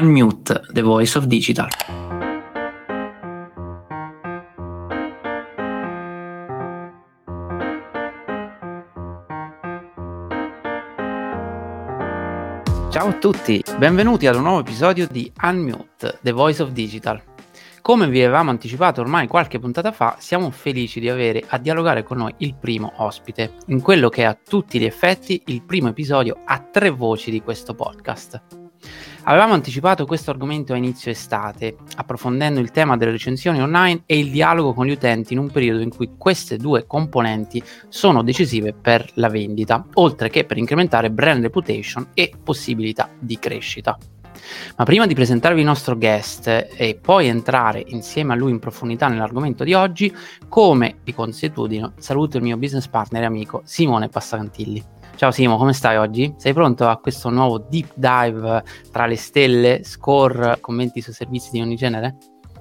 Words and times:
Unmute, 0.00 0.60
the 0.70 0.80
voice 0.80 1.18
of 1.18 1.24
digital. 1.24 1.66
Ciao 12.90 13.08
a 13.08 13.12
tutti, 13.18 13.60
benvenuti 13.76 14.28
ad 14.28 14.36
un 14.36 14.42
nuovo 14.42 14.60
episodio 14.60 15.08
di 15.10 15.32
Unmute, 15.42 16.20
the 16.22 16.30
voice 16.30 16.62
of 16.62 16.70
digital. 16.70 17.20
Come 17.82 18.06
vi 18.06 18.22
avevamo 18.22 18.50
anticipato 18.50 19.00
ormai 19.00 19.26
qualche 19.26 19.58
puntata 19.58 19.90
fa, 19.90 20.14
siamo 20.20 20.52
felici 20.52 21.00
di 21.00 21.08
avere 21.08 21.42
a 21.44 21.58
dialogare 21.58 22.04
con 22.04 22.18
noi 22.18 22.32
il 22.38 22.54
primo 22.54 22.92
ospite, 22.98 23.54
in 23.66 23.80
quello 23.80 24.08
che 24.10 24.22
è 24.22 24.26
a 24.26 24.38
tutti 24.40 24.78
gli 24.78 24.84
effetti 24.84 25.42
il 25.46 25.64
primo 25.64 25.88
episodio 25.88 26.38
a 26.44 26.60
tre 26.60 26.90
voci 26.90 27.32
di 27.32 27.42
questo 27.42 27.74
podcast. 27.74 28.67
Avevamo 29.28 29.52
anticipato 29.52 30.06
questo 30.06 30.30
argomento 30.30 30.72
a 30.72 30.76
inizio 30.76 31.10
estate, 31.10 31.76
approfondendo 31.96 32.60
il 32.60 32.70
tema 32.70 32.96
delle 32.96 33.10
recensioni 33.10 33.60
online 33.60 34.04
e 34.06 34.18
il 34.18 34.30
dialogo 34.30 34.72
con 34.72 34.86
gli 34.86 34.90
utenti 34.90 35.34
in 35.34 35.38
un 35.38 35.50
periodo 35.50 35.82
in 35.82 35.94
cui 35.94 36.12
queste 36.16 36.56
due 36.56 36.86
componenti 36.86 37.62
sono 37.88 38.22
decisive 38.22 38.72
per 38.72 39.06
la 39.14 39.28
vendita, 39.28 39.84
oltre 39.94 40.30
che 40.30 40.46
per 40.46 40.56
incrementare 40.56 41.10
brand 41.10 41.42
reputation 41.42 42.08
e 42.14 42.32
possibilità 42.42 43.10
di 43.18 43.38
crescita. 43.38 43.98
Ma 44.78 44.84
prima 44.84 45.06
di 45.06 45.12
presentarvi 45.12 45.60
il 45.60 45.66
nostro 45.66 45.98
guest 45.98 46.46
e 46.46 46.98
poi 46.98 47.26
entrare 47.26 47.84
insieme 47.88 48.32
a 48.32 48.36
lui 48.36 48.52
in 48.52 48.60
profondità 48.60 49.08
nell'argomento 49.08 49.62
di 49.62 49.74
oggi, 49.74 50.10
come 50.48 51.00
di 51.04 51.12
consuetudine, 51.12 51.92
saluto 51.98 52.38
il 52.38 52.44
mio 52.44 52.56
business 52.56 52.86
partner 52.86 53.24
e 53.24 53.26
amico 53.26 53.60
Simone 53.66 54.08
Passacantilli. 54.08 54.96
Ciao 55.18 55.32
Simo, 55.32 55.56
come 55.56 55.72
stai 55.72 55.96
oggi? 55.96 56.32
Sei 56.36 56.52
pronto 56.52 56.86
a 56.86 56.98
questo 56.98 57.28
nuovo 57.28 57.58
deep 57.58 57.90
dive 57.96 58.62
tra 58.92 59.04
le 59.06 59.16
stelle, 59.16 59.82
score, 59.82 60.58
commenti 60.60 61.00
su 61.00 61.10
servizi 61.10 61.50
di 61.50 61.60
ogni 61.60 61.74
genere? 61.74 62.16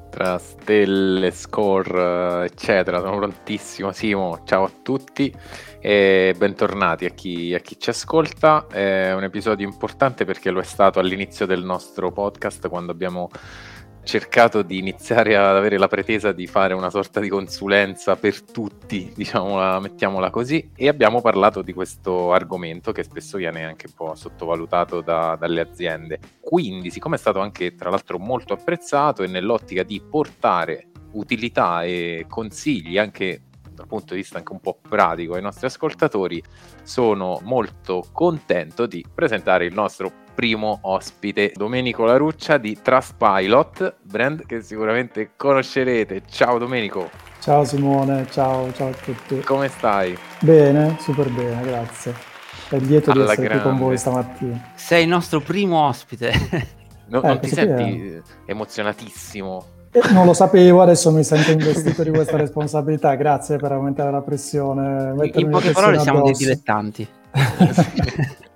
Tra 0.09 0.39
stelle, 0.39 1.29
score, 1.29 2.45
eccetera, 2.45 2.99
sono 2.99 3.17
prontissimo. 3.17 3.91
Simo, 3.91 4.39
ciao 4.43 4.63
a 4.63 4.71
tutti 4.81 5.31
e 5.79 6.33
bentornati 6.35 7.05
a 7.05 7.09
chi, 7.09 7.53
a 7.53 7.59
chi 7.59 7.77
ci 7.77 7.91
ascolta. 7.91 8.65
È 8.67 9.13
un 9.13 9.23
episodio 9.23 9.67
importante 9.67 10.25
perché 10.25 10.49
lo 10.49 10.59
è 10.59 10.63
stato 10.63 10.97
all'inizio 10.97 11.45
del 11.45 11.63
nostro 11.63 12.11
podcast 12.11 12.69
quando 12.69 12.91
abbiamo 12.91 13.29
cercato 14.07 14.61
di 14.63 14.79
iniziare 14.79 15.35
ad 15.35 15.55
avere 15.55 15.77
la 15.77 15.87
pretesa 15.87 16.31
di 16.31 16.47
fare 16.47 16.73
una 16.73 16.89
sorta 16.89 17.19
di 17.19 17.27
consulenza 17.27 18.15
per 18.15 18.41
tutti, 18.41 19.11
diciamola, 19.13 19.79
mettiamola 19.79 20.29
così, 20.29 20.71
e 20.75 20.87
abbiamo 20.87 21.21
parlato 21.21 21.61
di 21.61 21.73
questo 21.73 22.31
argomento 22.31 22.91
che 22.93 23.03
spesso 23.03 23.37
viene 23.37 23.65
anche 23.65 23.87
un 23.87 23.93
po' 23.93 24.15
sottovalutato 24.15 25.01
da, 25.01 25.35
dalle 25.37 25.61
aziende. 25.61 26.19
Quindi, 26.39 26.89
siccome 26.89 27.17
è 27.17 27.19
stato 27.19 27.39
anche 27.39 27.75
tra 27.75 27.89
l'altro 27.89 28.17
molto 28.17 28.53
apprezzato 28.53 29.21
e 29.21 29.27
nell'ottica 29.27 29.83
di 29.83 30.01
portare 30.01 30.87
utilità 31.11 31.83
e 31.83 32.25
consigli 32.27 32.97
anche 32.97 33.41
dal 33.77 33.87
punto 33.87 34.15
di 34.15 34.21
vista 34.21 34.39
anche 34.39 34.51
un 34.51 34.59
po' 34.59 34.79
pratico 34.81 35.35
ai 35.35 35.41
nostri 35.41 35.67
ascoltatori, 35.67 36.43
sono 36.81 37.39
molto 37.43 38.03
contento 38.11 38.87
di 38.87 39.05
presentare 39.13 39.65
il 39.65 39.73
nostro 39.73 40.11
primo 40.33 40.79
ospite, 40.81 41.51
Domenico 41.55 42.05
Laruccia 42.05 42.57
di 42.57 42.77
Trustpilot, 42.81 43.97
brand 44.01 44.45
che 44.45 44.61
sicuramente 44.61 45.31
conoscerete. 45.35 46.23
Ciao 46.27 46.57
Domenico. 46.57 47.09
Ciao 47.39 47.63
Simone, 47.63 48.27
ciao, 48.31 48.73
ciao 48.73 48.89
a 48.89 48.93
tutti. 48.93 49.39
Come 49.41 49.67
stai? 49.67 50.17
Bene, 50.41 50.97
super 50.99 51.29
bene, 51.29 51.61
grazie. 51.61 52.13
È 52.69 52.77
lieto 52.79 53.11
Alla 53.11 53.25
di 53.25 53.31
essere 53.31 53.47
grande. 53.47 53.63
qui 53.63 53.71
con 53.71 53.79
voi 53.79 53.97
stamattina. 53.97 54.71
Sei 54.75 55.03
il 55.03 55.09
nostro 55.09 55.39
primo 55.39 55.87
ospite. 55.87 56.75
No, 57.09 57.23
eh, 57.23 57.27
non 57.27 57.39
ti 57.39 57.47
senti 57.47 58.11
è... 58.15 58.21
emozionatissimo? 58.47 59.76
Non 60.11 60.25
lo 60.25 60.33
sapevo, 60.33 60.81
adesso 60.81 61.11
mi 61.11 61.23
sento 61.23 61.51
investito 61.51 62.03
di 62.03 62.09
questa 62.09 62.37
responsabilità. 62.37 63.15
Grazie 63.15 63.57
per 63.57 63.71
aumentare 63.71 64.11
la 64.11 64.21
pressione. 64.21 65.13
In 65.33 65.49
poche 65.49 65.71
parole, 65.71 65.99
siamo 65.99 66.21
dei 66.23 66.33
dilettanti. 66.33 67.07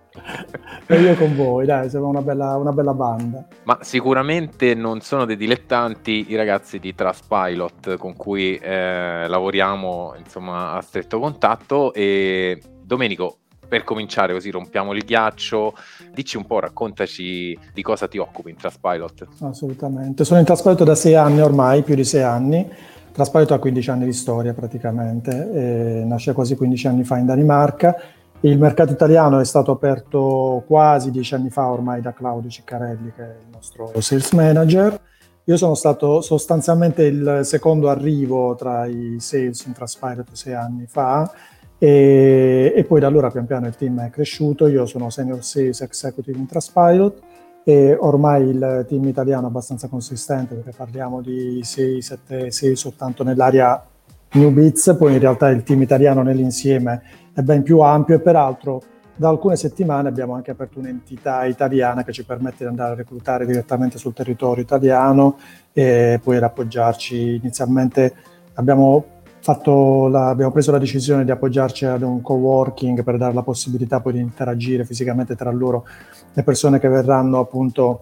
e 0.85 0.99
io 0.99 1.15
con 1.15 1.35
voi, 1.35 1.65
dai, 1.65 1.89
siamo 1.89 2.07
una 2.07 2.21
bella, 2.21 2.57
una 2.57 2.71
bella 2.71 2.93
banda. 2.93 3.45
Ma 3.63 3.77
sicuramente 3.81 4.73
non 4.75 5.01
sono 5.01 5.25
dei 5.25 5.37
dilettanti 5.37 6.25
i 6.29 6.35
ragazzi 6.35 6.79
di 6.79 6.93
Trustpilot 6.93 7.97
con 7.97 8.15
cui 8.15 8.57
eh, 8.57 9.27
lavoriamo 9.27 10.15
insomma, 10.17 10.73
a 10.73 10.81
stretto 10.81 11.19
contatto 11.19 11.93
e 11.93 12.61
Domenico, 12.83 13.37
per 13.71 13.85
cominciare 13.85 14.33
così 14.33 14.49
rompiamo 14.49 14.91
il 14.91 15.01
ghiaccio, 15.05 15.73
dici 16.13 16.35
un 16.35 16.45
po', 16.45 16.59
raccontaci 16.59 17.57
di 17.73 17.81
cosa 17.81 18.09
ti 18.09 18.17
occupi 18.17 18.49
in 18.49 18.57
Trustpilot. 18.57 19.27
Assolutamente, 19.39 20.25
sono 20.25 20.41
in 20.41 20.45
Trustpilot 20.45 20.83
da 20.83 20.93
sei 20.93 21.15
anni 21.15 21.39
ormai, 21.39 21.81
più 21.81 21.95
di 21.95 22.03
sei 22.03 22.21
anni. 22.21 22.69
Trustpilot 23.13 23.51
ha 23.51 23.59
15 23.59 23.89
anni 23.91 24.03
di 24.03 24.11
storia 24.11 24.53
praticamente, 24.53 26.03
nasce 26.05 26.33
quasi 26.33 26.57
15 26.57 26.87
anni 26.87 27.03
fa 27.05 27.15
in 27.17 27.25
Danimarca 27.27 27.95
il 28.41 28.57
mercato 28.57 28.91
italiano 28.91 29.39
è 29.39 29.45
stato 29.45 29.71
aperto 29.71 30.63
quasi 30.65 31.11
dieci 31.11 31.35
anni 31.35 31.49
fa 31.49 31.69
ormai 31.69 32.01
da 32.01 32.11
Claudio 32.11 32.49
Ciccarelli, 32.49 33.13
che 33.15 33.23
è 33.23 33.35
il 33.39 33.47
nostro 33.53 33.93
sales 34.01 34.31
manager. 34.31 34.99
Io 35.45 35.57
sono 35.57 35.75
stato 35.75 36.19
sostanzialmente 36.19 37.03
il 37.03 37.41
secondo 37.43 37.89
arrivo 37.89 38.55
tra 38.55 38.85
i 38.85 39.15
sales 39.19 39.63
in 39.65 39.73
Transpirate 39.73 40.35
sei 40.35 40.55
anni 40.55 40.87
fa 40.87 41.31
e, 41.83 42.73
e, 42.75 42.83
poi 42.83 42.99
da 42.99 43.07
allora 43.07 43.31
pian 43.31 43.47
piano 43.47 43.65
il 43.65 43.75
team 43.75 44.05
è 44.05 44.11
cresciuto. 44.11 44.67
Io 44.67 44.85
sono 44.85 45.09
senior 45.09 45.43
sales 45.43 45.81
executive 45.81 46.37
in 46.37 46.45
Transpilot 46.45 47.19
e 47.63 47.97
ormai 47.99 48.49
il 48.49 48.85
team 48.87 49.07
italiano 49.07 49.47
è 49.47 49.49
abbastanza 49.49 49.87
consistente 49.87 50.53
perché 50.53 50.73
parliamo 50.77 51.21
di 51.21 51.59
6-7 51.63 52.49
sales 52.49 52.73
soltanto 52.73 53.23
nell'area 53.23 53.83
New 54.33 54.51
Bits, 54.51 54.95
poi 54.95 55.13
in 55.13 55.19
realtà 55.19 55.49
il 55.49 55.63
team 55.63 55.81
italiano 55.81 56.21
nell'insieme 56.21 57.01
è 57.33 57.41
ben 57.41 57.63
più 57.63 57.79
ampio 57.79 58.13
e 58.13 58.19
peraltro 58.19 58.83
da 59.15 59.29
alcune 59.29 59.55
settimane 59.55 60.07
abbiamo 60.07 60.35
anche 60.35 60.51
aperto 60.51 60.77
un'entità 60.77 61.45
italiana 61.45 62.03
che 62.03 62.11
ci 62.11 62.23
permette 62.23 62.57
di 62.59 62.65
andare 62.65 62.91
a 62.91 62.95
reclutare 62.95 63.47
direttamente 63.47 63.97
sul 63.97 64.13
territorio 64.13 64.61
italiano 64.61 65.39
e 65.73 66.19
poi 66.23 66.37
ad 66.37 66.43
appoggiarci. 66.43 67.37
Inizialmente 67.37 68.13
abbiamo, 68.53 69.20
la, 69.43 70.29
abbiamo 70.29 70.51
preso 70.51 70.71
la 70.71 70.77
decisione 70.77 71.25
di 71.25 71.31
appoggiarci 71.31 71.85
ad 71.85 72.03
un 72.03 72.21
co-working 72.21 73.03
per 73.03 73.17
dare 73.17 73.33
la 73.33 73.41
possibilità 73.41 73.99
poi 73.99 74.13
di 74.13 74.19
interagire 74.19 74.85
fisicamente 74.85 75.35
tra 75.35 75.51
loro 75.51 75.85
le 76.33 76.43
persone 76.43 76.79
che 76.79 76.87
verranno 76.87 77.39
appunto, 77.39 78.01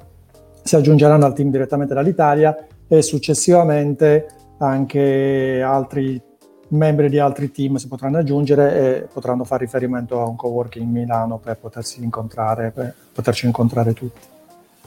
si 0.64 0.76
aggiungeranno 0.76 1.26
al 1.26 1.34
team 1.34 1.50
direttamente 1.50 1.94
dall'Italia 1.94 2.56
e 2.88 3.02
successivamente 3.02 4.28
anche 4.58 5.62
altri 5.62 6.22
membri 6.70 7.10
di 7.10 7.18
altri 7.18 7.52
team 7.52 7.76
si 7.76 7.88
potranno 7.88 8.18
aggiungere 8.18 8.98
e 8.98 9.08
potranno 9.12 9.44
fare 9.44 9.64
riferimento 9.66 10.22
a 10.22 10.28
un 10.28 10.36
coworking 10.36 10.86
in 10.86 10.92
Milano 10.92 11.38
per 11.38 11.58
potersi 11.58 12.04
incontrare, 12.04 12.72
per 12.72 12.94
poterci 13.14 13.46
incontrare 13.46 13.94
tutti. 13.94 14.38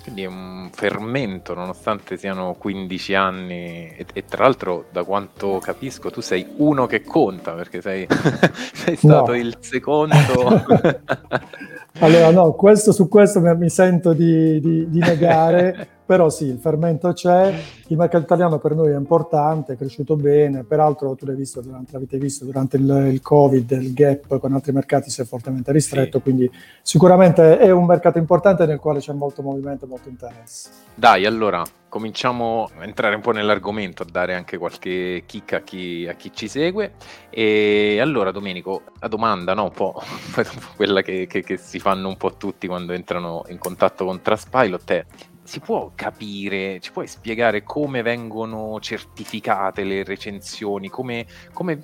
Quindi 0.02 0.22
è 0.22 0.26
un 0.26 0.68
fermento, 0.72 1.54
nonostante 1.54 2.16
siano 2.16 2.54
15 2.58 3.14
anni, 3.14 3.94
e, 3.96 4.06
e, 4.12 4.24
tra 4.24 4.42
l'altro, 4.42 4.86
da 4.90 5.04
quanto 5.04 5.58
capisco, 5.58 6.10
tu 6.10 6.20
sei 6.20 6.44
uno 6.56 6.86
che 6.86 7.02
conta 7.02 7.52
perché 7.52 7.80
sei, 7.80 8.06
sei 8.74 8.96
stato 8.96 9.30
no. 9.30 9.36
il 9.36 9.56
secondo. 9.60 10.16
allora, 12.00 12.30
no, 12.30 12.52
questo, 12.54 12.90
su 12.90 13.08
questo 13.08 13.40
mi, 13.40 13.56
mi 13.56 13.70
sento 13.70 14.12
di, 14.12 14.60
di, 14.60 14.90
di 14.90 14.98
negare. 14.98 15.88
Però 16.04 16.28
sì, 16.30 16.46
il 16.46 16.58
fermento 16.58 17.12
c'è, 17.12 17.54
il 17.86 17.96
mercato 17.96 18.24
italiano 18.24 18.58
per 18.58 18.74
noi 18.74 18.90
è 18.90 18.96
importante, 18.96 19.74
è 19.74 19.76
cresciuto 19.76 20.16
bene, 20.16 20.64
peraltro 20.64 21.14
tu 21.14 21.26
l'hai 21.26 21.36
visto 21.36 21.60
durante, 21.60 21.92
l'avete 21.92 22.18
visto 22.18 22.44
durante 22.44 22.76
il, 22.76 23.08
il, 23.12 23.22
Covid, 23.22 23.70
il 23.70 23.92
gap 23.92 24.38
con 24.38 24.52
altri 24.52 24.72
mercati 24.72 25.10
si 25.10 25.20
è 25.20 25.24
fortemente 25.24 25.70
ristretto, 25.70 26.18
sì. 26.18 26.22
quindi 26.24 26.50
sicuramente 26.82 27.56
è 27.58 27.70
un 27.70 27.84
mercato 27.84 28.18
importante 28.18 28.66
nel 28.66 28.78
quale 28.78 28.98
c'è 28.98 29.12
molto 29.12 29.42
movimento, 29.42 29.86
molto 29.86 30.08
interesse. 30.08 30.70
Dai, 30.94 31.24
allora 31.24 31.62
cominciamo 31.88 32.70
a 32.78 32.84
entrare 32.84 33.14
un 33.14 33.20
po' 33.20 33.32
nell'argomento, 33.32 34.02
a 34.02 34.06
dare 34.10 34.34
anche 34.34 34.56
qualche 34.56 35.24
chicca 35.26 35.58
a 35.58 35.60
chi, 35.60 36.06
a 36.08 36.14
chi 36.14 36.32
ci 36.32 36.48
segue. 36.48 36.94
E 37.28 37.98
allora, 38.00 38.30
Domenico, 38.30 38.82
la 38.98 39.08
domanda, 39.08 39.52
no, 39.52 39.64
un 39.64 39.72
po' 39.72 40.02
quella 40.74 41.02
che, 41.02 41.26
che, 41.26 41.42
che 41.42 41.56
si 41.58 41.78
fanno 41.78 42.08
un 42.08 42.16
po' 42.16 42.34
tutti 42.36 42.66
quando 42.66 42.92
entrano 42.92 43.44
in 43.48 43.58
contatto 43.58 44.06
con 44.06 44.22
Traspilot 44.22 44.90
è 44.90 45.04
si 45.52 45.60
può 45.60 45.90
capire, 45.94 46.80
ci 46.80 46.92
puoi 46.92 47.06
spiegare 47.06 47.62
come 47.62 48.00
vengono 48.00 48.80
certificate 48.80 49.84
le 49.84 50.02
recensioni, 50.02 50.88
come, 50.88 51.26
come, 51.52 51.82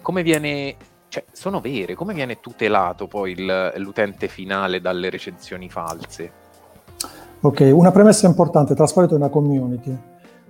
come 0.00 0.22
viene, 0.22 0.76
cioè 1.08 1.24
sono 1.32 1.60
vere, 1.60 1.96
come 1.96 2.14
viene 2.14 2.38
tutelato 2.38 3.08
poi 3.08 3.32
il, 3.32 3.72
l'utente 3.78 4.28
finale 4.28 4.80
dalle 4.80 5.10
recensioni 5.10 5.68
false? 5.68 6.32
Ok, 7.40 7.68
una 7.72 7.90
premessa 7.90 8.28
importante, 8.28 8.76
Trasparito 8.76 9.14
è 9.14 9.16
una 9.16 9.28
community, 9.28 9.92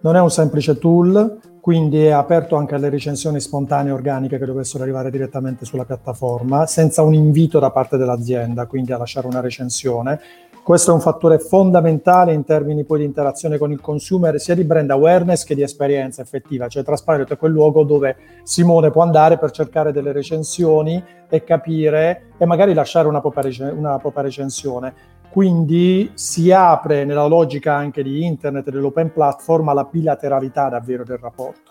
non 0.03 0.17
è 0.17 0.21
un 0.21 0.31
semplice 0.31 0.79
tool, 0.79 1.39
quindi 1.61 2.05
è 2.05 2.11
aperto 2.11 2.57
anche 2.57 2.75
alle 2.75 2.89
recensioni 2.89 3.39
spontanee 3.39 3.93
organiche 3.93 4.39
che 4.39 4.47
dovessero 4.47 4.83
arrivare 4.83 5.11
direttamente 5.11 5.65
sulla 5.65 5.85
piattaforma, 5.85 6.67
senza 6.67 7.03
un 7.03 7.13
invito 7.13 7.59
da 7.59 7.71
parte 7.71 7.99
dell'azienda, 7.99 8.67
quindi 8.67 8.93
a 8.93 8.99
lasciare 8.99 9.27
una 9.27 9.41
recensione 9.41 10.21
Questo 10.63 10.91
è 10.91 10.95
un 10.95 11.01
fattore 11.01 11.39
fondamentale 11.39 12.33
in 12.33 12.45
termini 12.45 12.85
poi 12.85 13.01
di 13.01 13.05
interazione 13.05 13.59
con 13.59 13.73
il 13.73 13.81
consumer, 13.81 14.39
sia 14.39 14.55
di 14.55 14.63
brand 14.63 14.91
awareness 14.91 15.45
che 15.45 15.55
di 15.55 15.63
esperienza 15.63 16.23
effettiva. 16.23 16.69
Cioè 16.69 16.85
Transpilot 16.85 17.33
è 17.33 17.37
quel 17.37 17.51
luogo 17.51 17.83
dove 17.83 18.17
Simone 18.43 18.91
può 18.91 19.03
andare 19.03 19.39
per 19.39 19.51
cercare 19.51 19.91
delle 19.91 20.13
recensioni 20.13 21.03
e 21.29 21.45
capire 21.45 22.33
e 22.37 22.45
magari 22.45 22.75
lasciare 22.75 23.09
una 23.09 23.21
propria 23.21 24.23
recensione. 24.23 24.95
Quindi 25.31 26.11
si 26.15 26.51
apre 26.51 27.05
nella 27.05 27.27
logica 27.27 27.75
anche 27.75 28.03
di 28.03 28.25
internet 28.25 28.67
e 28.67 28.71
dell'open 28.73 29.13
platform 29.13 29.69
alla 29.69 29.89
bilateralità 29.91 30.69
davvero 30.69 31.05
del 31.05 31.19
rapporto. 31.19 31.71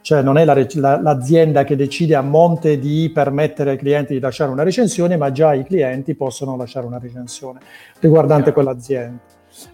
Cioè 0.00 0.22
non 0.22 0.38
è 0.38 0.44
la, 0.44 0.54
la, 0.74 1.00
l'azienda 1.00 1.64
che 1.64 1.74
decide 1.74 2.14
a 2.14 2.22
monte 2.22 2.78
di 2.78 3.10
permettere 3.12 3.72
ai 3.72 3.76
clienti 3.76 4.14
di 4.14 4.20
lasciare 4.20 4.50
una 4.50 4.62
recensione, 4.62 5.16
ma 5.16 5.32
già 5.32 5.54
i 5.54 5.64
clienti 5.64 6.14
possono 6.14 6.56
lasciare 6.56 6.86
una 6.86 6.98
recensione 6.98 7.60
riguardante 8.00 8.52
quell'azienda. 8.52 9.20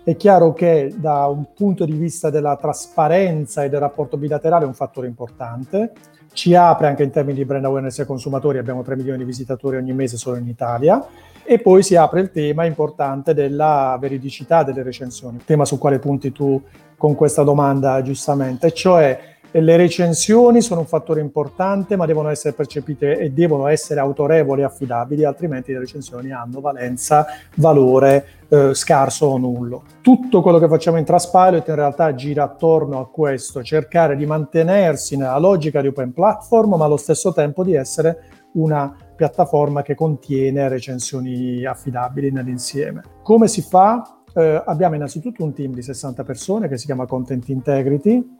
È 0.03 0.17
chiaro 0.17 0.53
che 0.53 0.95
da 0.97 1.27
un 1.27 1.53
punto 1.55 1.85
di 1.85 1.93
vista 1.93 2.31
della 2.31 2.57
trasparenza 2.57 3.65
e 3.65 3.69
del 3.69 3.81
rapporto 3.81 4.17
bilaterale 4.17 4.65
è 4.65 4.67
un 4.67 4.75
fattore 4.75 5.07
importante, 5.07 5.93
ci 6.35 6.55
apre 6.55 6.89
anche 6.89 7.03
in 7.03 7.11
termini 7.11 7.39
di 7.39 7.45
brand 7.47 7.65
awareness 7.65 8.01
ai 8.01 8.07
consumatori, 8.07 8.59
abbiamo 8.59 8.83
3 8.83 8.97
milioni 8.97 9.19
di 9.19 9.25
visitatori 9.25 9.77
ogni 9.77 9.95
mese 9.95 10.19
solo 10.19 10.37
in 10.37 10.47
Italia, 10.47 11.03
e 11.43 11.59
poi 11.59 11.83
si 11.83 11.97
apre 11.97 12.21
il 12.21 12.31
tema 12.31 12.65
importante 12.65 13.33
della 13.33 13.97
veridicità 13.99 14.63
delle 14.63 14.83
recensioni, 14.83 15.41
tema 15.45 15.65
sul 15.65 15.79
quale 15.79 15.99
punti 15.99 16.33
tu 16.33 16.61
con 16.97 17.15
questa 17.15 17.43
domanda 17.43 18.03
giustamente, 18.03 18.73
cioè 18.73 19.34
le 19.61 19.77
recensioni 19.77 20.61
sono 20.61 20.81
un 20.81 20.87
fattore 20.87 21.21
importante, 21.21 21.97
ma 21.97 22.06
devono 22.06 22.29
essere 22.29 22.55
percepite 22.55 23.19
e 23.19 23.31
devono 23.31 23.69
essere 23.69 24.01
autorevoli 24.01 24.62
e 24.62 24.65
affidabili, 24.65 25.25
altrimenti 25.25 25.73
le 25.73 25.79
recensioni 25.79 26.33
hanno 26.33 26.61
valenza, 26.61 27.27
valore 27.56 28.27
eh, 28.49 28.75
scarso 28.75 29.27
o 29.27 29.39
nullo. 29.39 29.85
Tutto 30.01 30.43
quello 30.43 30.59
che 30.59 30.67
facciamo 30.67 30.99
in 30.99 31.05
Trustpilot 31.05 31.69
in 31.69 31.75
realtà 31.77 32.15
gira 32.15 32.43
attorno 32.43 32.99
a 32.99 33.09
questo, 33.09 33.62
cercare 33.62 34.17
di 34.17 34.27
mantenersi 34.27 35.17
nella 35.17 35.39
logica 35.39 35.81
di 35.81 35.87
open 35.87 36.12
platform, 36.12 36.75
ma 36.75 36.85
allo 36.85 36.97
stesso 36.97 37.33
tempo 37.33 37.62
di 37.62 37.75
essere 37.75 38.25
una 38.55 38.95
piattaforma 39.15 39.83
che 39.83 39.95
contiene 39.95 40.69
recensioni 40.69 41.65
affidabili 41.65 42.31
nell'insieme. 42.31 43.03
Come 43.23 43.47
si 43.47 43.62
fa? 43.62 44.19
Eh, 44.35 44.62
abbiamo 44.67 44.97
innanzitutto 44.97 45.45
un 45.45 45.53
team 45.53 45.73
di 45.73 45.83
60 45.83 46.25
persone 46.25 46.69
che 46.69 46.77
si 46.77 46.87
chiama 46.87 47.07
Content 47.07 47.49
Integrity, 47.49 48.39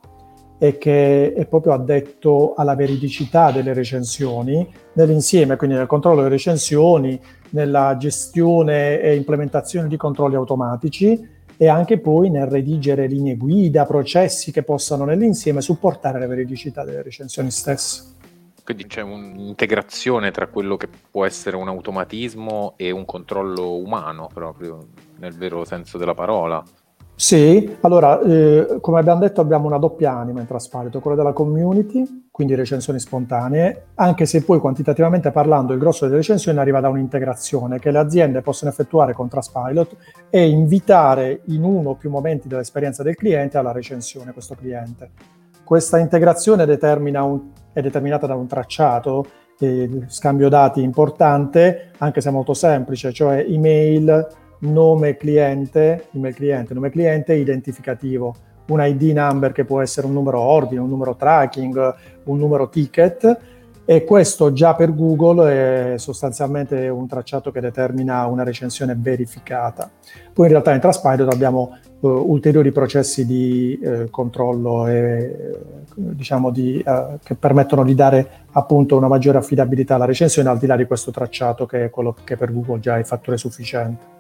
e 0.59 0.79
che 0.79 1.33
è 1.33 1.47
proprio 1.47 1.73
addetto 1.73 2.55
alla 2.55 2.75
veridicità 2.75 3.51
delle 3.51 3.73
recensioni 3.73 4.67
nell'insieme, 4.95 5.57
quindi 5.57 5.77
nel 5.77 5.87
controllo 5.87 6.19
delle 6.19 6.31
recensioni, 6.31 7.21
nella 7.51 7.97
gestione 7.99 9.01
e 9.01 9.15
implementazione 9.15 9.89
di 9.89 9.97
controlli 9.97 10.35
automatici 10.37 11.33
e 11.57 11.69
anche 11.69 11.99
poi 11.99 12.31
nel 12.31 12.47
redigere 12.47 13.07
linee 13.07 13.37
guida, 13.37 13.85
processi 13.85 14.51
che 14.51 14.63
possano 14.63 15.05
nell'insieme 15.05 15.61
supportare 15.61 16.19
la 16.19 16.27
veridicità 16.27 16.85
delle 16.85 17.03
recensioni 17.03 17.51
stesse. 17.51 18.13
Quindi 18.65 18.87
c'è 18.87 19.03
un'integrazione 19.03 20.31
tra 20.31 20.47
quello 20.47 20.77
che 20.79 20.89
può 21.11 21.27
essere 21.27 21.57
un 21.57 21.69
automatismo 21.69 22.75
e 22.77 22.91
un 22.91 23.05
controllo 23.05 23.77
umano, 23.77 24.31
proprio 24.33 24.87
nel 25.19 25.35
vero 25.37 25.65
senso 25.65 25.99
della 25.99 26.15
parola. 26.15 26.65
Sì, 27.17 27.77
allora, 27.83 28.21
eh, 28.23 28.79
come 28.81 28.99
abbiamo 28.99 29.21
detto 29.21 29.41
abbiamo 29.41 29.67
una 29.67 29.79
doppia 29.79 30.13
anima 30.13 30.41
in 30.41 30.47
Trasparito, 30.47 30.99
quella 30.99 31.17
della 31.17 31.33
community, 31.33 32.27
quindi 32.29 32.57
recensioni 32.57 32.99
spontanee, 32.99 33.87
anche 33.95 34.27
se 34.27 34.43
poi 34.43 34.59
quantitativamente 34.59 35.31
parlando 35.31 35.73
il 35.73 35.79
grosso 35.79 36.07
delle 36.07 36.17
recensioni 36.17 36.59
arriva 36.59 36.81
da 36.81 36.89
un'integrazione 36.89 37.79
che 37.79 37.93
le 37.93 37.99
aziende 37.99 38.41
possono 38.41 38.73
effettuare 38.73 39.13
con 39.13 39.29
Trustpilot 39.29 39.97
e 40.29 40.49
invitare 40.49 41.43
in 41.47 41.63
uno 41.63 41.91
o 41.91 41.95
più 41.95 42.11
momenti 42.11 42.49
dell'esperienza 42.49 43.05
del 43.05 43.15
cliente 43.15 43.59
alla 43.59 43.71
recensione 43.71 44.33
questo 44.33 44.57
cliente. 44.57 45.11
Questa 45.63 45.99
integrazione 45.99 46.65
un, 46.65 47.41
è 47.73 47.81
determinata 47.81 48.27
da 48.27 48.35
un 48.35 48.49
tracciato, 48.49 49.25
eh, 49.61 50.03
scambio 50.09 50.49
dati 50.49 50.83
importante, 50.83 51.93
anche 51.99 52.21
se 52.21 52.31
molto 52.31 52.55
semplice, 52.55 53.13
cioè 53.13 53.47
email, 53.49 54.27
nome 54.65 55.17
cliente, 55.17 56.07
email 56.13 56.35
cliente, 56.35 56.75
nome 56.75 56.91
cliente 56.91 57.35
identificativo, 57.35 58.35
un 58.67 58.81
ID 58.83 59.03
number 59.17 59.53
che 59.53 59.65
può 59.65 59.81
essere 59.81 60.07
un 60.07 60.13
numero 60.13 60.41
ordine, 60.41 60.81
un 60.81 60.89
numero 60.89 61.17
tracking, 61.17 61.95
un 62.25 62.39
numero 62.39 62.69
ticket 62.69 63.53
e 63.87 64.05
questo 64.05 64.55
già 64.55 64.75
per 64.75 64.95
Google 64.95 65.93
è 65.93 65.99
sostanzialmente 65.99 66.89
un 66.89 67.07
tracciato 67.07 67.51
che 67.51 67.61
determina 67.61 68.25
una 68.25 68.43
recensione 68.43 68.97
verificata. 68.99 69.91
Poi 70.33 70.47
in 70.47 70.53
realtà 70.53 70.73
in 70.73 70.81
Transpilot 70.81 71.31
abbiamo 71.31 71.77
uh, 72.01 72.09
ulteriori 72.09 72.73
processi 72.73 73.27
di 73.27 73.79
uh, 73.83 74.09
controllo 74.09 74.87
e, 74.87 75.61
diciamo 75.95 76.51
di, 76.51 76.83
uh, 76.85 77.19
che 77.23 77.35
permettono 77.35 77.85
di 77.85 77.95
dare 77.95 78.29
appunto 78.53 78.97
una 78.97 79.09
maggiore 79.09 79.37
affidabilità 79.37 79.97
alla 79.97 80.07
recensione 80.07 80.49
al 80.49 80.59
di 80.59 80.67
là 80.67 80.77
di 80.77 80.87
questo 80.87 81.11
tracciato 81.11 81.67
che 81.67 81.85
è 81.85 81.91
quello 81.91 82.17
che 82.25 82.39
per 82.39 82.55
Google 82.55 82.81
già 82.81 82.97
è 82.97 83.05
fattore 83.05 83.37
sufficiente. 83.37 84.14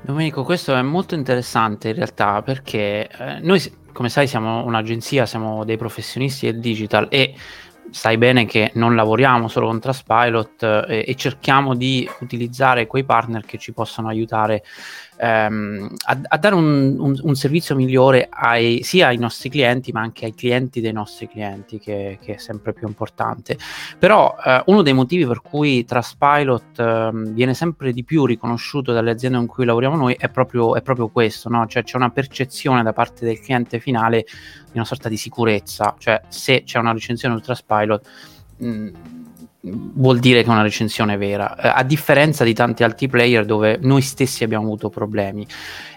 Domenico, 0.00 0.44
questo 0.44 0.74
è 0.74 0.82
molto 0.82 1.14
interessante 1.14 1.88
in 1.88 1.94
realtà 1.94 2.40
perché 2.42 3.08
eh, 3.08 3.40
noi, 3.40 3.60
come 3.92 4.08
sai, 4.08 4.26
siamo 4.28 4.64
un'agenzia, 4.64 5.26
siamo 5.26 5.64
dei 5.64 5.76
professionisti 5.76 6.46
del 6.46 6.60
digital 6.60 7.08
e 7.10 7.34
sai 7.90 8.16
bene 8.18 8.46
che 8.46 8.70
non 8.74 8.94
lavoriamo 8.94 9.48
solo 9.48 9.66
con 9.66 9.80
Traspilot 9.80 10.62
eh, 10.88 11.04
e 11.06 11.14
cerchiamo 11.14 11.74
di 11.74 12.08
utilizzare 12.20 12.86
quei 12.86 13.04
partner 13.04 13.44
che 13.44 13.58
ci 13.58 13.72
possano 13.72 14.08
aiutare 14.08 14.62
ehm, 15.16 15.88
a, 16.06 16.20
a, 16.28 16.36
dare 16.38 16.54
un, 16.54 16.96
un, 16.98 17.18
un, 17.22 17.34
servizio 17.34 17.74
migliore 17.74 18.28
ai, 18.30 18.82
sia 18.82 19.08
ai 19.08 19.16
nostri 19.16 19.48
clienti 19.50 19.92
ma 19.92 20.00
anche 20.00 20.26
ai 20.26 20.34
clienti 20.34 20.80
dei 20.80 20.92
nostri 20.92 21.28
clienti 21.28 21.78
che, 21.78 22.18
che 22.22 22.34
è 22.34 22.38
sempre 22.38 22.72
più 22.72 22.86
importante 22.86 23.56
però 23.98 24.34
eh, 24.44 24.62
uno 24.66 24.82
dei 24.82 24.92
motivi 24.92 25.26
per 25.26 25.40
cui 25.40 25.84
Trustpilot 25.84 26.78
eh, 26.78 27.10
viene 27.12 27.54
sempre 27.54 27.92
di 27.92 28.04
più 28.04 28.24
riconosciuto 28.26 28.92
dalle 28.92 29.10
aziende 29.10 29.38
con 29.38 29.46
cui 29.46 29.64
lavoriamo 29.64 29.96
noi 29.96 30.14
è 30.18 30.28
proprio, 30.28 30.74
è 30.76 30.82
proprio 30.82 31.08
questo 31.08 31.48
no? 31.48 31.66
cioè 31.66 31.82
c'è 31.82 31.96
una 31.96 32.10
percezione 32.10 32.82
da 32.82 32.92
parte 32.92 33.24
del 33.24 33.40
cliente 33.40 33.80
finale 33.80 34.24
di 34.66 34.76
una 34.78 34.84
sorta 34.84 35.08
di 35.08 35.16
sicurezza 35.16 35.94
cioè 35.98 36.20
se 36.28 36.62
c'è 36.64 36.78
una 36.78 36.92
recensione 36.92 37.36
su 37.36 37.42
Trustpilot 37.42 38.08
mh, 38.58 38.90
vuol 39.72 40.18
dire 40.18 40.42
che 40.42 40.48
è 40.48 40.52
una 40.52 40.62
recensione 40.62 41.16
vera, 41.16 41.56
eh, 41.56 41.68
a 41.68 41.82
differenza 41.82 42.44
di 42.44 42.54
tanti 42.54 42.82
altri 42.82 43.08
player 43.08 43.44
dove 43.44 43.78
noi 43.80 44.02
stessi 44.02 44.44
abbiamo 44.44 44.64
avuto 44.64 44.88
problemi. 44.88 45.46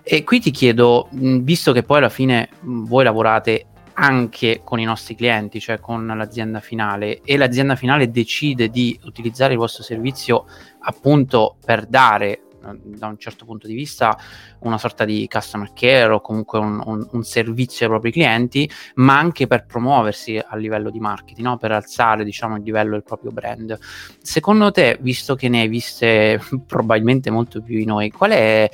E 0.03 0.23
qui 0.23 0.39
ti 0.39 0.51
chiedo, 0.51 1.07
visto 1.11 1.71
che 1.71 1.83
poi 1.83 1.97
alla 1.97 2.09
fine 2.09 2.49
voi 2.61 3.03
lavorate 3.03 3.65
anche 3.93 4.61
con 4.63 4.79
i 4.79 4.85
nostri 4.85 5.15
clienti, 5.15 5.59
cioè 5.59 5.79
con 5.79 6.07
l'azienda 6.07 6.61
finale, 6.61 7.21
e 7.23 7.37
l'azienda 7.37 7.75
finale 7.75 8.09
decide 8.09 8.69
di 8.69 8.97
utilizzare 9.03 9.53
il 9.53 9.59
vostro 9.59 9.83
servizio 9.83 10.45
appunto 10.81 11.57
per 11.63 11.85
dare 11.85 12.43
da 12.59 13.07
un 13.07 13.17
certo 13.17 13.45
punto 13.45 13.67
di 13.67 13.73
vista 13.73 14.17
una 14.59 14.77
sorta 14.77 15.05
di 15.05 15.27
customer 15.29 15.71
care 15.73 16.13
o 16.13 16.21
comunque 16.21 16.59
un, 16.59 16.81
un, 16.85 17.07
un 17.11 17.23
servizio 17.23 17.85
ai 17.85 17.91
propri 17.91 18.11
clienti, 18.11 18.69
ma 18.95 19.17
anche 19.17 19.47
per 19.47 19.65
promuoversi 19.65 20.37
a 20.37 20.55
livello 20.55 20.89
di 20.89 20.99
marketing, 20.99 21.47
no? 21.47 21.57
per 21.57 21.71
alzare 21.71 22.23
diciamo, 22.23 22.57
il 22.57 22.63
livello 22.63 22.91
del 22.91 23.03
proprio 23.03 23.31
brand. 23.31 23.77
Secondo 24.21 24.71
te, 24.71 24.97
visto 25.01 25.35
che 25.35 25.49
ne 25.49 25.61
hai 25.61 25.67
viste 25.67 26.41
probabilmente 26.65 27.29
molto 27.29 27.61
più 27.61 27.77
di 27.77 27.85
noi, 27.85 28.11
qual 28.11 28.31
è 28.31 28.69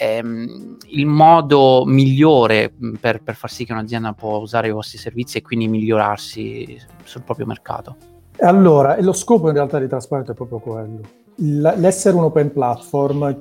ehm, 0.00 0.76
il 0.86 1.06
modo 1.06 1.84
migliore 1.86 2.72
per, 3.00 3.22
per 3.22 3.34
far 3.34 3.50
sì 3.50 3.64
che 3.64 3.72
un'azienda 3.72 4.12
può 4.12 4.38
usare 4.38 4.68
i 4.68 4.72
vostri 4.72 4.98
servizi 4.98 5.38
e 5.38 5.42
quindi 5.42 5.68
migliorarsi 5.68 6.80
sul 7.04 7.22
proprio 7.22 7.46
mercato? 7.46 7.96
Allora, 8.40 9.00
lo 9.00 9.12
scopo 9.12 9.48
in 9.48 9.54
realtà 9.54 9.78
di 9.78 9.88
Trasparente 9.88 10.32
è 10.32 10.34
proprio 10.34 10.58
quello 10.58 11.24
l'essere 11.36 12.16
un 12.16 12.24
open 12.24 12.52
platform 12.52 13.36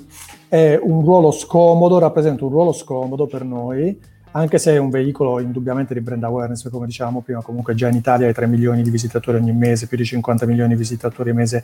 è 0.48 0.80
un 0.82 1.04
ruolo 1.04 1.32
scomodo, 1.32 2.00
rappresenta 2.00 2.44
un 2.44 2.52
ruolo 2.52 2.72
scomodo 2.72 3.28
per 3.28 3.44
noi, 3.44 3.98
anche 4.32 4.58
se 4.58 4.74
è 4.74 4.78
un 4.78 4.90
veicolo 4.90 5.40
indubbiamente 5.40 5.94
di 5.94 6.02
brand 6.02 6.24
awareness, 6.24 6.70
come 6.70 6.88
dicevamo 6.88 7.22
prima, 7.22 7.42
comunque 7.42 7.74
già 7.74 7.88
in 7.88 7.96
Italia 7.96 8.28
hai 8.28 8.34
3 8.34 8.48
milioni 8.48 8.82
di 8.82 8.90
visitatori 8.90 9.38
ogni 9.38 9.54
mese, 9.54 9.88
più 9.88 9.96
di 9.96 10.04
50 10.04 10.46
milioni 10.46 10.74
di 10.74 10.80
visitatori 10.80 11.30
al 11.30 11.36
mese 11.36 11.64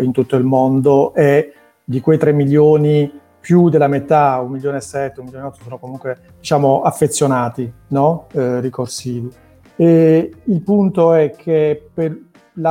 in 0.00 0.10
tutto 0.10 0.36
il 0.36 0.44
mondo 0.44 1.14
e 1.14 1.52
di 1.84 2.00
quei 2.00 2.18
3 2.18 2.32
milioni 2.32 3.18
più 3.40 3.68
della 3.68 3.86
metà, 3.86 4.38
1 4.40 4.48
milione 4.48 4.78
e 4.78 4.80
7, 4.80 5.20
1 5.20 5.28
milione 5.28 5.46
e 5.46 5.48
8 5.50 5.62
sono 5.62 5.78
comunque 5.78 6.18
diciamo 6.38 6.82
affezionati, 6.82 7.72
no? 7.88 8.26
eh, 8.32 8.60
ricorsivi. 8.60 9.30
E 9.76 10.30
il 10.44 10.60
punto 10.62 11.14
è 11.14 11.30
che 11.30 11.88
per 11.94 12.18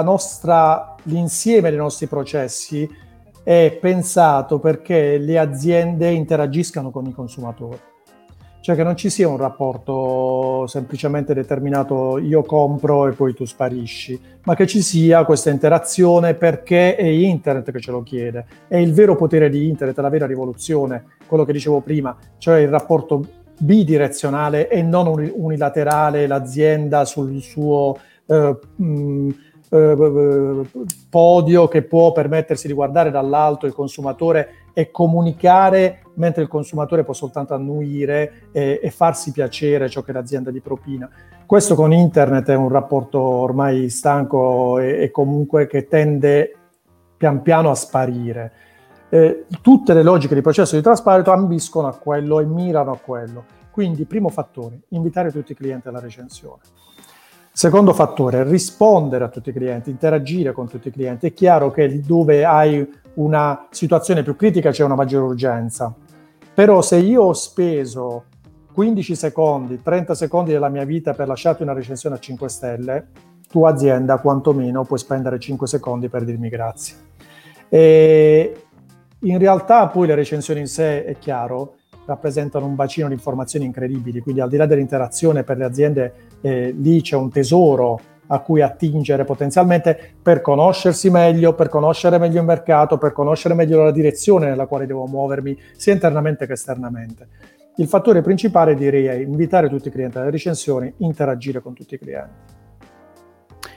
nostra 0.01 0.96
l'insieme 1.03 1.69
dei 1.69 1.79
nostri 1.79 2.08
processi 2.08 2.88
è 3.43 3.77
pensato 3.81 4.60
perché 4.60 5.17
le 5.17 5.39
aziende 5.39 6.12
interagiscano 6.12 6.91
con 6.91 7.05
i 7.05 7.13
consumatori. 7.13 7.79
cioè 8.62 8.75
che 8.75 8.84
non 8.84 8.96
ci 8.96 9.10
sia 9.10 9.27
un 9.27 9.38
rapporto 9.38 10.67
semplicemente 10.67 11.34
determinato 11.34 12.19
io 12.19 12.43
compro 12.43 13.08
e 13.08 13.13
poi 13.13 13.34
tu 13.34 13.46
sparisci, 13.46 14.19
ma 14.43 14.53
che 14.53 14.67
ci 14.67 14.81
sia 14.81 15.24
questa 15.24 15.50
interazione 15.50 16.36
perché 16.36 16.96
è 16.96 17.05
internet 17.05 17.72
che 17.72 17.79
ce 17.79 17.91
lo 17.91 18.03
chiede, 18.03 18.46
è 18.67 18.77
il 18.77 18.93
vero 18.93 19.15
potere 19.15 19.50
di 19.50 19.67
internet, 19.67 19.98
la 19.98 20.10
vera 20.10 20.25
rivoluzione, 20.27 21.05
quello 21.25 21.46
che 21.46 21.53
dicevo 21.53 21.79
prima, 21.79 22.15
cioè 22.38 22.60
il 22.60 22.67
rapporto 22.67 23.25
bidirezionale 23.58 24.69
e 24.69 24.84
non 24.84 25.08
unilaterale, 25.34 26.27
l'azienda 26.27 27.05
sul 27.05 27.41
suo... 27.41 27.98
Eh, 28.27 28.60
mh, 28.75 29.29
eh, 29.69 30.65
podio 31.09 31.67
che 31.67 31.83
può 31.83 32.11
permettersi 32.11 32.67
di 32.67 32.73
guardare 32.73 33.11
dall'alto 33.11 33.65
il 33.65 33.73
consumatore 33.73 34.67
e 34.73 34.91
comunicare 34.91 36.01
mentre 36.15 36.41
il 36.41 36.47
consumatore 36.47 37.03
può 37.03 37.13
soltanto 37.13 37.53
annuire 37.53 38.49
e, 38.51 38.79
e, 38.81 38.91
farsi 38.91 39.31
piacere 39.31 39.89
ciò 39.89 40.01
che 40.01 40.11
l'azienda 40.11 40.51
gli 40.51 40.61
propina. 40.61 41.09
Questo 41.45 41.75
con 41.75 41.93
internet 41.93 42.49
è 42.49 42.55
un 42.55 42.69
rapporto 42.69 43.19
ormai 43.19 43.89
stanco 43.89 44.79
e, 44.79 45.03
e 45.03 45.11
comunque 45.11 45.67
che 45.67 45.88
tende 45.88 46.55
pian 47.17 47.41
piano 47.41 47.69
a 47.69 47.75
sparire. 47.75 48.51
Eh, 49.09 49.45
tutte 49.61 49.93
le 49.93 50.03
logiche 50.03 50.35
di 50.35 50.41
processo 50.41 50.75
di 50.75 50.81
trasparito 50.81 51.31
ambiscono 51.31 51.88
a 51.88 51.95
quello 51.95 52.39
e 52.39 52.45
mirano 52.45 52.91
a 52.91 52.97
quello. 52.97 53.43
Quindi, 53.71 54.05
primo 54.05 54.29
fattore, 54.29 54.81
invitare 54.89 55.31
tutti 55.31 55.53
i 55.53 55.55
clienti 55.55 55.88
alla 55.88 55.99
recensione. 55.99 56.61
Secondo 57.51 57.94
fattore, 57.94 58.44
rispondere 58.44 59.25
a 59.25 59.27
tutti 59.29 59.50
i 59.50 59.53
clienti, 59.53 59.89
interagire 59.89 60.51
con 60.53 60.68
tutti 60.68 60.88
i 60.88 60.91
clienti. 60.91 61.27
È 61.27 61.34
chiaro 61.34 61.72
che 61.72 62.00
dove 62.01 62.46
hai 62.46 62.88
una 63.15 63.68
situazione 63.70 64.24
più 64.24 64.36
critica 64.36 64.72
c'è 64.72 64.84
una 64.84 64.96
maggiore 64.96 65.25
urgenza, 65.25 65.94
però 66.53 66.82
se 66.82 66.98
io 66.98 67.24
ho 67.24 67.34
speso 67.34 68.25
15 68.72 69.15
secondi, 69.15 69.82
30 69.82 70.15
secondi 70.15 70.51
della 70.51 70.70
mia 70.70 70.86
vita 70.86 71.13
per 71.13 71.27
lasciarti 71.27 71.63
una 71.63 71.74
recensione 71.74 72.15
a 72.15 72.20
5 72.20 72.48
stelle, 72.48 73.08
tu 73.50 73.65
azienda 73.65 74.20
quantomeno 74.20 74.86
puoi 74.86 75.00
spendere 75.00 75.39
5 75.39 75.68
secondi 75.68 76.08
per 76.08 76.24
dirmi 76.24 76.48
grazie. 76.50 76.96
E 77.68 78.63
in 79.20 79.38
realtà 79.38 79.88
poi 79.88 80.08
le 80.08 80.15
recensioni 80.15 80.62
in 80.62 80.68
sé, 80.68 81.03
è 81.03 81.18
chiaro, 81.18 81.75
rappresentano 82.06 82.65
un 82.65 82.75
bacino 82.75 83.08
di 83.08 83.13
informazioni 83.13 83.65
incredibili, 83.65 84.22
quindi 84.22 84.39
al 84.39 84.50
di 84.50 84.58
là 84.58 84.65
dell'interazione 84.65 85.44
per 85.44 85.58
le 85.58 85.65
aziende, 85.65 86.13
eh, 86.41 86.74
lì 86.77 87.01
c'è 87.01 87.15
un 87.15 87.29
tesoro 87.29 88.00
a 88.31 88.39
cui 88.39 88.62
attingere 88.62 89.25
potenzialmente 89.25 90.15
per 90.22 90.41
conoscersi 90.41 91.10
meglio, 91.10 91.53
per 91.53 91.69
conoscere 91.69 92.17
meglio 92.17 92.39
il 92.39 92.46
mercato, 92.46 92.98
per 92.98 93.12
conoscere 93.12 93.53
meglio 93.53 93.84
la 93.84 93.91
direzione 93.91 94.48
nella 94.48 94.67
quale 94.67 94.86
devo 94.86 95.05
muovermi, 95.05 95.58
sia 95.75 95.93
internamente 95.93 96.46
che 96.46 96.53
esternamente. 96.53 97.27
Il 97.77 97.88
fattore 97.88 98.22
principale 98.22 98.75
direi 98.75 99.05
è 99.05 99.13
invitare 99.13 99.69
tutti 99.69 99.88
i 99.88 99.91
clienti 99.91 100.17
alle 100.17 100.31
recensioni, 100.31 100.93
interagire 100.98 101.62
con 101.62 101.74
tutti 101.74 101.96
i 101.96 101.98
clienti. 101.98 102.58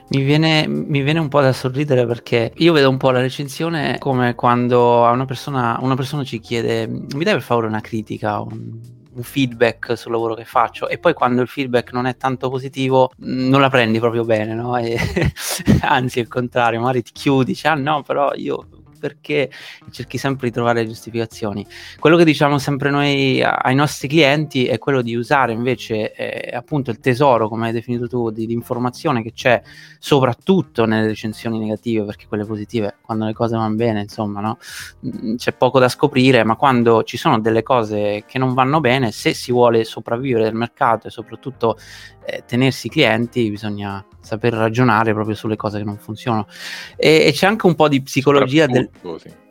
Mi 0.09 0.21
viene, 0.21 0.67
mi 0.67 1.01
viene, 1.01 1.19
un 1.19 1.29
po' 1.29 1.41
da 1.41 1.53
sorridere 1.53 2.05
perché 2.05 2.51
io 2.57 2.73
vedo 2.73 2.89
un 2.89 2.97
po' 2.97 3.09
la 3.09 3.21
recensione 3.21 3.97
come 3.97 4.35
quando 4.35 5.01
una 5.01 5.25
persona, 5.25 5.79
una 5.81 5.95
persona 5.95 6.23
ci 6.23 6.39
chiede 6.39 6.85
mi 6.87 7.23
dai 7.23 7.33
per 7.33 7.41
favore 7.41 7.67
una 7.67 7.79
critica, 7.79 8.41
un, 8.41 8.79
un, 9.15 9.23
feedback 9.23 9.97
sul 9.97 10.11
lavoro 10.11 10.33
che 10.35 10.45
faccio 10.45 10.87
e 10.87 10.97
poi 10.97 11.13
quando 11.13 11.41
il 11.41 11.47
feedback 11.47 11.91
non 11.93 12.05
è 12.05 12.15
tanto 12.15 12.49
positivo 12.49 13.11
non 13.17 13.61
la 13.61 13.69
prendi 13.69 13.99
proprio 13.99 14.23
bene, 14.23 14.53
no? 14.53 14.77
E, 14.77 14.97
anzi 15.81 16.19
il 16.19 16.27
contrario, 16.27 16.79
magari 16.79 17.03
ti 17.03 17.11
chiudi, 17.11 17.51
dici 17.51 17.67
ah 17.67 17.75
no 17.75 18.03
però 18.03 18.33
io 18.35 18.67
perché 19.03 19.51
cerchi 19.91 20.17
sempre 20.17 20.47
di 20.47 20.53
trovare 20.53 20.87
giustificazioni. 20.87 21.67
Quello 21.99 22.15
che 22.15 22.23
diciamo 22.23 22.57
sempre 22.57 22.89
noi 22.89 23.43
ai 23.43 23.75
nostri 23.75 24.07
clienti 24.07 24.65
è 24.65 24.77
quello 24.77 25.01
di 25.01 25.13
usare 25.13 25.51
invece 25.51 26.13
eh, 26.13 26.55
appunto 26.55 26.89
il 26.89 27.01
tesoro, 27.01 27.49
come 27.49 27.67
hai 27.67 27.73
definito 27.73 28.07
tu, 28.07 28.29
di, 28.29 28.45
di, 28.45 28.53
informazione 28.53 29.21
che 29.21 29.33
c'è 29.33 29.61
soprattutto 29.99 30.85
nelle 30.85 31.07
recensioni 31.07 31.59
negative, 31.59 32.05
perché 32.05 32.27
quelle 32.27 32.45
positive, 32.45 32.95
quando 33.01 33.25
le 33.25 33.33
cose 33.33 33.57
vanno 33.57 33.75
bene, 33.75 34.03
insomma, 34.03 34.39
no? 34.39 34.57
Mm, 35.05 35.35
c'è 35.35 35.51
poco 35.51 35.79
da 35.79 35.89
scoprire, 35.89 36.45
ma 36.45 36.55
quando 36.55 37.03
ci 37.03 37.17
sono 37.17 37.41
delle 37.41 37.61
cose 37.61 38.23
che 38.25 38.37
non 38.37 38.53
vanno 38.53 38.79
bene, 38.79 39.11
se 39.11 39.33
si 39.33 39.51
vuole 39.51 39.83
sopravvivere 39.83 40.45
nel 40.45 40.55
mercato 40.55 41.07
e 41.07 41.09
soprattutto 41.09 41.77
eh, 42.25 42.43
tenersi 42.45 42.89
clienti, 42.89 43.49
bisogna 43.49 44.05
saper 44.19 44.53
ragionare 44.53 45.13
proprio 45.13 45.35
sulle 45.35 45.55
cose 45.55 45.79
che 45.79 45.83
non 45.83 45.97
funzionano. 45.97 46.47
E, 46.95 47.25
e 47.27 47.31
c'è 47.31 47.47
anche 47.47 47.65
un 47.65 47.75
po' 47.75 47.87
di 47.87 48.01
psicologia 48.01 48.65
del... 48.65 48.89
Sì. 49.17 49.41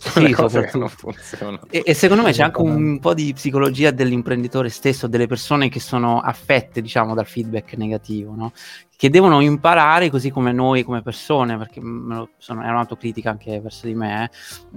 Sì, 0.00 0.32
e, 1.70 1.82
e, 1.84 1.92
secondo 1.92 2.22
me 2.22 2.30
c'è 2.30 2.44
anche 2.44 2.60
un 2.60 3.00
po' 3.00 3.14
di 3.14 3.32
psicologia 3.32 3.90
dell'imprenditore 3.90 4.68
stesso, 4.68 5.08
delle 5.08 5.26
persone 5.26 5.68
che 5.68 5.80
sono 5.80 6.20
affette, 6.20 6.80
diciamo, 6.80 7.14
dal 7.14 7.26
feedback 7.26 7.74
negativo, 7.76 8.32
no? 8.32 8.52
che 8.98 9.10
devono 9.10 9.40
imparare, 9.40 10.10
così 10.10 10.30
come 10.30 10.50
noi 10.50 10.82
come 10.82 11.02
persone, 11.02 11.56
perché 11.56 11.80
sono, 11.80 12.62
è 12.62 12.68
un'autocritica 12.68 13.30
anche 13.30 13.60
verso 13.60 13.86
di 13.86 13.94
me, 13.94 14.28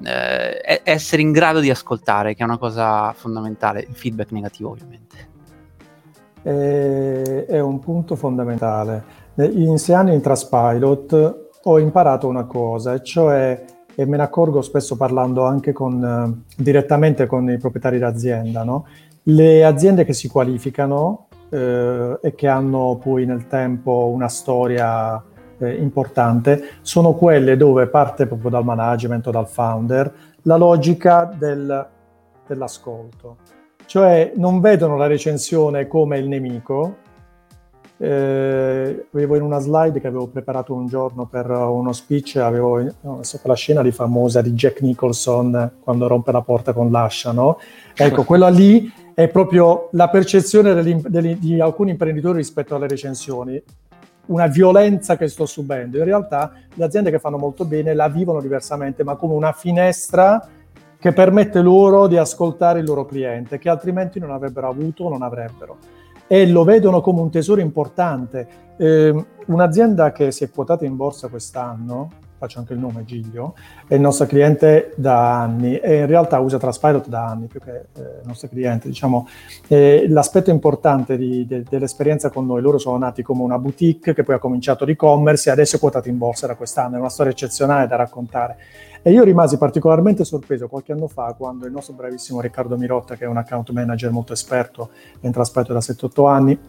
eh, 0.04 0.82
essere 0.84 1.24
in 1.24 1.32
grado 1.32 1.60
di 1.60 1.72
ascoltare, 1.72 2.36
che 2.36 2.42
è 2.42 2.46
una 2.46 2.60
cosa 2.60 3.14
fondamentale, 3.14 3.80
il 3.82 3.96
feedback 3.96 4.30
negativo 4.30 4.70
ovviamente. 4.70 5.30
È, 6.44 7.60
un 7.60 7.80
punto 7.80 8.16
fondamentale. 8.16 9.04
In 9.36 9.78
sei 9.78 9.96
anni 9.96 10.14
in 10.14 10.22
Traspilot 10.22 11.50
ho 11.64 11.80
imparato 11.80 12.28
una 12.28 12.46
cosa, 12.46 12.94
e 12.94 13.04
cioè, 13.04 13.64
e 13.94 14.06
me 14.06 14.18
ne 14.18 14.24
accorgo 14.24 14.62
spesso 14.62 14.98
parlando 14.98 15.44
anche 15.44 15.72
con, 15.74 16.04
eh, 16.04 16.54
direttamente 16.62 17.28
con 17.28 17.50
i 17.50 17.58
proprietari 17.58 18.00
d'azienda, 18.00 18.64
no? 18.64 18.86
le 19.24 19.64
aziende 19.64 20.06
che 20.06 20.14
si 20.14 20.28
qualificano 20.28 21.28
eh, 21.50 22.18
e 22.22 22.34
che 22.34 22.48
hanno 22.48 22.98
poi 23.02 23.26
nel 23.26 23.48
tempo 23.48 24.10
una 24.14 24.30
storia 24.30 25.22
eh, 25.60 25.76
importante 25.76 26.64
sono 26.82 27.14
quelle 27.14 27.56
dove 27.58 27.88
parte 27.88 28.26
proprio 28.26 28.50
dal 28.50 28.64
management 28.64 29.28
o 29.28 29.32
dal 29.32 29.48
founder 29.48 30.14
la 30.44 30.58
logica 30.58 31.32
del, 31.38 31.88
dell'ascolto. 32.48 33.38
Cioè 33.86 34.34
non 34.36 34.62
vedono 34.62 34.98
la 34.98 35.08
recensione 35.08 35.88
come 35.88 36.18
il 36.18 36.28
nemico, 36.28 36.96
eh, 37.98 39.06
avevo 39.14 39.36
in 39.36 39.44
una 39.44 39.60
slide 39.60 40.00
che 40.00 40.08
avevo 40.08 40.28
preparato 40.28 40.74
un 40.74 40.88
giorno 40.88 41.28
per 41.28 41.50
uno 41.52 41.94
speech, 41.94 42.38
avevo 42.38 42.84
sopra 43.22 43.50
la 43.50 43.56
scena 43.56 43.84
di 43.84 43.92
famosa 43.92 44.42
di 44.42 44.54
Jack 44.54 44.82
Nicholson 44.82 45.74
quando 45.84 46.08
rompe 46.08 46.32
la 46.32 46.42
porta 46.42 46.74
con 46.74 46.90
l'ascia, 46.90 47.32
no? 47.32 47.60
Ecco, 47.94 48.24
quella 48.24 48.50
lì 48.50 48.92
è 49.14 49.28
proprio 49.28 49.90
la 49.92 50.10
percezione 50.10 50.82
di 50.82 51.60
alcuni 51.60 51.92
imprenditori 51.92 52.38
rispetto 52.38 52.74
alle 52.74 52.88
recensioni, 52.88 53.62
una 54.28 54.48
violenza 54.48 55.16
che 55.16 55.28
sto 55.28 55.46
subendo. 55.46 55.98
In 55.98 56.06
realtà 56.06 56.54
le 56.74 56.84
aziende 56.84 57.12
che 57.12 57.20
fanno 57.20 57.38
molto 57.38 57.66
bene 57.66 57.94
la 57.94 58.08
vivono 58.08 58.42
diversamente, 58.42 59.04
ma 59.04 59.16
come 59.16 59.36
una 59.36 59.52
finestra 59.52 60.44
che 61.02 61.14
permette 61.14 61.62
loro 61.62 62.06
di 62.06 62.16
ascoltare 62.16 62.78
il 62.78 62.86
loro 62.86 63.06
cliente, 63.06 63.58
che 63.58 63.70
altrimenti 63.70 64.20
non 64.20 64.30
avrebbero 64.30 64.70
avuto 64.70 65.06
o 65.06 65.10
non 65.10 65.24
avrebbero 65.24 65.78
e 66.28 66.48
lo 66.48 66.64
vedono 66.64 67.02
come 67.02 67.22
un 67.22 67.32
tesoro 67.32 67.60
importante. 67.60 68.48
Eh, 68.78 69.26
un'azienda 69.48 70.12
che 70.12 70.32
si 70.32 70.44
è 70.44 70.52
quotata 70.52 70.86
in 70.86 70.96
borsa 70.96 71.28
quest'anno, 71.28 72.10
faccio 72.38 72.60
anche 72.60 72.74
il 72.74 72.80
nome 72.80 73.04
Giglio, 73.04 73.56
è 73.88 73.96
il 73.96 74.00
nostro 74.00 74.28
cliente 74.28 74.94
da 74.96 75.42
anni 75.42 75.78
e 75.78 75.98
in 75.98 76.06
realtà 76.06 76.40
usa 76.40 76.60
Traspilot 76.60 77.08
da 77.08 77.26
anni 77.26 77.48
più 77.48 77.60
che 77.60 77.72
eh, 77.72 78.02
il 78.22 78.28
nostro 78.28 78.48
cliente. 78.48 78.88
Diciamo, 78.88 79.28
eh, 79.68 80.06
l'aspetto 80.08 80.52
importante 80.52 81.18
di, 81.18 81.48
de, 81.48 81.64
dell'esperienza 81.68 82.30
con 82.30 82.46
noi, 82.46 82.62
loro 82.62 82.78
sono 82.78 82.98
nati 82.98 83.24
come 83.24 83.42
una 83.42 83.58
boutique 83.58 84.14
che 84.14 84.24
poi 84.24 84.36
ha 84.36 84.40
cominciato 84.40 84.86
l'e-commerce 84.86 85.50
e 85.50 85.52
adesso 85.52 85.78
è 85.78 85.80
quotata 85.80 86.10
in 86.10 86.18
borsa 86.20 86.46
da 86.48 86.56
quest'anno, 86.56 86.96
è 86.96 87.00
una 87.00 87.10
storia 87.10 87.32
eccezionale 87.32 87.88
da 87.88 87.96
raccontare. 87.96 88.58
E 89.04 89.12
io 89.12 89.24
rimasi 89.24 89.58
particolarmente 89.58 90.24
sorpreso 90.24 90.68
qualche 90.68 90.92
anno 90.92 91.08
fa 91.08 91.34
quando 91.38 91.66
il 91.66 91.72
nostro 91.72 91.96
bravissimo 91.96 92.40
Riccardo 92.40 92.78
Mirotta, 92.78 93.16
che 93.16 93.26
è 93.26 93.28
un 93.28 93.38
account 93.38 93.72
manager 93.72 94.12
molto 94.12 94.34
esperto 94.34 94.92
in 95.22 95.32
trasporto 95.32 95.74
da 95.74 95.80
7-8 95.80 96.28
anni, 96.28 96.60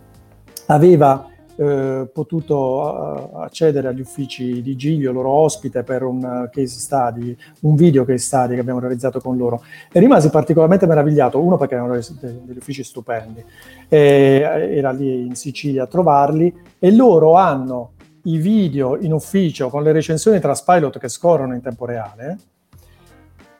aveva 0.67 1.27
eh, 1.57 2.09
potuto 2.11 2.57
uh, 2.57 3.37
accedere 3.37 3.89
agli 3.89 4.01
uffici 4.01 4.63
di 4.63 4.75
Giglio, 4.77 5.13
loro 5.13 5.29
ospite, 5.29 5.83
per 5.83 6.03
un 6.05 6.49
case 6.51 6.81
study, 6.81 7.37
un 7.61 7.75
video 7.75 8.07
case 8.07 8.25
study 8.25 8.55
che 8.55 8.61
abbiamo 8.61 8.81
realizzato 8.81 9.21
con 9.21 9.37
loro. 9.37 9.63
E 9.93 10.01
rimasi 10.01 10.31
particolarmente 10.31 10.87
meravigliato, 10.87 11.39
uno 11.39 11.59
perché 11.59 11.75
erano 11.75 11.93
degli 11.93 12.57
uffici 12.57 12.83
stupendi, 12.83 13.45
era 13.89 14.91
lì 14.93 15.27
in 15.27 15.35
Sicilia 15.35 15.83
a 15.83 15.87
trovarli, 15.87 16.55
e 16.79 16.95
loro 16.95 17.35
hanno 17.35 17.91
i 18.25 18.37
video 18.39 18.97
in 18.99 19.13
ufficio 19.13 19.69
con 19.69 19.83
le 19.83 19.93
recensioni 19.93 20.39
tra 20.41 20.55
Spilot 20.55 20.99
che 20.99 21.09
scorrono 21.09 21.55
in 21.55 21.61
tempo 21.61 21.85
reale 21.85 22.39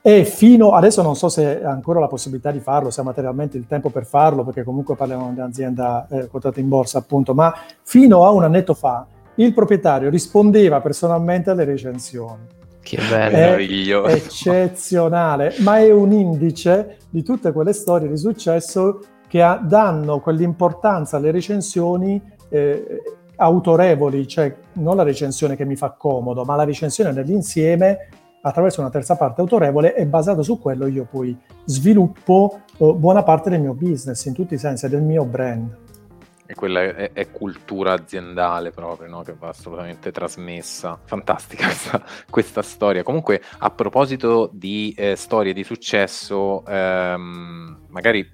e 0.05 0.25
fino 0.25 0.71
adesso 0.71 1.01
non 1.01 1.15
so 1.15 1.29
se 1.29 1.63
ha 1.63 1.71
ancora 1.71 2.01
la 2.01 2.07
possibilità 2.07 2.51
di 2.51 2.59
farlo, 2.59 2.89
se 2.89 2.99
ha 2.99 3.05
materialmente 3.05 3.55
il 3.55 3.67
tempo 3.67 3.89
per 3.89 4.05
farlo, 4.05 4.43
perché 4.43 4.63
comunque 4.63 4.97
parliamo 4.97 5.31
di 5.31 5.39
un'azienda 5.39 6.07
eh, 6.09 6.27
quotata 6.27 6.59
in 6.59 6.67
borsa, 6.67 6.97
appunto, 6.97 7.33
ma 7.33 7.53
fino 7.83 8.25
a 8.25 8.29
un 8.31 8.43
annetto 8.43 8.73
fa 8.73 9.07
il 9.35 9.53
proprietario 9.53 10.09
rispondeva 10.09 10.81
personalmente 10.81 11.51
alle 11.51 11.63
recensioni. 11.63 12.43
Che 12.81 12.97
bello, 13.09 14.03
è 14.03 14.11
eccezionale, 14.11 15.55
ma 15.59 15.77
è 15.77 15.89
un 15.89 16.11
indice 16.11 16.97
di 17.09 17.23
tutte 17.23 17.53
quelle 17.53 17.71
storie 17.71 18.09
di 18.09 18.17
successo 18.17 18.99
che 19.29 19.41
ha, 19.41 19.55
danno 19.55 20.19
quell'importanza 20.19 21.15
alle 21.15 21.31
recensioni 21.31 22.21
eh, 22.49 23.01
autorevoli, 23.35 24.27
cioè 24.27 24.55
non 24.73 24.95
la 24.95 25.03
recensione 25.03 25.55
che 25.55 25.65
mi 25.65 25.75
fa 25.75 25.91
comodo, 25.91 26.43
ma 26.43 26.55
la 26.55 26.63
recensione 26.63 27.11
nell'insieme 27.11 28.09
attraverso 28.41 28.81
una 28.81 28.89
terza 28.89 29.15
parte 29.15 29.41
autorevole 29.41 29.95
e 29.95 30.05
basato 30.05 30.43
su 30.43 30.59
quello 30.59 30.85
io 30.87 31.07
poi 31.09 31.37
sviluppo 31.65 32.61
eh, 32.77 32.93
buona 32.93 33.23
parte 33.23 33.49
del 33.49 33.61
mio 33.61 33.73
business 33.73 34.25
in 34.25 34.33
tutti 34.33 34.55
i 34.55 34.57
sensi, 34.57 34.87
del 34.89 35.01
mio 35.01 35.25
brand. 35.25 35.81
E 36.45 36.55
quella 36.55 36.81
è, 36.81 37.13
è 37.13 37.31
cultura 37.31 37.93
aziendale 37.93 38.71
proprio, 38.71 39.07
no? 39.07 39.21
che 39.21 39.33
va 39.33 39.47
assolutamente 39.47 40.11
trasmessa. 40.11 40.99
Fantastica 41.05 41.65
questa, 41.67 42.03
questa 42.29 42.61
storia. 42.61 43.01
Comunque, 43.01 43.41
a 43.59 43.69
proposito 43.69 44.49
di 44.51 44.93
eh, 44.97 45.15
storie 45.15 45.53
di 45.53 45.63
successo, 45.63 46.65
ehm, 46.65 47.85
magari 47.87 48.29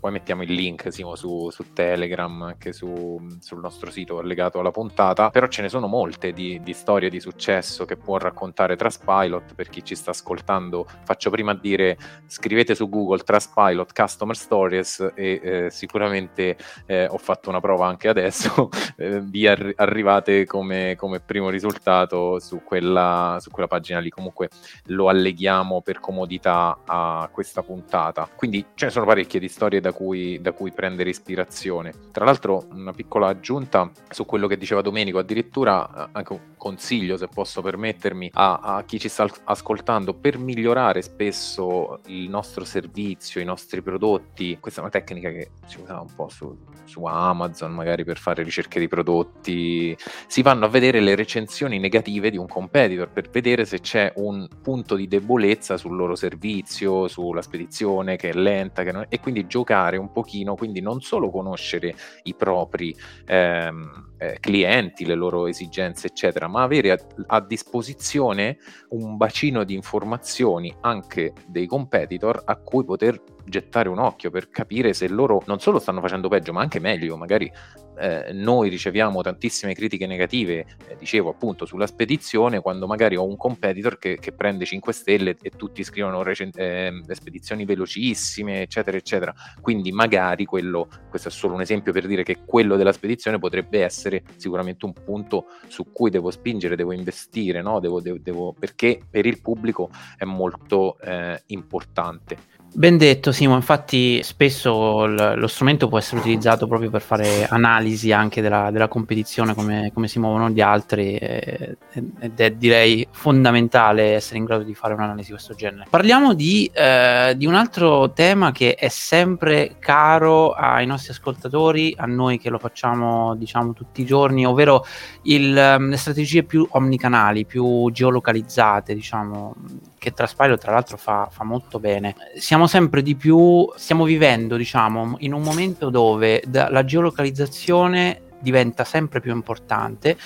poi 0.00 0.10
mettiamo 0.12 0.42
il 0.42 0.52
link 0.52 0.90
Simo, 0.90 1.14
su, 1.14 1.50
su, 1.50 1.72
Telegram, 1.74 2.42
anche 2.42 2.72
su, 2.72 3.20
sul 3.38 3.60
nostro 3.60 3.90
sito 3.90 4.22
legato 4.22 4.58
alla 4.58 4.70
puntata, 4.70 5.28
però 5.28 5.46
ce 5.46 5.60
ne 5.60 5.68
sono 5.68 5.86
molte 5.86 6.32
di, 6.32 6.60
di, 6.62 6.72
storie 6.72 7.10
di 7.10 7.20
successo 7.20 7.84
che 7.84 7.96
può 7.96 8.16
raccontare 8.16 8.76
Trustpilot, 8.76 9.54
per 9.54 9.68
chi 9.68 9.84
ci 9.84 9.94
sta 9.94 10.10
ascoltando 10.10 10.86
faccio 11.04 11.28
prima 11.28 11.54
dire 11.54 11.98
scrivete 12.26 12.74
su 12.74 12.88
Google 12.88 13.22
Trustpilot 13.22 13.92
Customer 13.92 14.36
Stories 14.36 15.12
e 15.14 15.40
eh, 15.42 15.70
sicuramente 15.70 16.56
eh, 16.86 17.06
ho 17.06 17.18
fatto 17.18 17.50
una 17.50 17.60
prova 17.60 17.86
anche 17.86 18.08
adesso, 18.08 18.70
eh, 18.96 19.20
vi 19.20 19.46
arri- 19.46 19.74
arrivate 19.76 20.46
come, 20.46 20.96
come, 20.96 21.20
primo 21.20 21.50
risultato 21.50 22.38
su 22.38 22.62
quella, 22.64 23.36
su 23.40 23.50
quella 23.50 23.68
pagina 23.68 23.98
lì, 23.98 24.08
comunque 24.08 24.48
lo 24.86 25.08
alleghiamo 25.08 25.82
per 25.82 26.00
comodità 26.00 26.78
a 26.86 27.28
questa 27.30 27.62
puntata. 27.62 28.28
Quindi 28.34 28.64
ce 28.74 28.86
ne 28.86 28.90
sono 28.90 29.04
parecchie 29.04 29.38
di 29.38 29.48
storie 29.48 29.80
da 29.80 29.89
da 29.90 29.92
cui, 29.92 30.40
da 30.40 30.52
cui 30.52 30.72
prendere 30.72 31.10
ispirazione. 31.10 31.92
Tra 32.12 32.24
l'altro 32.24 32.66
una 32.72 32.92
piccola 32.92 33.28
aggiunta 33.28 33.90
su 34.08 34.24
quello 34.24 34.46
che 34.46 34.56
diceva 34.56 34.80
Domenico, 34.80 35.18
addirittura 35.18 36.06
eh, 36.06 36.08
anche 36.12 36.32
un 36.32 36.40
consiglio 36.56 37.16
se 37.16 37.28
posso 37.28 37.62
permettermi 37.62 38.30
a, 38.34 38.58
a 38.58 38.84
chi 38.84 38.98
ci 38.98 39.08
sta 39.08 39.28
ascoltando 39.44 40.14
per 40.14 40.38
migliorare 40.38 41.02
spesso 41.02 42.00
il 42.06 42.28
nostro 42.28 42.64
servizio, 42.64 43.40
i 43.40 43.44
nostri 43.44 43.82
prodotti, 43.82 44.58
questa 44.60 44.80
è 44.80 44.82
una 44.82 44.92
tecnica 44.92 45.30
che 45.30 45.50
si 45.66 45.80
usa 45.80 46.00
un 46.00 46.14
po' 46.14 46.28
su, 46.28 46.56
su 46.84 47.04
Amazon 47.04 47.72
magari 47.72 48.04
per 48.04 48.18
fare 48.18 48.42
ricerche 48.42 48.78
di 48.78 48.88
prodotti, 48.88 49.96
si 50.26 50.42
vanno 50.42 50.66
a 50.66 50.68
vedere 50.68 51.00
le 51.00 51.14
recensioni 51.14 51.78
negative 51.78 52.30
di 52.30 52.36
un 52.36 52.46
competitor 52.46 53.08
per 53.10 53.28
vedere 53.30 53.64
se 53.64 53.80
c'è 53.80 54.12
un 54.16 54.46
punto 54.62 54.94
di 54.94 55.08
debolezza 55.08 55.76
sul 55.76 55.96
loro 55.96 56.14
servizio, 56.14 57.08
sulla 57.08 57.42
spedizione 57.42 58.16
che 58.16 58.30
è 58.30 58.32
lenta 58.34 58.84
che 58.84 58.92
non... 58.92 59.06
e 59.08 59.18
quindi 59.20 59.46
giocare 59.46 59.79
studiare 59.80 59.96
un 59.96 60.12
pochino, 60.12 60.54
quindi 60.54 60.80
non 60.80 61.00
solo 61.00 61.30
conoscere 61.30 61.94
i 62.24 62.34
propri 62.34 62.94
ehm, 63.26 64.12
eh, 64.18 64.36
clienti, 64.38 65.06
le 65.06 65.14
loro 65.14 65.46
esigenze, 65.46 66.08
eccetera, 66.08 66.46
ma 66.46 66.62
avere 66.62 66.92
a, 66.92 66.98
a, 67.26 67.40
disposizione 67.40 68.58
un 68.90 69.16
bacino 69.16 69.64
di 69.64 69.74
informazioni 69.74 70.74
anche 70.82 71.32
dei 71.46 71.66
competitor 71.66 72.42
a 72.44 72.56
cui 72.56 72.84
poter 72.84 73.22
gettare 73.46 73.88
un 73.88 73.98
occhio 73.98 74.30
per 74.30 74.50
capire 74.50 74.92
se 74.92 75.08
loro 75.08 75.42
non 75.46 75.58
solo 75.58 75.78
stanno 75.78 76.00
facendo 76.00 76.28
peggio, 76.28 76.52
ma 76.52 76.60
anche 76.60 76.78
meglio. 76.78 77.16
Magari 77.16 77.50
eh, 78.00 78.32
noi 78.32 78.70
riceviamo 78.70 79.20
tantissime 79.20 79.74
critiche 79.74 80.06
negative, 80.06 80.64
eh, 80.88 80.96
dicevo 80.98 81.30
appunto 81.30 81.66
sulla 81.66 81.86
spedizione, 81.86 82.60
quando 82.60 82.86
magari 82.86 83.16
ho 83.16 83.26
un 83.26 83.36
competitor 83.36 83.98
che, 83.98 84.18
che 84.18 84.32
prende 84.32 84.64
5 84.64 84.92
stelle 84.92 85.36
e 85.40 85.50
tutti 85.50 85.84
scrivono 85.84 86.22
recen- 86.22 86.50
eh, 86.54 87.02
spedizioni 87.10 87.64
velocissime, 87.64 88.62
eccetera, 88.62 88.96
eccetera. 88.96 89.34
Quindi 89.60 89.92
magari 89.92 90.46
quello, 90.46 90.88
questo 91.08 91.28
è 91.28 91.30
solo 91.30 91.54
un 91.54 91.60
esempio 91.60 91.92
per 91.92 92.06
dire 92.06 92.22
che 92.22 92.38
quello 92.44 92.76
della 92.76 92.92
spedizione 92.92 93.38
potrebbe 93.38 93.82
essere 93.82 94.22
sicuramente 94.36 94.86
un 94.86 94.92
punto 94.92 95.46
su 95.68 95.92
cui 95.92 96.10
devo 96.10 96.30
spingere, 96.30 96.76
devo 96.76 96.92
investire, 96.92 97.60
no? 97.60 97.80
devo, 97.80 98.00
devo, 98.00 98.18
devo, 98.18 98.54
perché 98.58 99.00
per 99.08 99.26
il 99.26 99.40
pubblico 99.42 99.90
è 100.16 100.24
molto 100.24 100.98
eh, 101.00 101.42
importante. 101.46 102.58
Ben 102.72 102.96
detto 102.96 103.32
Simo, 103.32 103.56
infatti 103.56 104.22
spesso 104.22 105.04
l- 105.04 105.34
lo 105.36 105.46
strumento 105.48 105.88
può 105.88 105.98
essere 105.98 106.20
utilizzato 106.20 106.68
proprio 106.68 106.88
per 106.88 107.02
fare 107.02 107.46
analisi 107.48 108.12
anche 108.12 108.40
della, 108.40 108.70
della 108.70 108.86
competizione, 108.86 109.54
come, 109.54 109.90
come, 109.92 110.06
si 110.06 110.20
muovono 110.20 110.50
gli 110.50 110.60
altri 110.60 111.16
eh, 111.16 111.76
ed 112.20 112.38
è 112.38 112.50
direi 112.52 113.04
fondamentale 113.10 114.12
essere 114.14 114.38
in 114.38 114.44
grado 114.44 114.62
di 114.62 114.74
fare 114.74 114.94
un'analisi 114.94 115.26
di 115.26 115.32
questo 115.32 115.54
genere. 115.54 115.86
Parliamo 115.90 116.32
di, 116.32 116.70
eh, 116.72 117.34
di 117.36 117.44
un 117.44 117.54
altro 117.54 118.12
tema 118.12 118.52
che 118.52 118.74
è 118.74 118.88
sempre 118.88 119.74
caro 119.80 120.52
ai 120.52 120.86
nostri 120.86 121.10
ascoltatori, 121.10 121.92
a 121.98 122.06
noi 122.06 122.38
che 122.38 122.50
lo 122.50 122.58
facciamo 122.58 123.34
diciamo 123.34 123.72
tutti 123.72 124.02
i 124.02 124.06
giorni, 124.06 124.46
ovvero 124.46 124.84
il, 125.22 125.52
le 125.52 125.96
strategie 125.96 126.44
più 126.44 126.64
omnicanali, 126.70 127.44
più 127.44 127.90
geolocalizzate, 127.90 128.94
diciamo, 128.94 129.56
che 130.00 130.12
Traspilot 130.12 130.58
tra 130.58 130.72
l'altro 130.72 130.96
fa, 130.96 131.28
fa, 131.30 131.44
molto 131.44 131.78
bene. 131.78 132.16
Siamo 132.36 132.66
sempre 132.66 133.02
di 133.02 133.14
più, 133.14 133.70
stiamo 133.76 134.04
vivendo 134.04 134.56
diciamo 134.56 135.16
in 135.18 135.34
un 135.34 135.42
momento 135.42 135.90
dove 135.90 136.42
la 136.50 136.84
geolocalizzazione 136.84 138.22
diventa 138.40 138.84
sempre 138.84 139.20
più 139.20 139.32
importante 139.34 140.16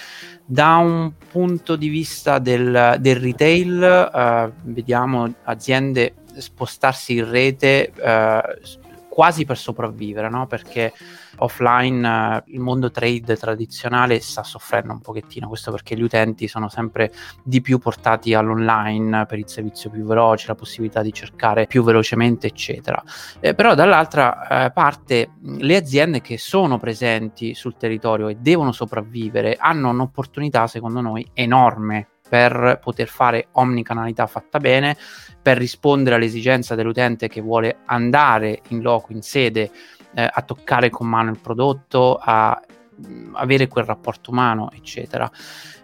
da 0.44 0.76
un 0.76 1.12
punto 1.30 1.74
di 1.74 1.88
vista 1.88 2.38
del, 2.38 2.96
del 3.00 3.16
retail 3.16 3.82
eh, 3.82 4.52
vediamo 4.62 5.34
aziende 5.42 6.14
spostarsi 6.36 7.16
in 7.16 7.28
rete 7.28 7.90
eh, 7.90 8.42
quasi 9.08 9.44
per 9.44 9.58
sopravvivere 9.58 10.28
no? 10.28 10.46
perché 10.46 10.92
offline 11.38 12.06
eh, 12.06 12.52
il 12.52 12.60
mondo 12.60 12.90
trade 12.90 13.36
tradizionale 13.36 14.20
sta 14.20 14.42
soffrendo 14.42 14.92
un 14.92 15.00
pochettino, 15.00 15.48
questo 15.48 15.70
perché 15.70 15.96
gli 15.96 16.02
utenti 16.02 16.48
sono 16.48 16.68
sempre 16.68 17.12
di 17.42 17.60
più 17.60 17.78
portati 17.78 18.34
all'online 18.34 19.26
per 19.26 19.38
il 19.38 19.48
servizio 19.48 19.90
più 19.90 20.04
veloce, 20.04 20.48
la 20.48 20.54
possibilità 20.54 21.02
di 21.02 21.12
cercare 21.12 21.66
più 21.66 21.82
velocemente, 21.82 22.46
eccetera. 22.46 23.02
Eh, 23.40 23.54
però 23.54 23.74
dall'altra 23.74 24.66
eh, 24.66 24.70
parte 24.70 25.32
le 25.40 25.76
aziende 25.76 26.20
che 26.20 26.38
sono 26.38 26.78
presenti 26.78 27.54
sul 27.54 27.76
territorio 27.76 28.28
e 28.28 28.36
devono 28.36 28.72
sopravvivere 28.72 29.56
hanno 29.58 29.90
un'opportunità, 29.90 30.66
secondo 30.66 31.00
noi, 31.00 31.28
enorme 31.34 32.08
per 32.26 32.80
poter 32.82 33.06
fare 33.06 33.48
omnicanalità 33.52 34.26
fatta 34.26 34.58
bene, 34.58 34.96
per 35.40 35.58
rispondere 35.58 36.16
all'esigenza 36.16 36.74
dell'utente 36.74 37.28
che 37.28 37.40
vuole 37.40 37.80
andare 37.84 38.62
in 38.68 38.80
loco, 38.80 39.12
in 39.12 39.22
sede, 39.22 39.70
eh, 40.14 40.28
a 40.30 40.42
toccare 40.42 40.90
con 40.90 41.06
mano 41.06 41.30
il 41.30 41.38
prodotto, 41.40 42.18
a 42.20 42.60
mh, 42.96 43.06
mm, 43.06 43.34
avere 43.34 43.68
quel 43.68 43.84
rapporto 43.84 44.30
umano, 44.30 44.70
eccetera. 44.72 45.30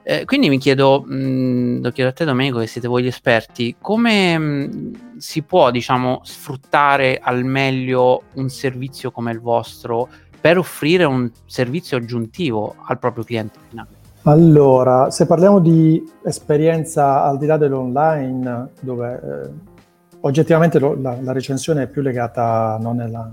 Eh, 0.02 0.24
quindi 0.24 0.48
mi 0.48 0.58
chiedo, 0.58 1.04
mh, 1.06 1.14
mm, 1.14 1.82
lo 1.82 1.90
chiedo 1.90 2.10
a 2.10 2.12
te 2.12 2.24
Domenico, 2.24 2.58
che 2.58 2.66
siete 2.66 2.88
voi 2.88 3.02
gli 3.02 3.08
esperti, 3.08 3.76
come 3.80 4.38
mh, 4.38 4.44
mm, 4.44 4.92
si 5.18 5.42
può, 5.42 5.70
diciamo, 5.70 6.20
sfruttare 6.24 7.18
al 7.22 7.44
meglio 7.44 8.22
un 8.34 8.48
servizio 8.48 9.10
come 9.10 9.32
il 9.32 9.40
vostro 9.40 10.08
per 10.40 10.56
offrire 10.56 11.04
un 11.04 11.30
servizio 11.44 11.98
aggiuntivo 11.98 12.76
al 12.84 12.98
proprio 12.98 13.24
cliente 13.24 13.58
finale? 13.68 13.98
Allora, 14.22 15.10
se 15.10 15.26
parliamo 15.26 15.60
di 15.60 16.02
esperienza 16.22 17.24
al 17.24 17.38
di 17.38 17.46
là 17.46 17.56
dell'online, 17.56 18.68
dove 18.80 19.20
eh, 19.22 19.50
oggettivamente 20.20 20.78
lo, 20.78 20.94
la, 21.00 21.16
la, 21.20 21.32
recensione 21.32 21.84
è 21.84 21.86
più 21.86 22.02
legata 22.02 22.78
non 22.80 22.96
nella, 22.96 23.30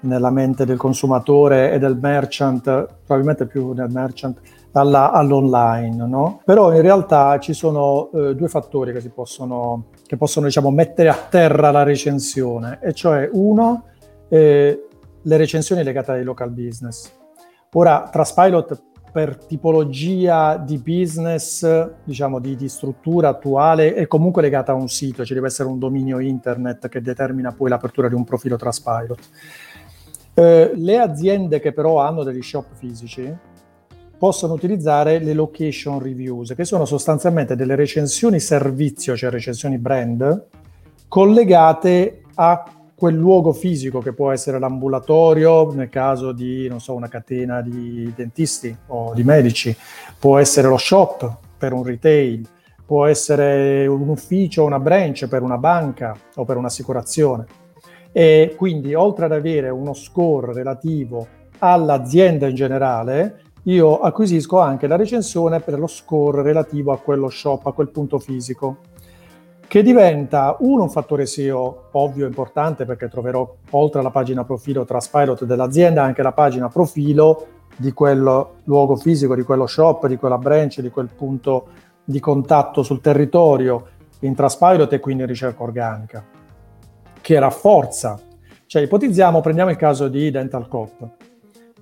nella, 0.00 0.30
mente 0.30 0.64
del 0.64 0.76
consumatore 0.76 1.72
e 1.72 1.78
del 1.78 1.98
merchant, 1.98 2.62
probabilmente 3.04 3.46
più 3.46 3.72
nel 3.72 3.90
merchant, 3.90 4.40
alla, 4.72 5.10
all'online, 5.10 6.06
no? 6.06 6.40
Però 6.44 6.72
in 6.74 6.82
realtà 6.82 7.38
ci 7.38 7.52
sono 7.52 8.10
eh, 8.12 8.34
due 8.34 8.48
fattori 8.48 8.92
che 8.92 9.00
si 9.00 9.10
possono, 9.10 9.86
che 10.06 10.16
possono 10.16 10.46
diciamo, 10.46 10.70
mettere 10.70 11.08
a 11.08 11.16
terra 11.28 11.70
la 11.70 11.82
recensione, 11.82 12.78
e 12.80 12.92
cioè 12.92 13.28
uno, 13.32 13.84
eh, 14.28 14.86
le 15.22 15.36
recensioni 15.36 15.82
legate 15.82 16.12
ai 16.12 16.24
local 16.24 16.50
business. 16.50 17.12
Ora, 17.72 18.08
Traspilot 18.10 18.88
per 19.10 19.36
tipologia 19.44 20.56
di 20.56 20.78
business, 20.78 21.90
diciamo 22.04 22.38
di, 22.38 22.54
di, 22.54 22.68
struttura 22.68 23.28
attuale, 23.28 23.94
è 23.94 24.06
comunque 24.06 24.42
legata 24.42 24.72
a 24.72 24.76
un 24.76 24.88
sito, 24.88 25.24
ci 25.24 25.34
deve 25.34 25.48
essere 25.48 25.68
un 25.68 25.78
dominio 25.78 26.20
internet 26.20 26.88
che 26.88 27.00
determina 27.00 27.52
poi 27.52 27.68
l'apertura 27.68 28.08
di 28.08 28.14
un 28.14 28.24
profilo 28.24 28.56
Traspilot. 28.56 29.18
Eh, 30.40 30.72
le 30.74 30.98
aziende 30.98 31.60
che 31.60 31.72
però 31.72 32.00
hanno 32.00 32.22
degli 32.22 32.40
shop 32.40 32.64
fisici 32.72 33.30
possono 34.16 34.54
utilizzare 34.54 35.18
le 35.18 35.34
location 35.34 35.98
reviews, 35.98 36.54
che 36.54 36.64
sono 36.64 36.86
sostanzialmente 36.86 37.56
delle 37.56 37.74
recensioni 37.74 38.40
servizio, 38.40 39.14
cioè 39.16 39.28
recensioni 39.28 39.76
brand, 39.76 40.46
collegate 41.08 42.22
a 42.36 42.64
quel 42.94 43.16
luogo 43.16 43.52
fisico 43.52 44.00
che 44.00 44.14
può 44.14 44.30
essere 44.30 44.58
l'ambulatorio 44.58 45.72
nel 45.74 45.90
caso 45.90 46.32
di, 46.32 46.72
so, 46.78 46.94
una 46.94 47.08
catena 47.08 47.60
di 47.60 48.10
dentisti 48.16 48.74
o 48.86 49.12
di 49.12 49.24
medici, 49.24 49.76
può 50.18 50.38
essere 50.38 50.68
lo 50.68 50.78
shop 50.78 51.36
per 51.58 51.74
un 51.74 51.82
retail, 51.82 52.46
può 52.86 53.04
essere 53.04 53.86
un 53.86 54.08
ufficio, 54.08 54.64
una 54.64 54.80
branch 54.80 55.28
per 55.28 55.42
una 55.42 55.58
banca 55.58 56.16
o 56.36 56.46
per 56.46 56.56
un'assicurazione. 56.56 57.59
E 58.12 58.54
quindi 58.56 58.94
oltre 58.94 59.26
ad 59.26 59.32
avere 59.32 59.68
uno 59.68 59.92
score 59.94 60.52
relativo 60.52 61.26
all'azienda 61.58 62.48
in 62.48 62.54
generale, 62.54 63.42
io 63.64 64.00
acquisisco 64.00 64.58
anche 64.58 64.86
la 64.86 64.96
recensione 64.96 65.60
per 65.60 65.78
lo 65.78 65.86
score 65.86 66.42
relativo 66.42 66.92
a 66.92 66.98
quello 66.98 67.28
shop, 67.28 67.66
a 67.66 67.72
quel 67.72 67.90
punto 67.90 68.18
fisico, 68.18 68.78
che 69.70 69.82
diventa 69.82 70.56
uno 70.60 70.82
un 70.82 70.90
fattore 70.90 71.26
SEO 71.26 71.90
ovvio 71.92 72.24
e 72.24 72.28
importante 72.28 72.84
perché 72.84 73.08
troverò 73.08 73.54
oltre 73.70 74.00
alla 74.00 74.10
pagina 74.10 74.44
profilo 74.44 74.84
Trustpilot 74.84 75.44
dell'azienda 75.44 76.02
anche 76.02 76.22
la 76.22 76.32
pagina 76.32 76.68
profilo 76.68 77.46
di 77.76 77.92
quel 77.92 78.46
luogo 78.64 78.96
fisico, 78.96 79.36
di 79.36 79.42
quello 79.42 79.66
shop, 79.66 80.08
di 80.08 80.16
quella 80.16 80.38
branch, 80.38 80.80
di 80.80 80.90
quel 80.90 81.08
punto 81.14 81.68
di 82.02 82.18
contatto 82.18 82.82
sul 82.82 83.00
territorio 83.00 83.86
in 84.20 84.34
Trustpilot 84.34 84.92
e 84.92 85.00
quindi 85.00 85.22
in 85.22 85.28
ricerca 85.28 85.62
organica, 85.62 86.24
che 87.20 87.38
rafforza. 87.38 88.18
Cioè, 88.66 88.82
ipotizziamo, 88.82 89.40
prendiamo 89.40 89.70
il 89.70 89.76
caso 89.76 90.08
di 90.08 90.30
Dental 90.30 90.68
Coop 90.68 91.08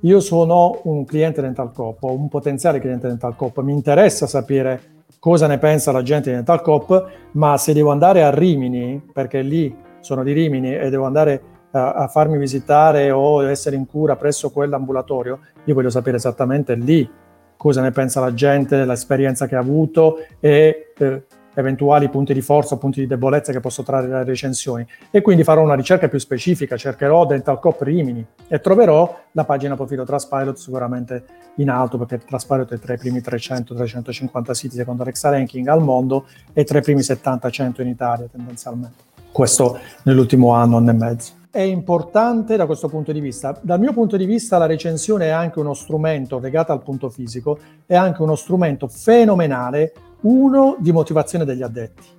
io 0.02 0.20
sono 0.20 0.80
un 0.84 1.04
cliente 1.04 1.40
Dental 1.40 1.72
Coop 1.72 2.04
o 2.04 2.12
un 2.12 2.28
potenziale 2.28 2.78
cliente 2.78 3.08
Dental 3.08 3.34
Coop, 3.34 3.60
mi 3.62 3.72
interessa 3.72 4.28
sapere 4.28 4.96
cosa 5.18 5.48
ne 5.48 5.58
pensa 5.58 5.90
la 5.90 6.02
gente 6.02 6.30
di 6.30 6.36
Dental 6.36 6.62
Coop, 6.62 7.10
ma 7.32 7.56
se 7.56 7.72
devo 7.72 7.90
andare 7.90 8.22
a 8.22 8.30
Rimini, 8.30 9.02
perché 9.12 9.42
lì 9.42 9.74
sono 9.98 10.22
di 10.22 10.32
Rimini 10.32 10.76
e 10.76 10.88
devo 10.88 11.04
andare 11.04 11.42
a, 11.72 11.94
a 11.94 12.06
farmi 12.06 12.38
visitare 12.38 13.10
o 13.10 13.42
essere 13.42 13.74
in 13.74 13.86
cura 13.86 14.14
presso 14.14 14.50
quell'ambulatorio, 14.50 15.40
io 15.64 15.74
voglio 15.74 15.90
sapere 15.90 16.16
esattamente 16.16 16.74
lì 16.74 17.08
cosa 17.56 17.82
ne 17.82 17.90
pensa 17.90 18.20
la 18.20 18.32
gente, 18.32 18.84
l'esperienza 18.84 19.48
che 19.48 19.56
ha 19.56 19.58
avuto 19.58 20.18
e 20.38 20.92
eh, 20.96 21.24
eventuali 21.60 22.08
punti 22.08 22.32
di 22.32 22.40
forza 22.40 22.74
o 22.74 22.78
punti 22.78 23.00
di 23.00 23.06
debolezza 23.06 23.52
che 23.52 23.60
posso 23.60 23.82
trarre 23.82 24.06
dalle 24.06 24.24
recensioni 24.24 24.86
e 25.10 25.20
quindi 25.20 25.42
farò 25.42 25.62
una 25.62 25.74
ricerca 25.74 26.08
più 26.08 26.18
specifica, 26.18 26.76
cercherò 26.76 27.26
Dental 27.26 27.58
Cop 27.58 27.80
Rimini 27.82 28.24
e 28.46 28.60
troverò 28.60 29.24
la 29.32 29.44
pagina 29.44 29.74
profilo 29.74 30.04
Traspilot 30.04 30.56
sicuramente 30.56 31.24
in 31.56 31.70
alto 31.70 31.98
perché 31.98 32.24
Traspilot 32.24 32.74
è 32.74 32.78
tra 32.78 32.94
i 32.94 32.98
primi 32.98 33.18
300-350 33.18 34.50
siti 34.52 34.76
secondo 34.76 35.02
l'Exa 35.02 35.30
Ranking 35.30 35.66
al 35.66 35.82
mondo 35.82 36.26
e 36.52 36.64
tra 36.64 36.78
i 36.78 36.82
primi 36.82 37.00
70-100 37.00 37.82
in 37.82 37.88
Italia 37.88 38.26
tendenzialmente. 38.30 39.06
Questo 39.32 39.78
nell'ultimo 40.04 40.52
anno, 40.52 40.76
anno 40.76 40.90
e 40.90 40.94
mezzo 40.94 41.36
è 41.50 41.62
importante 41.62 42.56
da 42.56 42.66
questo 42.66 42.88
punto 42.88 43.10
di 43.10 43.20
vista. 43.20 43.58
Dal 43.60 43.80
mio 43.80 43.92
punto 43.92 44.16
di 44.16 44.26
vista 44.26 44.58
la 44.58 44.66
recensione 44.66 45.26
è 45.26 45.30
anche 45.30 45.58
uno 45.58 45.74
strumento 45.74 46.38
legato 46.38 46.72
al 46.72 46.82
punto 46.82 47.08
fisico, 47.08 47.58
è 47.86 47.96
anche 47.96 48.22
uno 48.22 48.36
strumento 48.36 48.86
fenomenale 48.86 49.92
uno 50.22 50.76
di 50.78 50.92
motivazione 50.92 51.44
degli 51.44 51.62
addetti, 51.62 52.16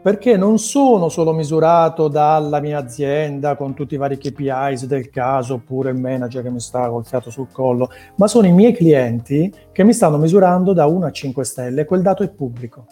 perché 0.00 0.36
non 0.36 0.58
sono 0.58 1.08
solo 1.08 1.32
misurato 1.32 2.08
dalla 2.08 2.60
mia 2.60 2.78
azienda 2.78 3.56
con 3.56 3.74
tutti 3.74 3.94
i 3.94 3.98
vari 3.98 4.16
KPIs 4.16 4.86
del 4.86 5.10
caso, 5.10 5.54
oppure 5.54 5.90
il 5.90 5.98
manager 5.98 6.42
che 6.42 6.50
mi 6.50 6.60
sta 6.60 6.88
col 6.88 7.04
fiato 7.04 7.30
sul 7.30 7.48
collo, 7.52 7.90
ma 8.16 8.26
sono 8.28 8.46
i 8.46 8.52
miei 8.52 8.72
clienti 8.72 9.52
che 9.72 9.84
mi 9.84 9.92
stanno 9.92 10.16
misurando 10.16 10.72
da 10.72 10.86
1 10.86 11.06
a 11.06 11.10
5 11.10 11.44
stelle, 11.44 11.84
quel 11.84 12.02
dato 12.02 12.22
è 12.22 12.30
pubblico. 12.30 12.86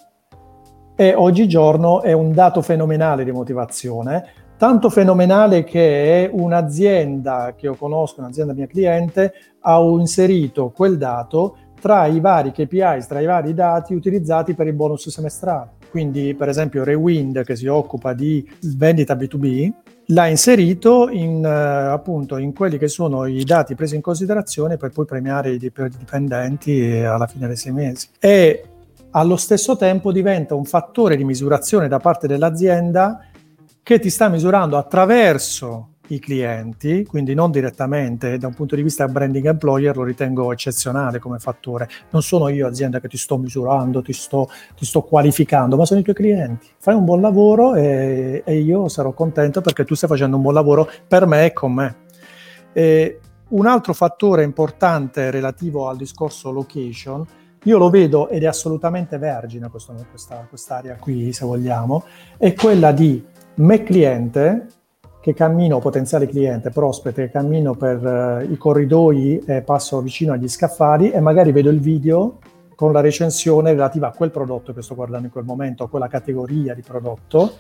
E 0.95 1.15
oggigiorno 1.15 2.03
è 2.03 2.13
un 2.13 2.33
dato 2.33 2.61
fenomenale 2.61 3.23
di 3.25 3.31
motivazione, 3.31 4.25
tanto 4.57 4.89
fenomenale 4.89 5.63
che 5.65 6.29
un'azienda 6.33 7.55
che 7.55 7.67
io 7.67 7.75
conosco, 7.75 8.21
un'azienda 8.21 8.55
mia 8.55 8.67
cliente, 8.67 9.33
ha 9.61 9.79
inserito 9.79 10.71
quel 10.71 10.97
dato 10.97 11.57
tra 11.87 12.07
i 12.07 12.19
vari 12.19 12.51
KPIs, 12.51 13.07
tra 13.07 13.21
i 13.21 13.27
vari 13.27 13.55
dati 13.55 13.95
utilizzati 13.95 14.55
per 14.55 14.67
il 14.67 14.73
bonus 14.73 15.09
semestrale. 15.09 15.75
Quindi, 15.89 16.35
per 16.35 16.49
esempio, 16.49 16.83
Rewind, 16.83 17.45
che 17.45 17.55
si 17.55 17.69
occupa 17.69 18.13
di 18.13 18.45
vendita 18.75 19.15
B2B, 19.15 19.73
l'ha 20.07 20.27
inserito 20.27 21.09
in, 21.09 21.45
uh, 21.45 21.93
appunto 21.93 22.39
in 22.39 22.53
quelli 22.53 22.77
che 22.77 22.89
sono 22.89 23.27
i 23.27 23.45
dati 23.45 23.77
presi 23.77 23.95
in 23.95 24.01
considerazione 24.01 24.77
per 24.77 24.91
poi 24.91 25.05
premiare 25.05 25.53
i 25.53 25.59
dipendenti 25.59 26.91
alla 27.05 27.29
fine 27.29 27.47
dei 27.47 27.57
sei 27.57 27.73
mesi. 27.73 28.09
E 28.19 28.65
allo 29.13 29.37
stesso 29.37 29.77
tempo 29.77 30.11
diventa 30.11 30.57
un 30.57 30.65
fattore 30.65 31.15
di 31.15 31.23
misurazione 31.23 31.87
da 31.87 32.01
parte 32.01 32.27
dell'azienda 32.27 33.21
che 33.81 34.01
ti 34.01 34.11
sta 34.11 34.29
misurando 34.29 34.77
attraverso 34.77 35.91
i 36.09 36.19
clienti, 36.19 37.05
quindi 37.05 37.35
non 37.35 37.51
direttamente, 37.51 38.39
da 38.39 38.47
un 38.47 38.55
punto 38.55 38.77
di 38.77 38.83
vista 38.83 39.07
branding 39.07 39.47
employer 39.47 39.97
lo 39.97 40.05
ritengo 40.05 40.53
eccezionale 40.53 41.19
come 41.19 41.39
fattore. 41.39 41.89
Non 42.11 42.23
sono 42.23 42.49
io 42.49 42.67
azienda 42.67 43.01
che 43.01 43.09
ti 43.09 43.17
sto 43.17 43.39
misurando, 43.39 44.03
ti 44.03 44.13
sto, 44.13 44.49
ti 44.77 44.85
sto 44.85 45.03
qualificando, 45.03 45.77
ma 45.77 45.85
sono 45.85 46.01
i 46.01 46.03
tuoi 46.03 46.15
clienti. 46.15 46.69
Fai 46.79 46.95
un 46.95 47.05
buon 47.05 47.21
lavoro 47.21 47.75
e, 47.75 48.43
e, 48.45 48.59
io 48.59 48.89
sarò 48.89 49.13
contento 49.13 49.61
perché 49.61 49.85
tu 49.85 49.95
stai 49.95 50.09
facendo 50.09 50.37
un 50.37 50.43
buon 50.43 50.55
lavoro 50.55 50.89
per 51.07 51.27
me 51.27 51.47
e 51.47 51.53
con 51.53 51.73
me. 51.73 51.97
E 52.73 53.21
un 53.49 53.67
altro 53.67 53.93
fattore 53.93 54.43
importante 54.43 55.31
relativo 55.31 55.89
al 55.89 55.97
discorso 55.97 56.51
location, 56.51 57.25
io 57.65 57.79
lo 57.79 57.91
vedo 57.91 58.29
ed 58.29 58.43
è 58.43 58.47
assolutamente 58.47 59.19
vergine 59.19 59.69
questo, 59.69 59.95
questa, 60.11 60.47
quest'area 60.49 60.97
qui, 60.97 61.33
se 61.33 61.45
vogliamo, 61.45 62.05
è 62.37 62.55
quella 62.55 62.93
di 62.93 63.25
me 63.57 63.83
cliente 63.83 64.67
che 65.27 65.35
cammino, 65.35 65.81
potenziale 65.81 66.29
cliente, 66.29 66.71
prospect, 66.71 67.33
cammino 67.33 67.75
per 67.75 68.01
uh, 68.47 68.49
i 68.49 68.57
corridoi 68.57 69.43
e 69.45 69.61
passo 69.63 70.01
vicino 70.01 70.35
agli 70.35 70.47
scaffali 70.47 71.11
e 71.11 71.19
magari 71.19 71.51
vedo 71.51 71.69
il 71.69 71.81
video 71.81 72.39
con 72.77 72.93
la 72.93 73.01
recensione 73.01 73.73
relativa 73.73 74.07
a 74.07 74.13
quel 74.13 74.31
prodotto 74.31 74.73
che 74.73 74.83
sto 74.83 74.95
guardando 74.95 75.27
in 75.27 75.33
quel 75.33 75.43
momento, 75.43 75.83
a 75.83 75.89
quella 75.89 76.07
categoria 76.07 76.75
di 76.75 76.83
prodotto, 76.83 77.55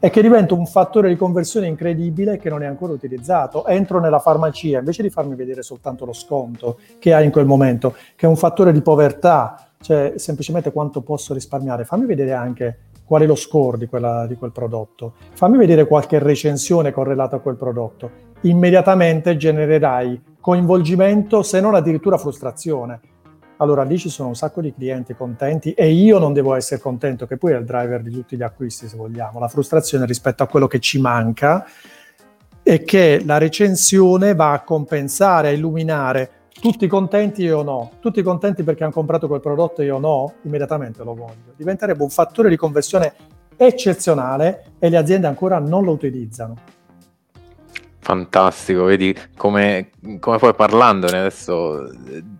e 0.00 0.10
che 0.10 0.20
diventa 0.20 0.54
un 0.54 0.66
fattore 0.66 1.10
di 1.10 1.16
conversione 1.16 1.68
incredibile 1.68 2.38
che 2.38 2.50
non 2.50 2.64
è 2.64 2.66
ancora 2.66 2.92
utilizzato. 2.92 3.66
Entro 3.66 4.00
nella 4.00 4.18
farmacia, 4.18 4.80
invece 4.80 5.02
di 5.02 5.10
farmi 5.10 5.36
vedere 5.36 5.62
soltanto 5.62 6.04
lo 6.04 6.12
sconto 6.12 6.80
che 6.98 7.14
hai 7.14 7.24
in 7.24 7.30
quel 7.30 7.46
momento, 7.46 7.94
che 8.16 8.26
è 8.26 8.28
un 8.28 8.34
fattore 8.34 8.72
di 8.72 8.82
povertà, 8.82 9.68
cioè 9.80 10.14
semplicemente 10.16 10.72
quanto 10.72 11.02
posso 11.02 11.34
risparmiare, 11.34 11.84
fammi 11.84 12.04
vedere 12.04 12.32
anche 12.32 12.78
qual 13.12 13.24
è 13.24 13.26
lo 13.26 13.34
score 13.34 13.76
di, 13.76 13.88
quella, 13.88 14.26
di 14.26 14.36
quel 14.36 14.52
prodotto. 14.52 15.12
Fammi 15.34 15.58
vedere 15.58 15.86
qualche 15.86 16.18
recensione 16.18 16.92
correlata 16.92 17.36
a 17.36 17.38
quel 17.40 17.56
prodotto. 17.56 18.10
Immediatamente 18.40 19.36
genererai 19.36 20.18
coinvolgimento, 20.40 21.42
se 21.42 21.60
non 21.60 21.74
addirittura 21.74 22.16
frustrazione. 22.16 23.00
Allora 23.58 23.82
lì 23.82 23.98
ci 23.98 24.08
sono 24.08 24.28
un 24.28 24.34
sacco 24.34 24.62
di 24.62 24.72
clienti 24.72 25.14
contenti 25.14 25.74
e 25.74 25.90
io 25.90 26.18
non 26.18 26.32
devo 26.32 26.54
essere 26.54 26.80
contento, 26.80 27.26
che 27.26 27.36
poi 27.36 27.52
è 27.52 27.58
il 27.58 27.66
driver 27.66 28.00
di 28.00 28.10
tutti 28.12 28.34
gli 28.34 28.42
acquisti, 28.42 28.88
se 28.88 28.96
vogliamo. 28.96 29.38
La 29.38 29.48
frustrazione 29.48 30.06
rispetto 30.06 30.42
a 30.42 30.46
quello 30.46 30.66
che 30.66 30.78
ci 30.78 30.98
manca 30.98 31.66
e 32.62 32.82
che 32.82 33.22
la 33.26 33.36
recensione 33.36 34.34
va 34.34 34.52
a 34.52 34.62
compensare, 34.62 35.48
a 35.48 35.50
illuminare 35.50 36.30
tutti 36.62 36.86
contenti 36.86 37.42
io 37.42 37.62
no, 37.62 37.90
tutti 37.98 38.22
contenti 38.22 38.62
perché 38.62 38.84
hanno 38.84 38.92
comprato 38.92 39.26
quel 39.26 39.40
prodotto 39.40 39.82
io 39.82 39.98
no, 39.98 40.34
immediatamente 40.42 41.02
lo 41.02 41.12
voglio. 41.12 41.54
Diventerebbe 41.56 42.04
un 42.04 42.08
fattore 42.08 42.48
di 42.48 42.54
conversione 42.54 43.14
eccezionale 43.56 44.74
e 44.78 44.88
le 44.88 44.96
aziende 44.96 45.26
ancora 45.26 45.58
non 45.58 45.82
lo 45.82 45.90
utilizzano. 45.90 46.54
Fantastico, 47.98 48.84
vedi 48.84 49.12
come, 49.36 49.90
come 50.20 50.38
poi 50.38 50.54
parlandone 50.54 51.18
adesso, 51.18 51.90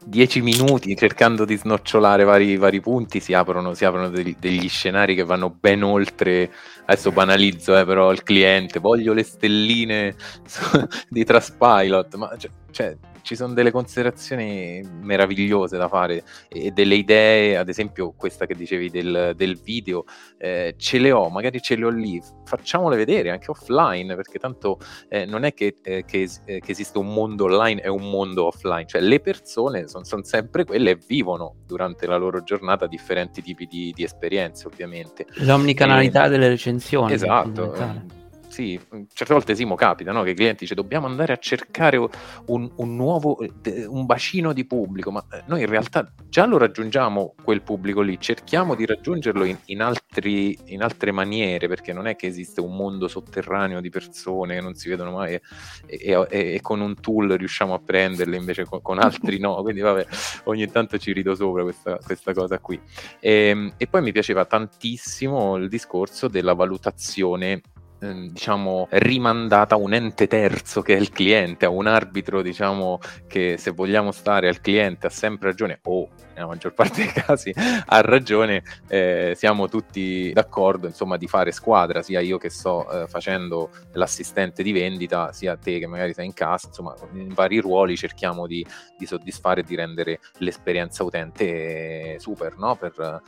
dieci 0.05 0.41
minuti 0.41 0.97
cercando 0.97 1.45
di 1.45 1.57
snocciolare 1.57 2.23
vari, 2.23 2.57
vari 2.57 2.81
punti, 2.81 3.19
si 3.19 3.35
aprono, 3.35 3.75
si 3.75 3.85
aprono 3.85 4.09
degli, 4.09 4.37
degli, 4.39 4.69
scenari 4.69 5.17
che 5.17 5.25
vanno 5.25 5.51
ben 5.51 5.83
oltre, 5.83 6.49
adesso 6.85 7.11
banalizzo 7.11 7.77
eh, 7.77 7.85
però 7.85 8.13
il 8.13 8.23
cliente, 8.23 8.79
voglio 8.79 9.15
le 9.15 9.25
stelline 9.25 10.15
di 11.11 11.25
Traspilot, 11.25 12.15
ma 12.15 12.33
cioè, 12.37 12.51
cioè 12.71 12.97
ci 13.23 13.35
sono 13.35 13.55
delle 13.55 13.71
considerazioni 13.71 14.83
meravigliose 15.01 15.77
da 15.77 15.89
fare 15.89 16.25
e 16.49 16.71
delle 16.71 16.95
idee, 16.95 17.57
ad 17.57 17.69
esempio 17.69 18.13
questa 18.17 18.47
che 18.47 18.55
dicevi 18.55 18.91
del, 18.91 19.33
del 19.35 19.59
video, 19.59 20.05
eh, 20.39 20.75
ce 20.77 20.99
le 20.99 21.13
ho, 21.13 21.29
magari 21.31 21.61
ce 21.61 21.77
le 21.77 21.85
ho 21.87 21.91
lì, 21.91 22.23
facciamole 22.45 22.97
vedere 22.97 23.31
anche 23.31 23.51
offline, 23.51 24.15
perché 24.15 24.39
tanto 24.39 24.79
eh, 25.09 25.25
non 25.25 25.45
è 25.45 25.55
che, 25.55 25.77
eh, 25.83 26.05
che, 26.05 26.29
eh, 26.45 26.61
che, 26.61 26.71
esiste 26.71 26.99
un 26.99 27.13
mondo 27.13 27.45
online 27.45 27.83
e 27.83 27.89
un 27.89 28.09
mondo 28.11 28.47
offline, 28.47 28.87
cioè 28.87 29.01
le 29.01 29.21
persone 29.21 29.89
sono 29.89 30.05
son 30.05 30.25
sempre 30.25 30.65
quelle 30.65 30.91
e 30.91 30.99
vivono 31.07 31.57
durante 31.67 32.07
la 32.07 32.17
loro 32.17 32.43
giornata 32.43 32.87
differenti 32.87 33.41
tipi 33.41 33.67
di, 33.67 33.93
di 33.95 34.03
esperienze, 34.03 34.67
ovviamente. 34.67 35.27
L'omnicanalità 35.37 36.29
delle 36.29 36.49
recensioni. 36.49 37.13
Esatto 37.13 38.21
sì, 38.53 38.79
certe 39.15 39.33
volte 39.33 39.55
Simo 39.55 39.77
capita 39.77 40.13
no? 40.13 40.23
che 40.23 40.31
i 40.31 40.35
clienti 40.35 40.65
dice 40.65 40.75
dobbiamo 40.75 41.07
andare 41.07 41.33
a 41.33 41.39
cercare 41.39 41.97
un, 41.97 42.71
un, 42.77 42.97
nuovo, 42.97 43.39
un 43.87 44.05
bacino 44.05 44.53
di 44.53 44.67
pubblico, 44.67 45.11
ma 45.11 45.25
eh, 45.33 45.43
noi 45.47 45.63
in 45.63 45.69
realtà 45.69 46.13
già 46.29 46.45
lo 46.45 46.59
raggiungiamo 46.59 47.35
quel 47.43 47.63
pubblico 47.63 48.03
lì, 48.03 48.21
cerchiamo 48.21 48.75
di 48.75 48.85
raggiungerlo 48.85 49.45
in, 49.45 49.57
in, 49.67 49.81
altri, 49.81 50.59
in 50.67 50.83
altre 50.83 51.13
maniere, 51.13 51.67
perché 51.67 51.95
non 51.95 52.07
è 52.07 52.15
che 52.15 52.27
esiste 52.27 52.61
un 52.61 52.77
mondo 52.77 53.09
sotterraneo 53.09 53.81
di 53.81 53.89
persone 53.89 54.57
che 54.57 54.61
non 54.61 54.75
si 54.75 54.91
vedono 54.91 55.13
mai 55.13 55.33
e, 55.33 55.41
e, 55.87 56.27
e, 56.29 56.55
e 56.55 56.61
con 56.61 56.83
un 56.83 56.95
tool 57.01 57.31
riusciamo 57.31 57.73
a 57.73 57.79
prenderle, 57.79 58.37
invece 58.37 58.67
con, 58.67 58.83
con, 58.83 58.99
altri 58.99 59.39
no, 59.39 59.63
quindi 59.63 59.81
vabbè, 59.81 60.07
ogni 60.45 60.71
tanto 60.71 60.99
ci 60.99 61.13
rido 61.15 61.35
sopra 61.35 61.63
questa, 61.63 61.97
questa 61.97 62.35
cosa 62.35 62.59
qui. 62.59 62.79
E, 63.19 63.33
ehm, 63.33 63.73
e 63.79 63.87
poi 63.87 64.03
mi 64.03 64.13
piaceva 64.13 64.45
tantissimo 64.45 65.57
il 65.57 65.71
discorso 65.71 66.29
della 66.29 66.53
valutazione 66.53 67.63
ehm, 68.03 68.29
diciamo 68.31 68.89
rimandata 68.91 69.75
a 69.75 69.79
un 69.79 69.95
ente 69.95 70.27
terzo 70.27 70.83
che 70.83 70.97
è 70.97 70.99
il 70.99 71.11
cliente, 71.11 71.65
a 71.65 71.71
un 71.71 71.87
arbitro 71.87 72.43
diciamo 72.43 72.99
che 73.27 73.57
se 73.57 73.71
vogliamo 73.71 74.13
stare 74.13 74.49
al 74.49 74.61
cliente 74.61 75.07
ha 75.07 75.11
sempre 75.11 75.49
ragione 75.49 75.79
o 75.85 76.09
nella 76.35 76.47
maggior 76.47 76.73
parte 76.73 77.03
dei 77.03 77.13
casi 77.13 77.53
ha 77.87 78.01
ragione, 78.01 78.63
eh, 78.89 79.35
siamo 79.37 79.69
tutti 79.69 80.33
d'accordo 80.33 80.87
insomma 80.87 81.17
di 81.17 81.27
fare 81.27 81.53
squadra, 81.53 82.03
sia 82.03 82.21
io 82.21 82.39
che 82.39 82.51
sto 82.51 82.91
eh, 82.91 83.07
facendo 83.07 83.71
l'assistente 83.93 84.63
di 84.63 84.73
vendita, 84.73 85.33
sia 85.33 85.57
te 85.57 85.79
che 85.79 85.87
magari 85.87 86.15
sei 86.15 86.27
in 86.27 86.33
casa, 86.33 86.69
insomma 86.69 86.95
in 87.13 87.33
vari 87.35 87.59
ruoli 87.59 87.97
cerchiamo 87.97 88.47
di, 88.47 88.65
di 88.97 89.07
soddisfare 89.07 89.61
e 89.61 89.65
di 89.65 89.75
rendere 89.75 90.21
l'esperienza 90.39 91.05
utente 91.05 92.19
super 92.19 92.57
no? 92.57 92.77
per, 92.77 93.23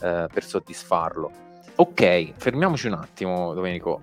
eh, 0.00 0.26
per 0.32 0.44
soddisfarlo. 0.44 1.48
Ok, 1.76 2.32
fermiamoci 2.36 2.88
un 2.88 2.94
attimo 2.94 3.54
Domenico, 3.54 4.00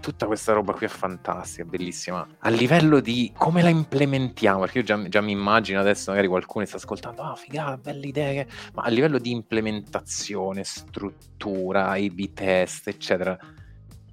tutta 0.00 0.26
questa 0.26 0.52
roba 0.52 0.72
qui 0.72 0.86
è 0.86 0.88
fantastica, 0.88 1.64
bellissima. 1.64 2.26
A 2.38 2.48
livello 2.48 3.00
di 3.00 3.32
come 3.36 3.62
la 3.62 3.68
implementiamo, 3.68 4.60
perché 4.60 4.78
io 4.78 4.84
già, 4.84 5.08
già 5.08 5.20
mi 5.20 5.32
immagino 5.32 5.80
adesso 5.80 6.10
magari 6.10 6.28
qualcuno 6.28 6.64
sta 6.64 6.76
ascoltando, 6.76 7.22
ah, 7.22 7.32
oh, 7.32 7.36
figata, 7.36 7.76
belle 7.76 8.06
idee, 8.06 8.46
ma 8.74 8.82
a 8.82 8.88
livello 8.88 9.18
di 9.18 9.30
implementazione, 9.30 10.64
struttura, 10.64 11.90
A-B 11.90 12.32
test, 12.32 12.88
eccetera, 12.88 13.38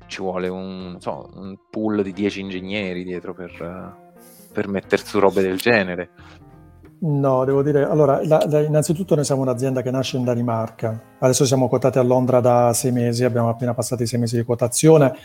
ci 0.07 0.21
vuole 0.21 0.47
un, 0.47 0.97
so, 0.99 1.29
un 1.35 1.57
pool 1.69 2.03
di 2.03 2.11
10 2.11 2.41
ingegneri 2.41 3.03
dietro 3.03 3.33
per, 3.33 3.95
per 4.51 4.67
mettere 4.67 5.03
su 5.03 5.19
robe 5.19 5.41
del 5.41 5.57
genere. 5.57 6.09
No, 7.03 7.45
devo 7.45 7.63
dire, 7.63 7.83
allora, 7.83 8.23
la, 8.23 8.45
la, 8.47 8.59
innanzitutto 8.59 9.15
noi 9.15 9.25
siamo 9.25 9.41
un'azienda 9.41 9.81
che 9.81 9.89
nasce 9.89 10.17
in 10.17 10.23
Danimarca, 10.23 11.15
adesso 11.17 11.45
siamo 11.45 11.67
quotati 11.67 11.97
a 11.97 12.03
Londra 12.03 12.41
da 12.41 12.73
sei 12.73 12.91
mesi, 12.91 13.23
abbiamo 13.23 13.49
appena 13.49 13.73
passato 13.73 14.03
i 14.03 14.05
sei 14.05 14.19
mesi 14.19 14.35
di 14.35 14.43
quotazione 14.43 15.15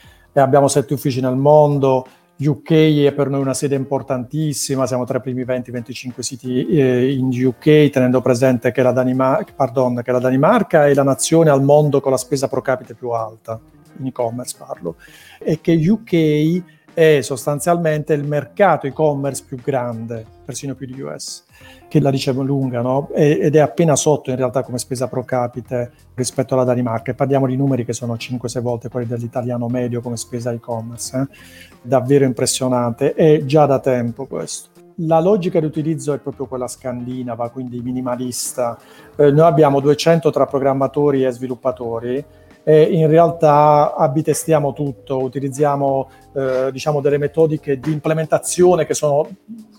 abbiamo 0.40 0.68
sette 0.68 0.94
uffici 0.94 1.20
nel 1.20 1.36
mondo, 1.36 2.06
UK 2.38 2.70
è 3.06 3.12
per 3.12 3.30
noi 3.30 3.40
una 3.40 3.54
sede 3.54 3.76
importantissima, 3.76 4.86
siamo 4.86 5.04
tra 5.04 5.18
i 5.18 5.20
primi 5.22 5.42
20-25 5.44 6.20
siti 6.20 6.66
eh, 6.66 7.12
in 7.12 7.28
UK, 7.28 7.88
tenendo 7.88 8.20
presente 8.20 8.72
che 8.72 8.82
la, 8.82 8.92
Danimar- 8.92 9.54
pardon, 9.54 10.02
che 10.02 10.12
la 10.12 10.18
Danimarca 10.18 10.86
è 10.86 10.92
la 10.92 11.02
nazione 11.02 11.48
al 11.48 11.62
mondo 11.62 12.00
con 12.00 12.10
la 12.10 12.18
spesa 12.18 12.46
pro 12.48 12.60
capite 12.60 12.94
più 12.94 13.10
alta, 13.10 13.58
in 13.98 14.06
e-commerce 14.06 14.56
parlo, 14.58 14.96
e 15.38 15.60
che 15.62 15.72
UK 15.72 16.75
è 16.96 17.20
sostanzialmente 17.20 18.14
il 18.14 18.24
mercato 18.24 18.86
e-commerce 18.86 19.44
più 19.46 19.58
grande, 19.62 20.24
persino 20.46 20.74
più 20.74 20.86
di 20.86 20.98
US 21.02 21.44
che 21.88 22.00
la 22.00 22.10
dice 22.10 22.32
lunga, 22.32 22.80
no? 22.80 23.10
ed 23.12 23.54
è 23.54 23.58
appena 23.58 23.94
sotto 23.96 24.30
in 24.30 24.36
realtà 24.36 24.62
come 24.62 24.78
spesa 24.78 25.06
pro 25.06 25.22
capite 25.22 25.92
rispetto 26.14 26.54
alla 26.54 26.64
Danimarca. 26.64 27.10
E 27.10 27.14
parliamo 27.14 27.46
di 27.46 27.54
numeri 27.54 27.84
che 27.84 27.92
sono 27.92 28.14
5-6 28.14 28.60
volte 28.60 28.88
quelli 28.88 29.06
dell'italiano 29.06 29.68
medio 29.68 30.00
come 30.00 30.16
spesa 30.16 30.50
e-commerce. 30.52 31.18
Eh? 31.18 31.36
Davvero 31.82 32.24
impressionante, 32.24 33.12
è 33.12 33.44
già 33.44 33.66
da 33.66 33.78
tempo 33.78 34.24
questo. 34.24 34.70
La 35.00 35.20
logica 35.20 35.60
di 35.60 35.66
utilizzo 35.66 36.14
è 36.14 36.18
proprio 36.18 36.46
quella 36.46 36.66
scandinava, 36.66 37.50
quindi 37.50 37.82
minimalista. 37.82 38.78
Eh, 39.16 39.30
noi 39.30 39.46
abbiamo 39.46 39.80
200 39.80 40.30
tra 40.30 40.46
programmatori 40.46 41.24
e 41.24 41.30
sviluppatori 41.30 42.24
e 42.68 42.82
in 42.82 43.06
realtà 43.06 43.94
abitestiamo 43.94 44.72
tutto, 44.72 45.22
utilizziamo 45.22 46.10
eh, 46.32 46.70
diciamo 46.72 47.00
delle 47.00 47.16
metodiche 47.16 47.78
di 47.78 47.92
implementazione 47.92 48.86
che 48.86 48.92
sono 48.92 49.28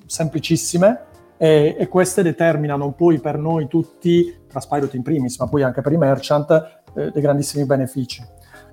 semplicissime, 0.05 1.01
e, 1.35 1.75
e, 1.77 1.87
queste 1.89 2.23
determinano 2.23 2.93
poi 2.93 3.19
per 3.19 3.37
noi 3.37 3.67
tutti, 3.67 4.33
tra 4.47 4.61
Spirot 4.61 4.93
in 4.93 5.03
primis, 5.03 5.37
ma 5.37 5.47
poi 5.47 5.63
anche 5.63 5.81
per 5.81 5.91
i 5.91 5.97
merchant, 5.97 6.49
eh, 6.95 7.11
dei 7.11 7.21
grandissimi 7.21 7.65
benefici. 7.65 8.25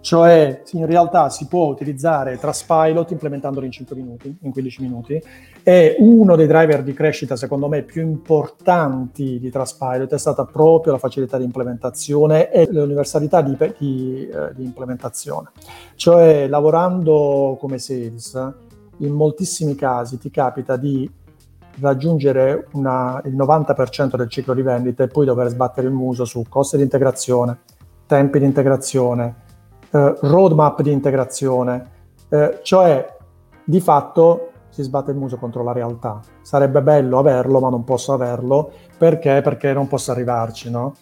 Cioè, 0.04 0.64
in 0.72 0.84
realtà 0.84 1.30
si 1.30 1.46
può 1.46 1.64
utilizzare 1.64 2.36
Trustpilot 2.36 3.12
implementandolo 3.12 3.64
in 3.64 3.72
5 3.72 3.96
minuti, 3.96 4.36
in 4.42 4.52
15 4.52 4.82
minuti, 4.82 5.18
e 5.62 5.96
uno 5.98 6.36
dei 6.36 6.46
driver 6.46 6.82
di 6.82 6.92
crescita, 6.92 7.36
secondo 7.36 7.68
me, 7.68 7.84
più 7.84 8.02
importanti 8.02 9.38
di 9.38 9.48
Trustpilot 9.48 10.12
è 10.12 10.18
stata 10.18 10.44
proprio 10.44 10.92
la 10.92 10.98
facilità 10.98 11.38
di 11.38 11.44
implementazione 11.44 12.50
e 12.50 12.68
l'universalità 12.70 13.40
di, 13.40 13.56
di, 13.78 14.28
eh, 14.28 14.52
di 14.54 14.64
implementazione. 14.64 15.52
Cioè, 15.94 16.48
lavorando 16.48 17.56
come 17.58 17.78
sales, 17.78 18.34
in 18.98 19.12
moltissimi 19.14 19.74
casi 19.74 20.18
ti 20.18 20.30
capita 20.30 20.76
di 20.76 21.10
raggiungere 21.80 22.66
una, 22.72 23.22
il 23.24 23.34
90% 23.34 24.16
del 24.16 24.28
ciclo 24.28 24.52
di 24.52 24.60
vendita 24.60 25.02
e 25.02 25.06
poi 25.06 25.24
dover 25.24 25.48
sbattere 25.48 25.86
il 25.86 25.94
muso 25.94 26.26
su 26.26 26.44
costi 26.46 26.76
di 26.76 26.82
integrazione, 26.82 27.60
tempi 28.06 28.38
di 28.38 28.44
integrazione, 28.44 29.43
eh, 29.94 30.16
roadmap 30.22 30.82
di 30.82 30.90
integrazione, 30.90 31.90
eh, 32.28 32.58
cioè 32.62 33.16
di 33.62 33.80
fatto 33.80 34.50
si 34.68 34.82
sbatte 34.82 35.12
il 35.12 35.16
muso 35.16 35.36
contro 35.36 35.62
la 35.62 35.72
realtà. 35.72 36.20
Sarebbe 36.42 36.82
bello 36.82 37.18
averlo, 37.18 37.60
ma 37.60 37.68
non 37.68 37.84
posso 37.84 38.12
averlo 38.12 38.72
perché? 38.98 39.40
Perché 39.40 39.72
non 39.72 39.86
posso 39.86 40.10
arrivarci, 40.10 40.68
no? 40.68 40.96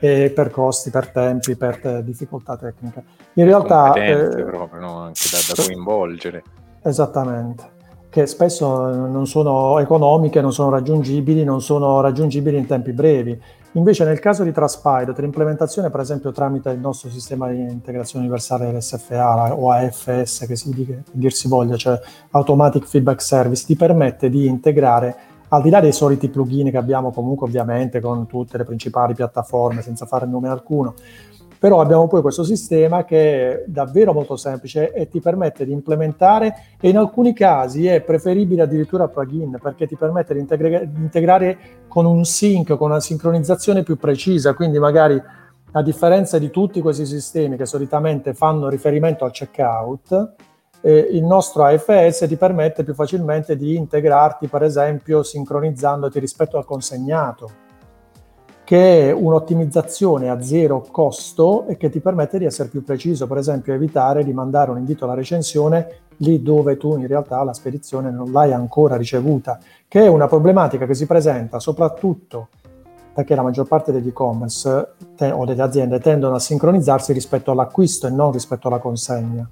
E 0.00 0.30
per 0.34 0.50
costi, 0.50 0.88
per 0.90 1.10
tempi, 1.10 1.56
per 1.56 1.78
te- 1.78 2.02
difficoltà 2.02 2.56
tecniche. 2.56 3.04
In 3.34 3.44
realtà... 3.44 3.92
Eh, 3.92 4.44
proprio, 4.44 4.80
no? 4.80 4.98
Anche 5.00 5.28
da, 5.30 5.54
da 5.54 5.62
coinvolgere. 5.62 6.42
Esattamente 6.82 7.76
che 8.10 8.26
spesso 8.26 8.88
non 8.88 9.26
sono 9.26 9.78
economiche, 9.78 10.40
non 10.40 10.52
sono 10.52 10.70
raggiungibili, 10.70 11.44
non 11.44 11.60
sono 11.60 12.00
raggiungibili 12.00 12.56
in 12.56 12.66
tempi 12.66 12.92
brevi. 12.92 13.38
Invece 13.72 14.04
nel 14.04 14.18
caso 14.18 14.44
di 14.44 14.52
Traspilot, 14.52 15.18
l'implementazione 15.18 15.90
per 15.90 16.00
esempio 16.00 16.32
tramite 16.32 16.70
il 16.70 16.78
nostro 16.78 17.10
sistema 17.10 17.48
di 17.48 17.60
integrazione 17.60 18.24
universale 18.24 18.72
RSFA 18.72 19.54
o 19.54 19.70
AFS 19.70 20.46
che 20.46 20.56
si 20.56 20.70
che 20.70 21.02
dir 21.12 21.32
si 21.32 21.48
voglia, 21.48 21.76
cioè 21.76 22.00
Automatic 22.30 22.86
Feedback 22.86 23.20
Service, 23.20 23.66
ti 23.66 23.76
permette 23.76 24.30
di 24.30 24.46
integrare 24.46 25.16
al 25.48 25.62
di 25.62 25.70
là 25.70 25.80
dei 25.80 25.92
soliti 25.92 26.28
plugin 26.28 26.70
che 26.70 26.76
abbiamo 26.76 27.10
comunque 27.10 27.46
ovviamente 27.46 28.00
con 28.00 28.26
tutte 28.26 28.58
le 28.58 28.64
principali 28.64 29.14
piattaforme 29.14 29.82
senza 29.82 30.06
fare 30.06 30.26
nome 30.26 30.48
alcuno, 30.48 30.94
però 31.58 31.80
abbiamo 31.80 32.06
poi 32.06 32.22
questo 32.22 32.44
sistema 32.44 33.04
che 33.04 33.62
è 33.62 33.64
davvero 33.66 34.12
molto 34.12 34.36
semplice 34.36 34.92
e 34.92 35.08
ti 35.08 35.20
permette 35.20 35.64
di 35.64 35.72
implementare 35.72 36.54
e 36.80 36.88
in 36.88 36.96
alcuni 36.96 37.32
casi 37.32 37.86
è 37.86 38.00
preferibile 38.00 38.62
addirittura 38.62 39.08
plugin 39.08 39.58
perché 39.60 39.86
ti 39.86 39.96
permette 39.96 40.34
di, 40.34 40.40
integra- 40.40 40.84
di 40.84 41.00
integrare 41.00 41.58
con 41.88 42.06
un 42.06 42.24
sync, 42.24 42.76
con 42.76 42.90
una 42.90 43.00
sincronizzazione 43.00 43.82
più 43.82 43.96
precisa, 43.96 44.54
quindi 44.54 44.78
magari 44.78 45.20
a 45.72 45.82
differenza 45.82 46.38
di 46.38 46.50
tutti 46.50 46.80
questi 46.80 47.04
sistemi 47.04 47.56
che 47.56 47.66
solitamente 47.66 48.34
fanno 48.34 48.68
riferimento 48.68 49.24
al 49.24 49.32
checkout, 49.32 50.34
eh, 50.80 51.08
il 51.10 51.24
nostro 51.24 51.64
AFS 51.64 52.26
ti 52.26 52.36
permette 52.36 52.84
più 52.84 52.94
facilmente 52.94 53.56
di 53.56 53.74
integrarti, 53.74 54.46
per 54.46 54.62
esempio, 54.62 55.22
sincronizzandoti 55.22 56.18
rispetto 56.18 56.56
al 56.56 56.64
consegnato 56.64 57.66
che 58.68 59.08
è 59.08 59.12
un'ottimizzazione 59.12 60.28
a 60.28 60.42
zero 60.42 60.84
costo 60.90 61.64
e 61.68 61.78
che 61.78 61.88
ti 61.88 62.00
permette 62.00 62.36
di 62.36 62.44
essere 62.44 62.68
più 62.68 62.84
preciso, 62.84 63.26
per 63.26 63.38
esempio 63.38 63.72
evitare 63.72 64.22
di 64.22 64.34
mandare 64.34 64.70
un 64.70 64.76
invito 64.76 65.06
alla 65.06 65.14
recensione 65.14 66.00
lì 66.16 66.42
dove 66.42 66.76
tu 66.76 66.94
in 66.98 67.06
realtà 67.06 67.42
la 67.44 67.54
spedizione 67.54 68.10
non 68.10 68.30
l'hai 68.30 68.52
ancora 68.52 68.96
ricevuta, 68.96 69.58
che 69.88 70.02
è 70.02 70.06
una 70.06 70.26
problematica 70.26 70.84
che 70.84 70.92
si 70.92 71.06
presenta 71.06 71.58
soprattutto 71.60 72.48
perché 73.14 73.34
la 73.34 73.40
maggior 73.40 73.66
parte 73.66 73.90
degli 73.90 74.08
e-commerce 74.08 74.92
te- 75.16 75.30
o 75.30 75.46
delle 75.46 75.62
aziende 75.62 75.98
tendono 75.98 76.34
a 76.34 76.38
sincronizzarsi 76.38 77.14
rispetto 77.14 77.52
all'acquisto 77.52 78.06
e 78.06 78.10
non 78.10 78.32
rispetto 78.32 78.68
alla 78.68 78.80
consegna. 78.80 79.48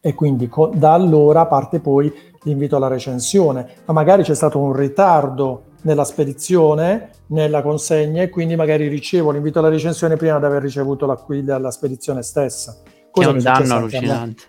E 0.00 0.14
quindi 0.14 0.48
co- 0.48 0.72
da 0.74 0.94
allora 0.94 1.44
parte 1.44 1.80
poi 1.80 2.10
l'invito 2.44 2.76
alla 2.76 2.88
recensione, 2.88 3.68
ma 3.84 3.92
magari 3.92 4.22
c'è 4.22 4.34
stato 4.34 4.58
un 4.58 4.72
ritardo 4.72 5.64
nella 5.82 6.04
spedizione, 6.04 7.10
nella 7.30 7.62
consegna 7.62 8.22
e 8.22 8.28
quindi 8.28 8.56
magari 8.56 8.88
ricevo 8.88 9.30
l'invito 9.30 9.58
alla 9.58 9.68
recensione 9.68 10.16
prima 10.16 10.38
di 10.38 10.44
aver 10.44 10.62
ricevuto 10.62 11.06
l'acquisto 11.06 11.54
alla 11.54 11.70
spedizione 11.70 12.22
stessa. 12.22 12.76
Cosa 13.10 13.28
che 13.28 13.32
è 13.32 13.36
un 13.36 13.42
danno 13.42 13.74
allucinante. 13.74 14.42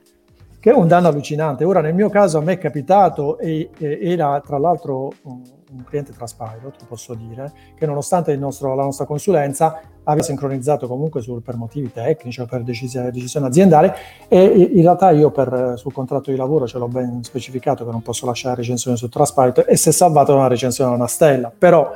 Che 0.59 0.69
è 0.69 0.73
un 0.73 0.87
danno 0.87 1.07
allucinante. 1.07 1.63
Ora 1.63 1.81
nel 1.81 1.95
mio 1.95 2.09
caso 2.09 2.37
a 2.37 2.41
me 2.41 2.53
è 2.53 2.57
capitato 2.57 3.39
e, 3.39 3.69
e 3.77 3.99
era 4.01 4.39
tra 4.45 4.59
l'altro 4.59 5.11
un, 5.23 5.41
un 5.73 5.83
cliente 5.83 6.11
Traspilot, 6.11 6.85
posso 6.87 7.13
dire, 7.13 7.51
che 7.75 7.85
nonostante 7.85 8.35
nostro, 8.35 8.75
la 8.75 8.83
nostra 8.83 9.05
consulenza 9.05 9.81
aveva 10.03 10.23
sincronizzato 10.23 10.87
comunque 10.87 11.21
sul, 11.21 11.41
per 11.41 11.55
motivi 11.55 11.91
tecnici 11.91 12.41
o 12.41 12.45
per 12.45 12.63
decisione, 12.63 13.11
decisione 13.11 13.47
aziendale 13.47 13.95
e 14.27 14.43
in 14.43 14.81
realtà 14.81 15.11
io 15.11 15.31
per, 15.31 15.73
sul 15.77 15.93
contratto 15.93 16.31
di 16.31 16.37
lavoro 16.37 16.67
ce 16.67 16.77
l'ho 16.77 16.87
ben 16.87 17.23
specificato 17.23 17.85
che 17.85 17.91
non 17.91 18.01
posso 18.01 18.25
lasciare 18.25 18.55
recensione 18.55 18.97
su 18.97 19.07
Traspilot 19.07 19.65
e 19.67 19.75
si 19.77 19.89
è 19.89 19.91
salvato 19.91 20.35
una 20.35 20.47
recensione 20.47 20.91
a 20.91 20.95
una 20.95 21.07
stella, 21.07 21.51
però 21.55 21.95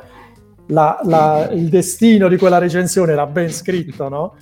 la, 0.68 1.00
la, 1.04 1.48
il 1.52 1.68
destino 1.68 2.28
di 2.28 2.36
quella 2.36 2.58
recensione 2.58 3.12
era 3.12 3.26
ben 3.26 3.50
scritto, 3.50 4.08
no? 4.08 4.34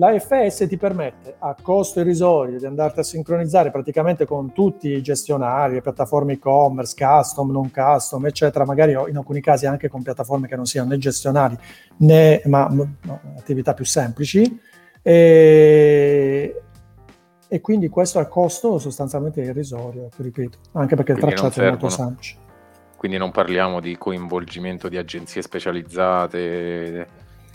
La 0.00 0.16
FS 0.16 0.66
ti 0.68 0.76
permette 0.76 1.34
a 1.40 1.56
costo 1.60 1.98
irrisorio 1.98 2.56
di 2.56 2.66
andarti 2.66 3.00
a 3.00 3.02
sincronizzare 3.02 3.72
praticamente 3.72 4.26
con 4.26 4.52
tutti 4.52 4.90
i 4.90 5.02
gestionari, 5.02 5.74
le 5.74 5.80
piattaforme 5.80 6.34
e-commerce, 6.34 6.94
custom, 6.96 7.50
non 7.50 7.72
custom, 7.72 8.24
eccetera, 8.26 8.64
magari 8.64 8.92
in 8.92 9.16
alcuni 9.16 9.40
casi 9.40 9.66
anche 9.66 9.88
con 9.88 10.02
piattaforme 10.02 10.46
che 10.46 10.54
non 10.54 10.66
siano 10.66 10.90
né 10.90 10.98
gestionali 10.98 11.58
né 11.96 12.42
ma, 12.44 12.68
no, 12.68 13.20
attività 13.36 13.74
più 13.74 13.84
semplici. 13.84 14.60
E, 15.02 16.62
e 17.48 17.60
quindi 17.60 17.88
questo 17.88 18.20
a 18.20 18.26
costo 18.26 18.78
sostanzialmente 18.78 19.40
irrisorio, 19.40 20.10
ripeto, 20.16 20.58
anche 20.74 20.94
perché 20.94 21.12
il 21.12 21.18
tracciato 21.18 21.60
è 21.60 21.68
molto 21.70 21.88
semplice. 21.88 22.36
Quindi 22.98 23.16
non 23.16 23.30
parliamo 23.30 23.78
di 23.78 23.96
coinvolgimento 23.96 24.88
di 24.88 24.96
agenzie 24.96 25.40
specializzate, 25.40 27.06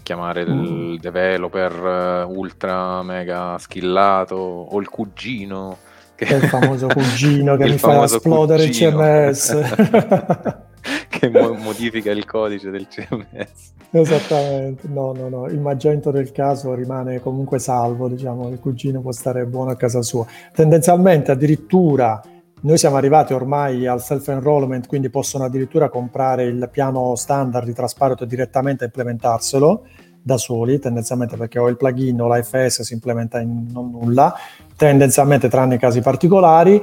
chiamare 0.01 0.45
mm. 0.45 0.63
il 0.63 0.99
developer 1.01 1.71
eh, 1.73 2.23
ultra 2.23 3.03
mega 3.03 3.57
skillato 3.57 4.35
o 4.35 4.79
il 4.79 4.87
cugino. 4.87 5.79
Che 6.15 6.25
è 6.25 6.35
il 6.35 6.43
famoso 6.43 6.87
cugino 6.87 7.57
che 7.59 7.65
mi 7.65 7.77
fa 7.77 8.05
esplodere 8.05 8.67
cugino. 8.67 8.89
il 8.89 8.95
CMS. 8.95 10.61
che 11.09 11.29
mo- 11.29 11.53
modifica 11.55 12.11
il 12.11 12.23
codice 12.23 12.69
del 12.69 12.87
CMS. 12.87 13.73
Esattamente, 13.91 14.87
no, 14.87 15.11
no, 15.11 15.27
no, 15.27 15.47
il 15.47 15.59
magento 15.59 16.09
del 16.09 16.31
caso 16.31 16.73
rimane 16.73 17.19
comunque 17.19 17.59
salvo, 17.59 18.07
diciamo, 18.07 18.47
il 18.47 18.59
cugino 18.59 19.01
può 19.01 19.11
stare 19.11 19.45
buono 19.45 19.71
a 19.71 19.75
casa 19.75 20.01
sua. 20.01 20.25
Tendenzialmente 20.53 21.31
addirittura 21.31 22.21
noi 22.63 22.77
siamo 22.77 22.95
arrivati 22.95 23.33
ormai 23.33 23.87
al 23.87 24.01
self-enrollment, 24.01 24.87
quindi 24.87 25.09
possono 25.09 25.43
addirittura 25.43 25.89
comprare 25.89 26.45
il 26.45 26.69
piano 26.71 27.13
standard 27.15 27.65
di 27.65 27.73
Trasparito 27.73 28.23
direttamente 28.23 28.83
e 28.83 28.87
implementarselo 28.87 29.85
da 30.21 30.37
soli, 30.37 30.79
tendenzialmente 30.79 31.35
perché 31.35 31.59
ho 31.59 31.67
il 31.67 31.75
plugin 31.75 32.21
o 32.21 32.27
l'AFS 32.27 32.83
si 32.83 32.93
implementa 32.93 33.41
in 33.41 33.67
non 33.69 33.91
nulla, 33.91 34.33
tendenzialmente 34.77 35.49
tranne 35.49 35.77
casi 35.77 35.99
particolari. 35.99 36.81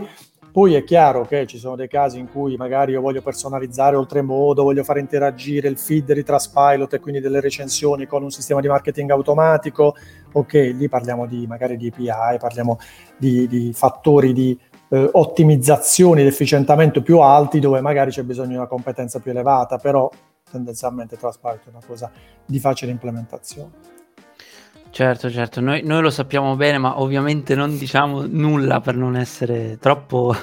Poi 0.52 0.74
è 0.74 0.84
chiaro 0.84 1.22
che 1.22 1.46
ci 1.46 1.58
sono 1.58 1.76
dei 1.76 1.88
casi 1.88 2.18
in 2.18 2.28
cui 2.28 2.56
magari 2.56 2.92
io 2.92 3.00
voglio 3.00 3.22
personalizzare 3.22 3.96
oltremodo, 3.96 4.64
voglio 4.64 4.82
fare 4.82 5.00
interagire 5.00 5.68
il 5.68 5.78
feed 5.78 6.12
di 6.12 6.24
Traspilot 6.24 6.92
e 6.92 6.98
quindi 6.98 7.20
delle 7.20 7.40
recensioni 7.40 8.04
con 8.06 8.22
un 8.24 8.30
sistema 8.30 8.60
di 8.60 8.66
marketing 8.68 9.10
automatico. 9.12 9.94
Ok, 10.32 10.52
lì 10.74 10.88
parliamo 10.88 11.26
di 11.26 11.46
magari 11.46 11.76
di 11.76 11.86
API, 11.86 12.38
parliamo 12.38 12.78
di, 13.16 13.46
di 13.46 13.72
fattori 13.72 14.32
di 14.32 14.58
eh, 14.90 15.08
ottimizzazione 15.12 16.20
ed 16.20 16.26
efficientamento 16.26 17.02
più 17.02 17.20
alti 17.20 17.60
dove 17.60 17.80
magari 17.80 18.10
c'è 18.10 18.22
bisogno 18.22 18.48
di 18.48 18.54
una 18.56 18.66
competenza 18.66 19.20
più 19.20 19.30
elevata, 19.30 19.78
però 19.78 20.10
tendenzialmente 20.50 21.16
Trasparent 21.16 21.66
è 21.66 21.70
una 21.70 21.84
cosa 21.86 22.10
di 22.44 22.58
facile 22.58 22.90
implementazione. 22.90 23.98
Certo, 24.90 25.30
certo, 25.30 25.60
noi, 25.60 25.82
noi, 25.84 26.02
lo 26.02 26.10
sappiamo 26.10 26.56
bene, 26.56 26.78
ma 26.78 27.00
ovviamente 27.00 27.54
non 27.54 27.78
diciamo 27.78 28.26
nulla 28.26 28.80
per 28.80 28.96
non 28.96 29.16
essere 29.16 29.78
troppo 29.78 30.34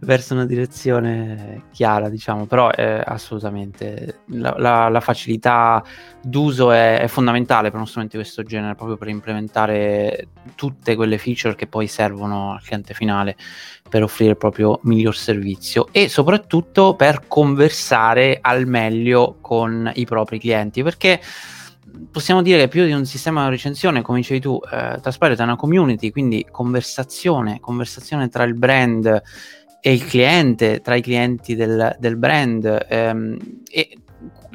verso 0.00 0.34
una 0.34 0.46
direzione 0.46 1.64
chiara, 1.72 2.08
diciamo, 2.08 2.46
però 2.46 2.70
è 2.70 3.02
assolutamente 3.04 4.20
la, 4.26 4.54
la, 4.56 4.88
la 4.88 5.00
facilità 5.00 5.82
d'uso 6.22 6.70
è, 6.70 7.00
è, 7.00 7.08
fondamentale 7.08 7.68
per 7.68 7.78
uno 7.78 7.86
strumento 7.86 8.16
di 8.16 8.22
questo 8.22 8.42
genere, 8.42 8.74
proprio 8.74 8.96
per 8.96 9.08
implementare 9.08 10.28
tutte 10.54 10.94
quelle 10.94 11.18
feature 11.18 11.54
che 11.54 11.66
poi 11.66 11.86
servono 11.86 12.52
al 12.52 12.62
cliente 12.62 12.94
finale 12.94 13.36
per 13.88 14.02
offrire 14.02 14.32
il 14.32 14.36
proprio 14.36 14.80
miglior 14.82 15.16
servizio 15.16 15.88
e 15.92 16.08
soprattutto 16.08 16.94
per 16.94 17.22
conversare 17.26 18.38
al 18.40 18.66
meglio 18.66 19.38
con 19.40 19.90
i 19.94 20.04
propri 20.04 20.38
clienti, 20.38 20.82
perché 20.82 21.20
possiamo 22.10 22.42
dire 22.42 22.60
che 22.60 22.68
più 22.68 22.84
di 22.84 22.92
un 22.92 23.06
sistema 23.06 23.44
di 23.44 23.50
recensione, 23.50 24.02
come 24.02 24.18
dicevi 24.18 24.40
tu, 24.40 24.60
eh, 24.70 24.98
Trasparent 25.00 25.40
è 25.40 25.42
una 25.42 25.56
community, 25.56 26.10
quindi 26.10 26.46
conversazione, 26.50 27.60
conversazione 27.60 28.28
tra 28.28 28.44
il 28.44 28.54
brand 28.54 29.22
e 29.80 29.92
il 29.92 30.04
cliente, 30.04 30.80
tra 30.80 30.94
i 30.94 31.02
clienti 31.02 31.54
del, 31.54 31.96
del 31.98 32.16
brand 32.16 32.86
ehm, 32.88 33.38
e 33.70 33.98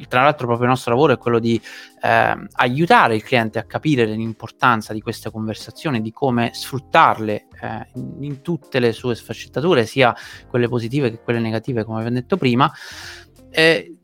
tra 0.08 0.22
l'altro 0.22 0.46
proprio 0.46 0.66
il 0.66 0.72
nostro 0.72 0.92
lavoro 0.92 1.12
è 1.12 1.18
quello 1.18 1.38
di 1.38 1.60
eh, 2.02 2.34
aiutare 2.52 3.14
il 3.14 3.22
cliente 3.22 3.58
a 3.58 3.64
capire 3.64 4.04
l'importanza 4.04 4.92
di 4.92 5.00
queste 5.00 5.30
conversazioni, 5.30 6.02
di 6.02 6.12
come 6.12 6.50
sfruttarle 6.52 7.46
eh, 7.60 7.86
in, 8.20 8.42
tutte 8.42 8.80
le 8.80 8.92
sue 8.92 9.14
sfaccettature, 9.14 9.86
sia 9.86 10.14
quelle 10.48 10.68
positive 10.68 11.10
che 11.10 11.20
quelle 11.20 11.40
negative, 11.40 11.84
come 11.84 11.98
abbiamo 11.98 12.16
detto 12.16 12.36
prima. 12.36 12.70
Eh, 13.50 13.96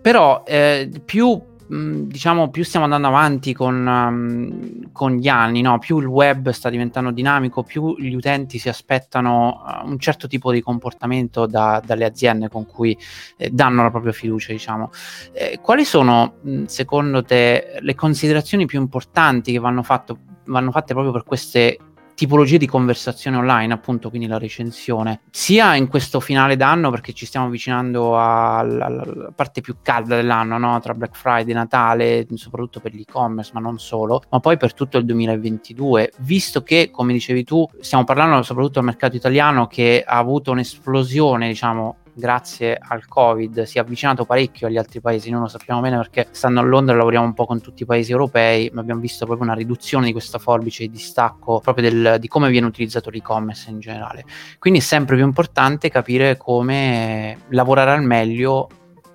però 0.00 0.42
eh, 0.46 0.90
più 1.04 1.42
diciamo 1.68 2.48
più 2.50 2.64
stiamo 2.64 2.84
andando 2.86 3.08
avanti 3.08 3.52
con, 3.52 3.86
um, 3.86 4.92
con 4.92 5.16
gli 5.16 5.28
anni, 5.28 5.60
no? 5.60 5.78
più 5.78 5.98
il 5.98 6.06
web 6.06 6.50
sta 6.50 6.70
diventando 6.70 7.10
dinamico, 7.10 7.62
più 7.62 7.94
gli 7.98 8.14
utenti 8.14 8.58
si 8.58 8.68
aspettano 8.68 9.62
uh, 9.64 9.88
un 9.88 9.98
certo 9.98 10.26
tipo 10.26 10.50
di 10.50 10.62
comportamento 10.62 11.46
da, 11.46 11.82
dalle 11.84 12.04
aziende 12.04 12.48
con 12.48 12.66
cui 12.66 12.96
eh, 13.36 13.50
danno 13.50 13.82
la 13.82 13.90
propria 13.90 14.12
fiducia. 14.12 14.52
Diciamo. 14.52 14.90
Eh, 15.32 15.58
quali 15.62 15.84
sono 15.84 16.36
mh, 16.42 16.64
secondo 16.64 17.22
te 17.22 17.78
le 17.80 17.94
considerazioni 17.94 18.66
più 18.66 18.80
importanti 18.80 19.52
che 19.52 19.58
vanno, 19.58 19.82
fatto, 19.82 20.18
vanno 20.46 20.70
fatte 20.70 20.94
proprio 20.94 21.12
per 21.12 21.24
queste 21.24 21.78
tipologie 22.18 22.58
di 22.58 22.66
conversazione 22.66 23.36
online, 23.36 23.72
appunto, 23.72 24.08
quindi 24.08 24.26
la 24.26 24.38
recensione, 24.38 25.20
sia 25.30 25.76
in 25.76 25.86
questo 25.86 26.18
finale 26.18 26.56
d'anno, 26.56 26.90
perché 26.90 27.12
ci 27.12 27.26
stiamo 27.26 27.46
avvicinando 27.46 28.18
alla, 28.18 28.86
alla 28.86 29.32
parte 29.32 29.60
più 29.60 29.76
calda 29.82 30.16
dell'anno, 30.16 30.58
no? 30.58 30.80
tra 30.80 30.94
Black 30.94 31.16
Friday, 31.16 31.54
Natale, 31.54 32.26
soprattutto 32.34 32.80
per 32.80 32.92
l'e-commerce, 32.92 33.52
ma 33.54 33.60
non 33.60 33.78
solo, 33.78 34.20
ma 34.30 34.40
poi 34.40 34.56
per 34.56 34.74
tutto 34.74 34.98
il 34.98 35.04
2022, 35.04 36.14
visto 36.18 36.64
che, 36.64 36.90
come 36.90 37.12
dicevi 37.12 37.44
tu, 37.44 37.64
stiamo 37.78 38.02
parlando 38.02 38.42
soprattutto 38.42 38.80
del 38.80 38.88
mercato 38.88 39.14
italiano 39.14 39.68
che 39.68 40.02
ha 40.04 40.16
avuto 40.16 40.50
un'esplosione, 40.50 41.46
diciamo, 41.46 41.98
grazie 42.18 42.76
al 42.80 43.06
Covid 43.06 43.62
si 43.62 43.78
è 43.78 43.80
avvicinato 43.80 44.24
parecchio 44.24 44.66
agli 44.66 44.76
altri 44.76 45.00
paesi, 45.00 45.30
noi 45.30 45.42
lo 45.42 45.48
sappiamo 45.48 45.80
bene 45.80 45.96
perché 45.96 46.26
stando 46.30 46.60
a 46.60 46.64
Londra 46.64 46.96
lavoriamo 46.96 47.24
un 47.24 47.34
po' 47.34 47.46
con 47.46 47.60
tutti 47.60 47.84
i 47.84 47.86
paesi 47.86 48.10
europei, 48.10 48.70
ma 48.72 48.80
abbiamo 48.80 49.00
visto 49.00 49.24
proprio 49.24 49.46
una 49.46 49.56
riduzione 49.56 50.06
di 50.06 50.12
questa 50.12 50.38
forbice 50.38 50.82
di 50.84 50.90
distacco 50.90 51.60
proprio 51.60 51.88
del, 51.88 52.16
di 52.18 52.28
come 52.28 52.50
viene 52.50 52.66
utilizzato 52.66 53.10
l'e-commerce 53.10 53.70
in 53.70 53.78
generale. 53.78 54.24
Quindi 54.58 54.80
è 54.80 54.82
sempre 54.82 55.16
più 55.16 55.24
importante 55.24 55.88
capire 55.88 56.36
come 56.36 57.38
lavorare 57.50 57.92
al 57.92 58.02
meglio 58.02 58.68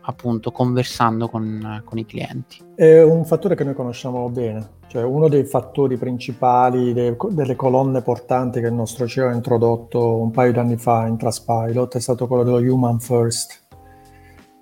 appunto 0.05 0.51
conversando 0.51 1.27
con, 1.27 1.81
con, 1.85 1.97
i 1.97 2.05
clienti. 2.05 2.61
È 2.75 3.01
un 3.01 3.25
fattore 3.25 3.55
che 3.55 3.63
noi 3.63 3.73
conosciamo 3.73 4.29
bene, 4.29 4.81
cioè 4.93 5.01
uno 5.01 5.27
dei 5.27 5.43
fattori 5.43 5.97
principali, 5.97 6.93
de, 6.93 7.17
delle 7.31 7.55
colonne 7.55 8.03
portanti 8.03 8.59
che 8.59 8.67
il 8.67 8.73
nostro 8.73 9.07
CEO 9.07 9.27
ha 9.27 9.33
introdotto 9.33 10.17
un 10.17 10.29
paio 10.29 10.51
di 10.51 10.59
anni 10.59 10.77
fa 10.77 11.07
in 11.07 11.17
Traspilot 11.17 11.95
è 11.95 11.99
stato 11.99 12.27
quello 12.27 12.43
dello 12.43 12.59
human 12.59 12.99
first. 12.99 13.59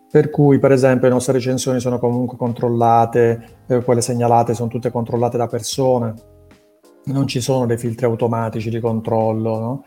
Per 0.10 0.30
cui, 0.30 0.58
per 0.58 0.72
esempio, 0.72 1.10
le 1.10 1.16
nostre 1.16 1.34
recensioni 1.34 1.82
sono 1.82 2.00
comunque 2.00 2.38
controllate, 2.38 3.44
eh, 3.68 3.84
quelle 3.84 4.00
segnalate 4.00 4.54
sono 4.54 4.70
tutte 4.70 4.90
controllate 4.90 5.36
da 5.36 5.48
persone, 5.48 6.14
non 7.08 7.28
ci 7.28 7.42
sono 7.42 7.66
dei 7.66 7.78
filtri 7.78 8.06
automatici 8.06 8.70
di 8.70 8.80
controllo, 8.80 9.60
no? 9.60 9.84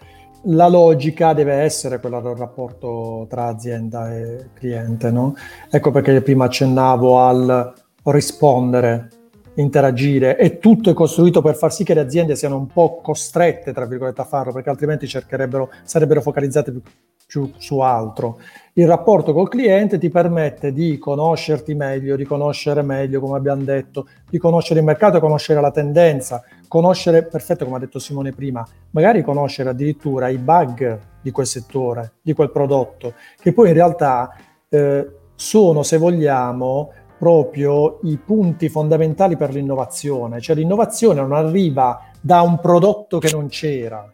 la 0.49 0.69
logica 0.69 1.33
deve 1.33 1.55
essere 1.55 2.01
quella 2.01 2.21
del 2.21 2.37
rapporto 2.37 3.27
tra 3.31 3.47
azienda 3.47 4.15
e 4.15 4.51
cliente, 4.53 5.11
no? 5.11 5.35
Ecco 5.71 5.91
perché 5.91 6.21
prima 6.21 6.45
accennavo 6.45 7.19
al 7.19 7.73
rispondere, 8.03 9.09
interagire 9.57 10.37
e 10.37 10.59
tutto 10.59 10.91
è 10.91 10.95
costruito 10.95 11.41
per 11.41 11.55
far 11.55 11.73
sì 11.73 11.85
che 11.85 11.95
le 11.95 12.01
aziende 12.01 12.37
siano 12.37 12.57
un 12.57 12.67
po' 12.67 13.01
costrette, 13.01 13.73
tra 13.73 13.87
virgolette, 13.87 14.21
a 14.21 14.25
farlo, 14.25 14.53
perché 14.53 14.71
altrimenti 14.71 15.07
cercherebbero, 15.07 15.71
sarebbero 15.85 16.21
focalizzate 16.21 16.73
più, 16.73 16.83
più 17.27 17.51
su 17.59 17.79
altro. 17.79 18.39
Il 18.75 18.87
rapporto 18.87 19.33
col 19.33 19.49
cliente 19.49 19.99
ti 19.99 20.11
permette 20.11 20.73
di 20.73 20.99
conoscerti 20.99 21.75
meglio, 21.75 22.17
di 22.17 22.25
conoscere 22.25 22.83
meglio, 22.83 23.21
come 23.21 23.37
abbiamo 23.37 23.63
detto, 23.63 24.09
di 24.29 24.39
conoscere 24.39 24.81
il 24.81 24.87
mercato, 24.87 25.21
conoscere 25.21 25.61
la 25.61 25.71
tendenza, 25.71 26.43
conoscere, 26.67 27.25
perfetto 27.25 27.65
come 27.65 27.77
ha 27.77 27.81
detto 27.81 28.01
Simone 28.01 28.33
prima, 28.33 28.67
magari 28.91 29.23
conoscere 29.23 29.71
addirittura 29.71 30.29
i 30.29 30.39
bug 30.39 30.99
di 31.21 31.31
quel 31.31 31.47
settore, 31.47 32.15
di 32.21 32.33
quel 32.33 32.51
prodotto, 32.51 33.15
che 33.41 33.53
poi 33.53 33.69
in 33.69 33.75
realtà 33.75 34.37
eh, 34.69 35.09
sono, 35.37 35.83
se 35.83 35.97
vogliamo, 35.97 36.91
proprio 37.25 38.01
i 38.03 38.19
punti 38.19 38.69
fondamentali 38.69 39.35
per 39.35 39.51
l'innovazione. 39.51 40.43
Cioè 40.43 40.55
l'innovazione 40.57 41.23
non 41.23 41.33
arriva 41.33 42.11
da 42.21 42.43
un 42.43 42.59
prodotto 42.61 43.19
che 43.19 43.31
non 43.33 43.49
c'era 43.49 44.13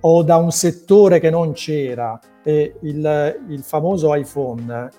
o 0.00 0.22
da 0.22 0.36
un 0.36 0.50
settore 0.50 1.20
che 1.20 1.30
non 1.30 1.52
c'era. 1.52 2.20
E 2.42 2.74
il, 2.82 3.44
il 3.48 3.62
famoso 3.62 4.14
iPhone 4.14 4.90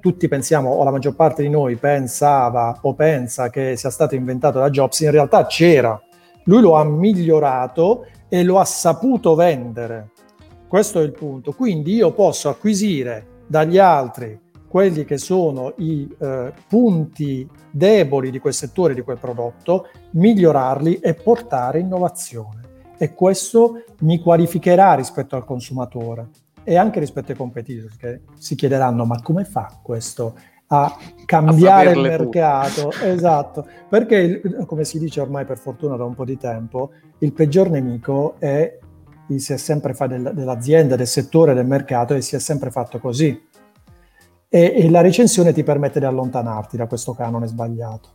tutti 0.00 0.26
pensiamo, 0.26 0.70
o 0.70 0.82
la 0.82 0.90
maggior 0.90 1.14
parte 1.14 1.42
di 1.42 1.48
noi 1.48 1.76
pensava 1.76 2.76
o 2.82 2.94
pensa 2.94 3.50
che 3.50 3.76
sia 3.76 3.90
stato 3.90 4.16
inventato 4.16 4.58
da 4.58 4.68
Jobs, 4.68 4.98
in 5.00 5.12
realtà 5.12 5.46
c'era, 5.46 6.00
lui 6.44 6.60
lo 6.60 6.74
ha 6.74 6.84
migliorato 6.84 8.06
e 8.28 8.42
lo 8.42 8.58
ha 8.58 8.64
saputo 8.64 9.36
vendere. 9.36 10.10
Questo 10.66 10.98
è 10.98 11.02
il 11.04 11.12
punto. 11.12 11.52
Quindi 11.52 11.94
io 11.94 12.10
posso 12.10 12.48
acquisire 12.48 13.42
dagli 13.46 13.78
altri 13.78 14.45
quelli 14.68 15.04
che 15.04 15.18
sono 15.18 15.74
i 15.78 16.08
eh, 16.18 16.52
punti 16.68 17.48
deboli 17.70 18.30
di 18.30 18.38
quel 18.38 18.54
settore, 18.54 18.94
di 18.94 19.02
quel 19.02 19.18
prodotto, 19.18 19.88
migliorarli 20.12 20.98
e 21.00 21.14
portare 21.14 21.80
innovazione. 21.80 22.60
E 22.98 23.14
questo 23.14 23.84
mi 24.00 24.18
qualificherà 24.18 24.94
rispetto 24.94 25.36
al 25.36 25.44
consumatore 25.44 26.28
e 26.64 26.76
anche 26.76 26.98
rispetto 26.98 27.30
ai 27.30 27.36
competitor, 27.36 27.90
che 27.96 28.20
si 28.38 28.54
chiederanno 28.54 29.04
ma 29.04 29.20
come 29.22 29.44
fa 29.44 29.78
questo 29.82 30.34
a 30.68 30.96
cambiare 31.24 31.90
a 31.90 31.92
il 31.92 32.00
mercato, 32.00 32.88
tutte. 32.88 33.10
esatto, 33.12 33.66
perché 33.88 34.40
come 34.66 34.84
si 34.84 34.98
dice 34.98 35.20
ormai 35.20 35.44
per 35.44 35.58
fortuna 35.58 35.96
da 35.96 36.04
un 36.04 36.14
po' 36.14 36.24
di 36.24 36.36
tempo, 36.36 36.90
il 37.18 37.32
peggior 37.32 37.70
nemico 37.70 38.34
è 38.38 38.78
si 39.36 39.52
è 39.52 39.56
sempre 39.56 39.92
fatto 39.92 40.16
del, 40.16 40.32
dell'azienda, 40.34 40.94
del 40.94 41.06
settore, 41.06 41.54
del 41.54 41.66
mercato 41.66 42.14
e 42.14 42.20
si 42.20 42.36
è 42.36 42.38
sempre 42.38 42.70
fatto 42.70 42.98
così. 42.98 43.45
E, 44.56 44.72
e 44.74 44.88
la 44.88 45.02
recensione 45.02 45.52
ti 45.52 45.62
permette 45.62 45.98
di 45.98 46.06
allontanarti 46.06 46.78
da 46.78 46.86
questo 46.86 47.12
canone 47.12 47.46
sbagliato 47.46 48.08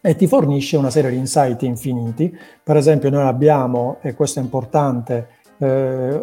e 0.00 0.16
ti 0.16 0.26
fornisce 0.26 0.78
una 0.78 0.88
serie 0.88 1.10
di 1.10 1.18
insight 1.18 1.60
infiniti. 1.62 2.34
Per 2.62 2.74
esempio 2.74 3.10
noi 3.10 3.26
abbiamo, 3.26 3.98
e 4.00 4.14
questo 4.14 4.40
è 4.40 4.42
importante, 4.42 5.28
eh, 5.58 6.20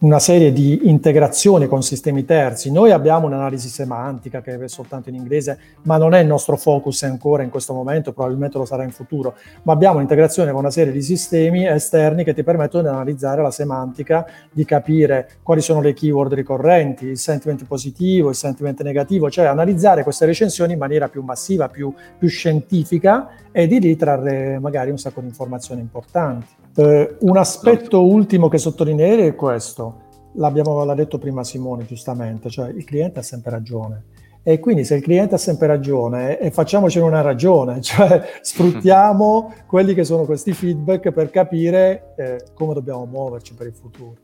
una 0.00 0.20
serie 0.20 0.52
di 0.52 0.88
integrazioni 0.88 1.66
con 1.66 1.82
sistemi 1.82 2.24
terzi. 2.24 2.70
Noi 2.70 2.92
abbiamo 2.92 3.26
un'analisi 3.26 3.68
semantica 3.68 4.40
che 4.40 4.56
è 4.56 4.68
soltanto 4.68 5.08
in 5.08 5.16
inglese, 5.16 5.58
ma 5.82 5.96
non 5.96 6.14
è 6.14 6.20
il 6.20 6.26
nostro 6.26 6.56
focus 6.56 7.02
ancora 7.02 7.42
in 7.42 7.50
questo 7.50 7.72
momento, 7.72 8.12
probabilmente 8.12 8.58
lo 8.58 8.64
sarà 8.64 8.84
in 8.84 8.92
futuro, 8.92 9.34
ma 9.62 9.72
abbiamo 9.72 9.96
un'integrazione 9.96 10.50
con 10.52 10.60
una 10.60 10.70
serie 10.70 10.92
di 10.92 11.02
sistemi 11.02 11.66
esterni 11.66 12.22
che 12.22 12.32
ti 12.32 12.44
permettono 12.44 12.84
di 12.84 12.88
analizzare 12.90 13.42
la 13.42 13.50
semantica, 13.50 14.24
di 14.52 14.64
capire 14.64 15.30
quali 15.42 15.60
sono 15.60 15.80
le 15.80 15.94
keyword 15.94 16.32
ricorrenti, 16.32 17.06
il 17.06 17.18
sentiment 17.18 17.64
positivo, 17.66 18.28
il 18.28 18.36
sentiment 18.36 18.80
negativo, 18.82 19.28
cioè 19.30 19.46
analizzare 19.46 20.04
queste 20.04 20.26
recensioni 20.26 20.74
in 20.74 20.78
maniera 20.78 21.08
più 21.08 21.22
massiva, 21.22 21.68
più, 21.68 21.92
più 22.16 22.28
scientifica 22.28 23.30
e 23.50 23.66
di 23.66 23.80
lì 23.80 23.96
trarre 23.96 24.60
magari 24.60 24.90
un 24.90 24.98
sacco 24.98 25.20
di 25.20 25.26
informazioni 25.26 25.80
importanti. 25.80 26.57
Eh, 26.78 27.16
un 27.18 27.36
aspetto 27.36 28.06
ultimo 28.06 28.46
che 28.46 28.58
sottolineare 28.58 29.26
è 29.26 29.34
questo, 29.34 30.02
l'abbiamo 30.34 30.84
l'ha 30.84 30.94
detto 30.94 31.18
prima 31.18 31.42
Simone 31.42 31.84
giustamente, 31.84 32.50
cioè 32.50 32.68
il 32.68 32.84
cliente 32.84 33.18
ha 33.18 33.22
sempre 33.22 33.50
ragione. 33.50 34.04
E 34.44 34.60
quindi 34.60 34.84
se 34.84 34.94
il 34.94 35.02
cliente 35.02 35.34
ha 35.34 35.38
sempre 35.38 35.66
ragione, 35.66 36.38
e 36.38 36.52
facciamocene 36.52 37.04
una 37.04 37.20
ragione, 37.20 37.80
cioè 37.82 38.38
sfruttiamo 38.40 39.54
quelli 39.66 39.92
che 39.92 40.04
sono 40.04 40.24
questi 40.24 40.52
feedback 40.52 41.10
per 41.10 41.30
capire 41.30 42.14
eh, 42.16 42.44
come 42.54 42.74
dobbiamo 42.74 43.06
muoverci 43.06 43.54
per 43.54 43.66
il 43.66 43.74
futuro. 43.74 44.14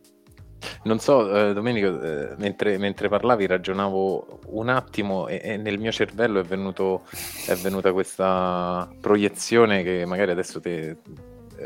Non 0.84 1.00
so, 1.00 1.34
eh, 1.34 1.52
Domenico, 1.54 2.00
eh, 2.00 2.34
mentre, 2.38 2.78
mentre, 2.78 3.08
parlavi 3.08 3.46
ragionavo 3.46 4.38
un 4.50 4.68
attimo 4.68 5.26
e, 5.26 5.40
e 5.42 5.56
nel 5.56 5.78
mio 5.78 5.90
cervello 5.90 6.38
è, 6.38 6.44
venuto, 6.44 7.02
è, 7.46 7.54
venuta 7.54 7.92
questa 7.92 8.88
proiezione 9.00 9.82
che 9.82 10.04
magari 10.06 10.30
adesso 10.30 10.60
te, 10.60 10.96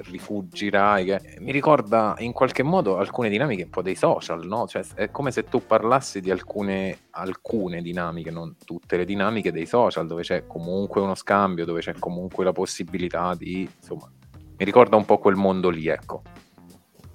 rifuggirai. 0.03 1.05
Che... 1.05 1.37
Mi 1.41 1.53
ricorda 1.53 2.15
in 2.19 2.33
qualche 2.33 2.63
modo 2.63 2.99
alcune 2.99 3.29
dinamiche 3.29 3.65
un 3.65 3.71
po' 3.71 3.83
dei 3.83 3.95
social, 3.95 4.47
no? 4.47 4.67
Cioè, 4.67 4.83
è 4.95 5.11
come 5.11 5.31
se 5.31 5.45
tu 5.45 5.65
parlassi 5.67 6.21
di 6.21 6.31
alcune, 6.31 6.99
alcune 7.11 7.83
dinamiche, 7.83 8.31
non 8.31 8.57
tutte 8.65 8.97
le 8.97 9.05
dinamiche 9.05 9.53
dei 9.53 9.67
social, 9.67 10.07
dove 10.07 10.23
c'è 10.23 10.47
comunque 10.47 11.01
uno 11.01 11.15
scambio, 11.15 11.65
dove 11.65 11.81
c'è 11.81 11.95
comunque 11.99 12.45
la 12.45 12.53
possibilità 12.53 13.35
di... 13.35 13.69
insomma, 13.79 14.11
mi 14.57 14.65
ricorda 14.65 14.97
un 14.97 15.05
po' 15.05 15.19
quel 15.19 15.37
mondo 15.37 15.69
lì, 15.69 15.87
ecco. 15.87 16.23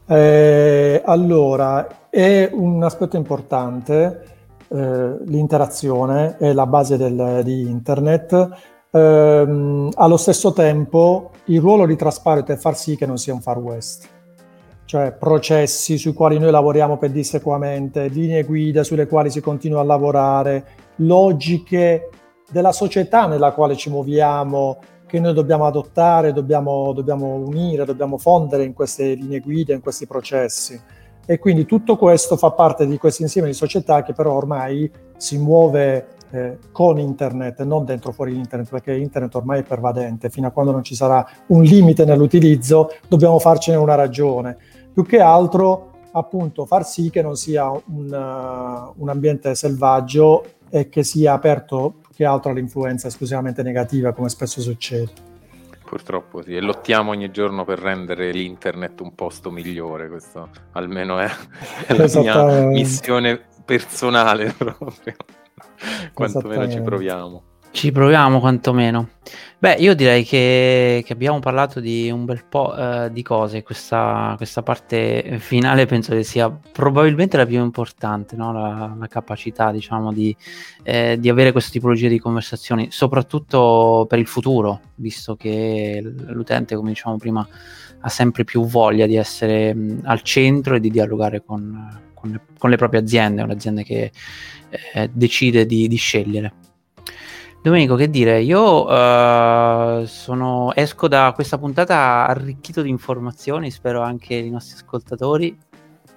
Eh, 0.06 1.02
allora, 1.06 2.10
è 2.10 2.50
un 2.52 2.84
aspetto 2.84 3.16
importante, 3.16 4.24
eh, 4.68 5.16
l'interazione 5.26 6.38
è 6.38 6.52
la 6.54 6.66
base 6.66 6.98
del, 6.98 7.42
di 7.44 7.62
internet 7.62 8.73
ehm, 8.94 9.90
allo 9.96 10.18
stesso 10.18 10.54
tempo 10.54 11.32
il 11.46 11.60
ruolo 11.60 11.86
di 11.86 11.96
Trasparent 11.96 12.52
è 12.52 12.56
far 12.56 12.78
sì 12.78 12.96
che 12.96 13.06
non 13.06 13.18
sia 13.18 13.34
un 13.34 13.42
far 13.42 13.58
west, 13.58 14.08
cioè 14.86 15.12
processi 15.12 15.98
sui 15.98 16.14
quali 16.14 16.38
noi 16.38 16.52
lavoriamo 16.52 16.98
pedissequamente, 16.98 18.08
linee 18.08 18.44
guida 18.44 18.84
sulle 18.84 19.08
quali 19.08 19.30
si 19.30 19.42
continua 19.42 19.82
a 19.82 19.84
lavorare, 19.84 20.66
logiche 20.98 22.10
della 22.52 22.72
società 22.72 23.26
nella 23.26 23.52
quale 23.52 23.76
ci 23.76 23.90
muoviamo, 23.90 24.78
che 25.08 25.20
noi 25.20 25.34
dobbiamo 25.34 25.66
adottare, 25.66 26.34
dobbiamo, 26.34 26.94
dobbiamo 26.94 27.36
unire, 27.36 27.86
dobbiamo 27.86 28.18
fondere 28.18 28.64
in 28.64 28.74
queste 28.74 29.14
linee 29.14 29.40
guida, 29.40 29.74
in 29.74 29.82
questi 29.82 30.08
processi. 30.08 30.80
E 31.26 31.40
quindi 31.40 31.66
tutto 31.66 31.98
questo 31.98 32.36
fa 32.36 32.52
parte 32.52 32.86
di 32.86 32.98
questo 32.98 33.22
insieme 33.22 33.48
di 33.48 33.54
società 33.54 34.04
che 34.04 34.14
però 34.14 34.34
ormai 34.34 34.92
si 35.16 35.38
muove 35.38 36.13
eh, 36.34 36.58
con 36.72 36.98
internet 36.98 37.62
non 37.62 37.86
dentro 37.86 38.12
fuori 38.12 38.36
internet, 38.36 38.68
perché 38.68 38.96
internet 38.96 39.36
ormai 39.36 39.60
è 39.60 39.64
pervadente, 39.64 40.32
fino 40.32 40.48
a 40.48 40.52
quando 40.52 40.72
non 40.72 40.84
ci 40.84 40.96
sarà 40.96 41.24
un 41.48 41.62
limite 41.62 42.06
nell'utilizzo 42.06 42.90
dobbiamo 43.08 43.38
farcene 43.38 43.78
una 43.78 43.94
ragione. 43.94 44.58
Più 44.92 45.06
che 45.06 45.20
altro 45.20 45.92
appunto 46.12 46.66
far 46.66 46.86
sì 46.86 47.12
che 47.12 47.22
non 47.22 47.36
sia 47.36 47.70
un, 47.70 47.82
uh, 48.12 49.02
un 49.02 49.10
ambiente 49.10 49.54
selvaggio 49.54 50.44
e 50.70 50.90
che 50.90 51.04
sia 51.04 51.34
aperto 51.34 51.96
più 52.02 52.10
che 52.16 52.26
altro 52.26 52.50
all'influenza 52.50 53.08
esclusivamente 53.08 53.62
negativa, 53.62 54.12
come 54.12 54.30
spesso 54.30 54.60
succede. 54.60 55.12
Purtroppo 55.86 56.42
sì, 56.42 56.56
e 56.56 56.62
lottiamo 56.62 57.12
ogni 57.12 57.30
giorno 57.30 57.64
per 57.64 57.78
rendere 57.78 58.32
l'internet 58.32 59.00
un 59.02 59.14
posto 59.14 59.52
migliore, 59.52 60.10
questo 60.10 60.50
almeno 60.72 61.20
è, 61.20 61.30
è 61.86 61.94
la 61.96 62.20
mia 62.20 62.66
missione 62.66 63.40
personale 63.64 64.52
proprio. 64.58 65.14
quantomeno 66.14 66.70
ci 66.70 66.82
proviamo. 66.82 67.44
Ci 67.74 67.92
proviamo 67.92 68.40
quantomeno. 68.40 69.10
Beh, 69.58 69.78
io 69.80 69.96
direi 69.96 70.24
che, 70.24 71.02
che 71.04 71.14
abbiamo 71.14 71.40
parlato 71.40 71.80
di 71.80 72.12
un 72.12 72.24
bel 72.24 72.46
po' 72.48 72.76
eh, 72.76 73.10
di 73.12 73.24
cose. 73.24 73.64
Questa, 73.64 74.36
questa, 74.38 74.62
parte 74.62 75.38
finale 75.40 75.88
penso 75.88 76.14
che 76.14 76.22
sia 76.24 76.52
probabilmente 76.52 77.36
la 77.36 77.48
più 77.48 77.64
importante, 77.64 78.36
no? 78.36 78.54
la, 78.54 78.96
la, 78.96 79.08
capacità, 79.08 79.72
diciamo, 79.72 80.14
di, 80.14 80.36
eh, 80.84 81.18
di, 81.20 81.30
avere 81.30 81.52
questa 81.52 81.72
tipologia 81.72 82.10
di 82.10 82.20
conversazioni, 82.20 82.90
soprattutto 82.92 84.06
per 84.08 84.20
il 84.20 84.28
futuro, 84.28 84.82
visto 84.96 85.36
che 85.36 86.00
l'utente, 86.04 86.76
come 86.76 86.90
dicevamo 86.90 87.18
prima, 87.18 87.48
ha 88.02 88.10
sempre 88.10 88.44
più 88.44 88.66
voglia 88.66 89.08
di 89.08 89.16
essere 89.16 89.74
mh, 89.74 90.02
al 90.04 90.22
centro 90.22 90.76
e 90.76 90.80
di 90.80 90.92
dialogare 90.92 91.44
con, 91.44 92.13
con, 92.24 92.32
le, 92.32 92.42
con 92.58 92.70
le 92.70 92.78
proprie 92.78 93.02
aziende, 93.02 93.42
un'azienda 93.42 93.82
che 93.82 94.12
eh, 94.94 95.10
decide 95.12 95.66
di, 95.66 95.90
di, 95.90 95.98
scegliere. 95.98 96.54
Domenico, 97.62 97.96
che 97.96 98.10
dire, 98.10 98.42
io 98.42 98.86
uh, 98.86 100.06
sono, 100.06 100.74
esco 100.74 101.08
da 101.08 101.32
questa 101.34 101.58
puntata 101.58 102.28
arricchito 102.28 102.82
di 102.82 102.90
informazioni, 102.90 103.72
spero 103.72 104.02
anche 104.02 104.36
i 104.36 104.50
nostri 104.50 104.76
ascoltatori, 104.76 105.58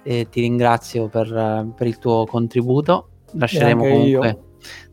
e 0.03 0.27
ti 0.29 0.41
ringrazio 0.41 1.07
per, 1.07 1.73
per 1.75 1.87
il 1.87 1.97
tuo 1.99 2.25
contributo. 2.25 3.09
Lasceremo 3.31 3.83
comunque 3.83 4.27
io. 4.27 4.43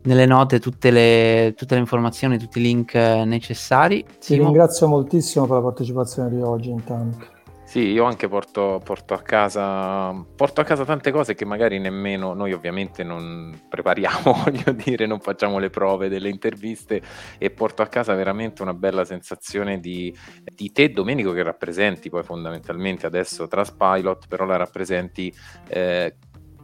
nelle 0.03 0.25
note 0.25 0.59
tutte 0.59 0.91
le, 0.91 1.53
tutte 1.55 1.75
le, 1.75 1.79
informazioni, 1.79 2.37
tutti 2.37 2.59
i 2.59 2.61
link 2.61 2.93
necessari. 2.93 4.03
Ti 4.03 4.13
Simo. 4.19 4.43
ringrazio 4.43 4.87
moltissimo 4.87 5.45
per 5.45 5.55
la 5.57 5.63
partecipazione 5.63 6.29
di 6.29 6.41
oggi 6.41 6.69
intanto. 6.69 7.33
Sì, 7.75 7.87
io 7.91 8.05
anche 8.05 8.29
porto, 8.29 8.79
porto, 8.81 9.13
a 9.13 9.21
casa, 9.21 10.13
porto 10.33 10.61
a 10.61 10.63
casa 10.63 10.85
tante 10.85 11.11
cose 11.11 11.33
che 11.35 11.43
magari 11.43 11.77
nemmeno 11.77 12.33
noi 12.33 12.53
ovviamente 12.53 13.03
non 13.03 13.63
prepariamo, 13.67 14.31
voglio 14.45 14.71
dire, 14.71 15.05
non 15.05 15.19
facciamo 15.19 15.59
le 15.59 15.69
prove 15.69 16.07
delle 16.07 16.29
interviste 16.29 17.01
e 17.37 17.51
porto 17.51 17.81
a 17.81 17.87
casa 17.87 18.13
veramente 18.13 18.61
una 18.61 18.73
bella 18.73 19.03
sensazione 19.03 19.81
di, 19.81 20.15
di 20.55 20.71
te, 20.71 20.91
Domenico, 20.91 21.33
che 21.33 21.43
rappresenti 21.43 22.09
poi 22.09 22.23
fondamentalmente 22.23 23.07
adesso 23.07 23.45
Traspilot, 23.45 24.25
però 24.29 24.45
la 24.45 24.55
rappresenti 24.55 25.35
eh, 25.67 26.15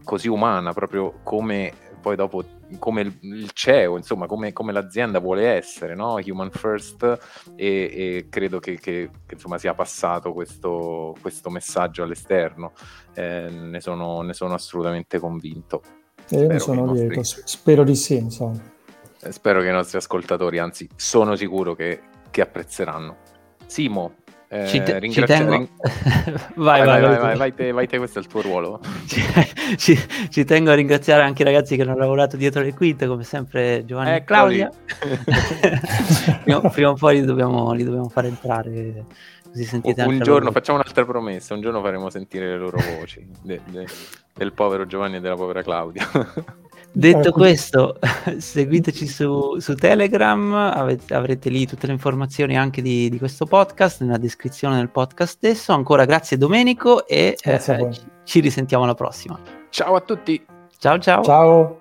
così 0.05 0.29
umana, 0.29 0.71
proprio 0.71 1.19
come 1.23 1.73
poi 2.01 2.15
dopo 2.17 2.43
come 2.79 3.01
il 3.21 3.49
CEO, 3.53 3.95
insomma, 3.95 4.25
come, 4.25 4.51
come 4.51 4.73
l'azienda 4.73 5.19
vuole 5.19 5.47
essere, 5.47 5.95
no? 5.95 6.15
Human 6.15 6.51
first, 6.51 7.03
e, 7.55 7.65
e 7.65 8.27
credo 8.29 8.59
che, 8.59 8.75
che, 8.75 9.09
che, 9.25 9.35
insomma, 9.35 9.57
sia 9.57 9.73
passato 9.73 10.33
questo, 10.33 11.15
questo 11.21 11.49
messaggio 11.49 12.03
all'esterno. 12.03 12.73
Eh, 13.13 13.49
ne, 13.49 13.79
sono, 13.79 14.21
ne, 14.21 14.33
sono, 14.33 14.53
assolutamente 14.53 15.19
convinto. 15.19 15.81
E 16.29 16.47
ne 16.47 16.59
sono 16.59 16.85
nostri... 16.85 17.07
lieto, 17.07 17.23
spero 17.23 17.83
di 17.83 17.95
sì, 17.95 18.17
insomma. 18.17 18.59
Eh, 19.21 19.31
spero 19.31 19.61
che 19.61 19.67
i 19.67 19.71
nostri 19.71 19.97
ascoltatori, 19.97 20.57
anzi, 20.57 20.89
sono 20.95 21.35
sicuro 21.35 21.75
che, 21.75 22.01
che 22.29 22.41
apprezzeranno. 22.41 23.17
Simo, 23.65 24.15
eh, 24.53 24.67
ci, 24.67 24.83
te- 24.83 24.99
ci 25.09 25.21
tengo... 25.23 25.51
ring... 25.51 25.67
vai, 26.55 26.83
vai, 26.83 26.85
vai, 26.85 27.01
vai, 27.01 27.17
vai, 27.19 27.37
vai, 27.37 27.53
te, 27.53 27.71
vai 27.71 27.87
te, 27.87 27.97
questo 27.99 28.19
è 28.19 28.21
il 28.21 28.27
tuo 28.27 28.41
ruolo. 28.41 28.81
ci, 29.07 29.21
ci, 29.77 29.97
ci, 30.29 30.43
tengo 30.43 30.71
a 30.71 30.73
ringraziare 30.73 31.23
anche 31.23 31.43
i 31.43 31.45
ragazzi 31.45 31.77
che 31.77 31.83
hanno 31.83 31.95
lavorato 31.95 32.35
dietro 32.35 32.61
le 32.61 32.73
quinte, 32.73 33.07
come 33.07 33.23
sempre 33.23 33.85
Giovanni 33.85 34.17
e 34.17 34.23
Claudia. 34.25 34.69
prima, 36.43 36.59
prima, 36.69 36.89
o 36.89 36.95
poi 36.95 37.21
li 37.21 37.25
dobbiamo, 37.25 37.71
li 37.71 37.85
dobbiamo 37.85 38.09
far 38.09 38.25
entrare. 38.25 39.05
Così 39.41 39.63
sentite 39.63 40.01
un 40.01 40.19
giorno, 40.19 40.51
facciamo 40.51 40.79
un'altra 40.79 41.05
promessa, 41.05 41.53
un 41.53 41.61
giorno 41.61 41.81
faremo 41.81 42.09
sentire 42.09 42.47
le 42.47 42.57
loro 42.57 42.77
voci, 42.97 43.25
de, 43.41 43.61
de, 43.67 43.85
del 44.33 44.51
povero 44.51 44.85
Giovanni 44.85 45.15
e 45.15 45.19
della 45.21 45.35
povera 45.35 45.61
Claudia. 45.61 46.05
Detto 46.93 47.29
ecco. 47.29 47.31
questo, 47.31 47.97
seguiteci 48.37 49.07
su, 49.07 49.59
su 49.59 49.75
Telegram, 49.75 50.53
avete, 50.53 51.13
avrete 51.13 51.49
lì 51.49 51.65
tutte 51.65 51.87
le 51.87 51.93
informazioni 51.93 52.57
anche 52.57 52.81
di, 52.81 53.09
di, 53.09 53.17
questo 53.17 53.45
podcast 53.45 54.01
nella 54.01 54.17
descrizione 54.17 54.75
del 54.75 54.89
podcast 54.89 55.33
stesso. 55.33 55.73
Ancora 55.73 56.05
grazie 56.05 56.37
Domenico 56.37 57.07
e 57.07 57.37
eh, 57.41 57.59
ci, 57.59 58.01
ci 58.23 58.39
risentiamo 58.41 58.83
alla 58.83 58.95
prossima. 58.95 59.39
Ciao 59.69 59.95
a 59.95 60.01
tutti. 60.01 60.43
Ciao 60.77 60.99
ciao. 60.99 61.23
Ciao. 61.23 61.80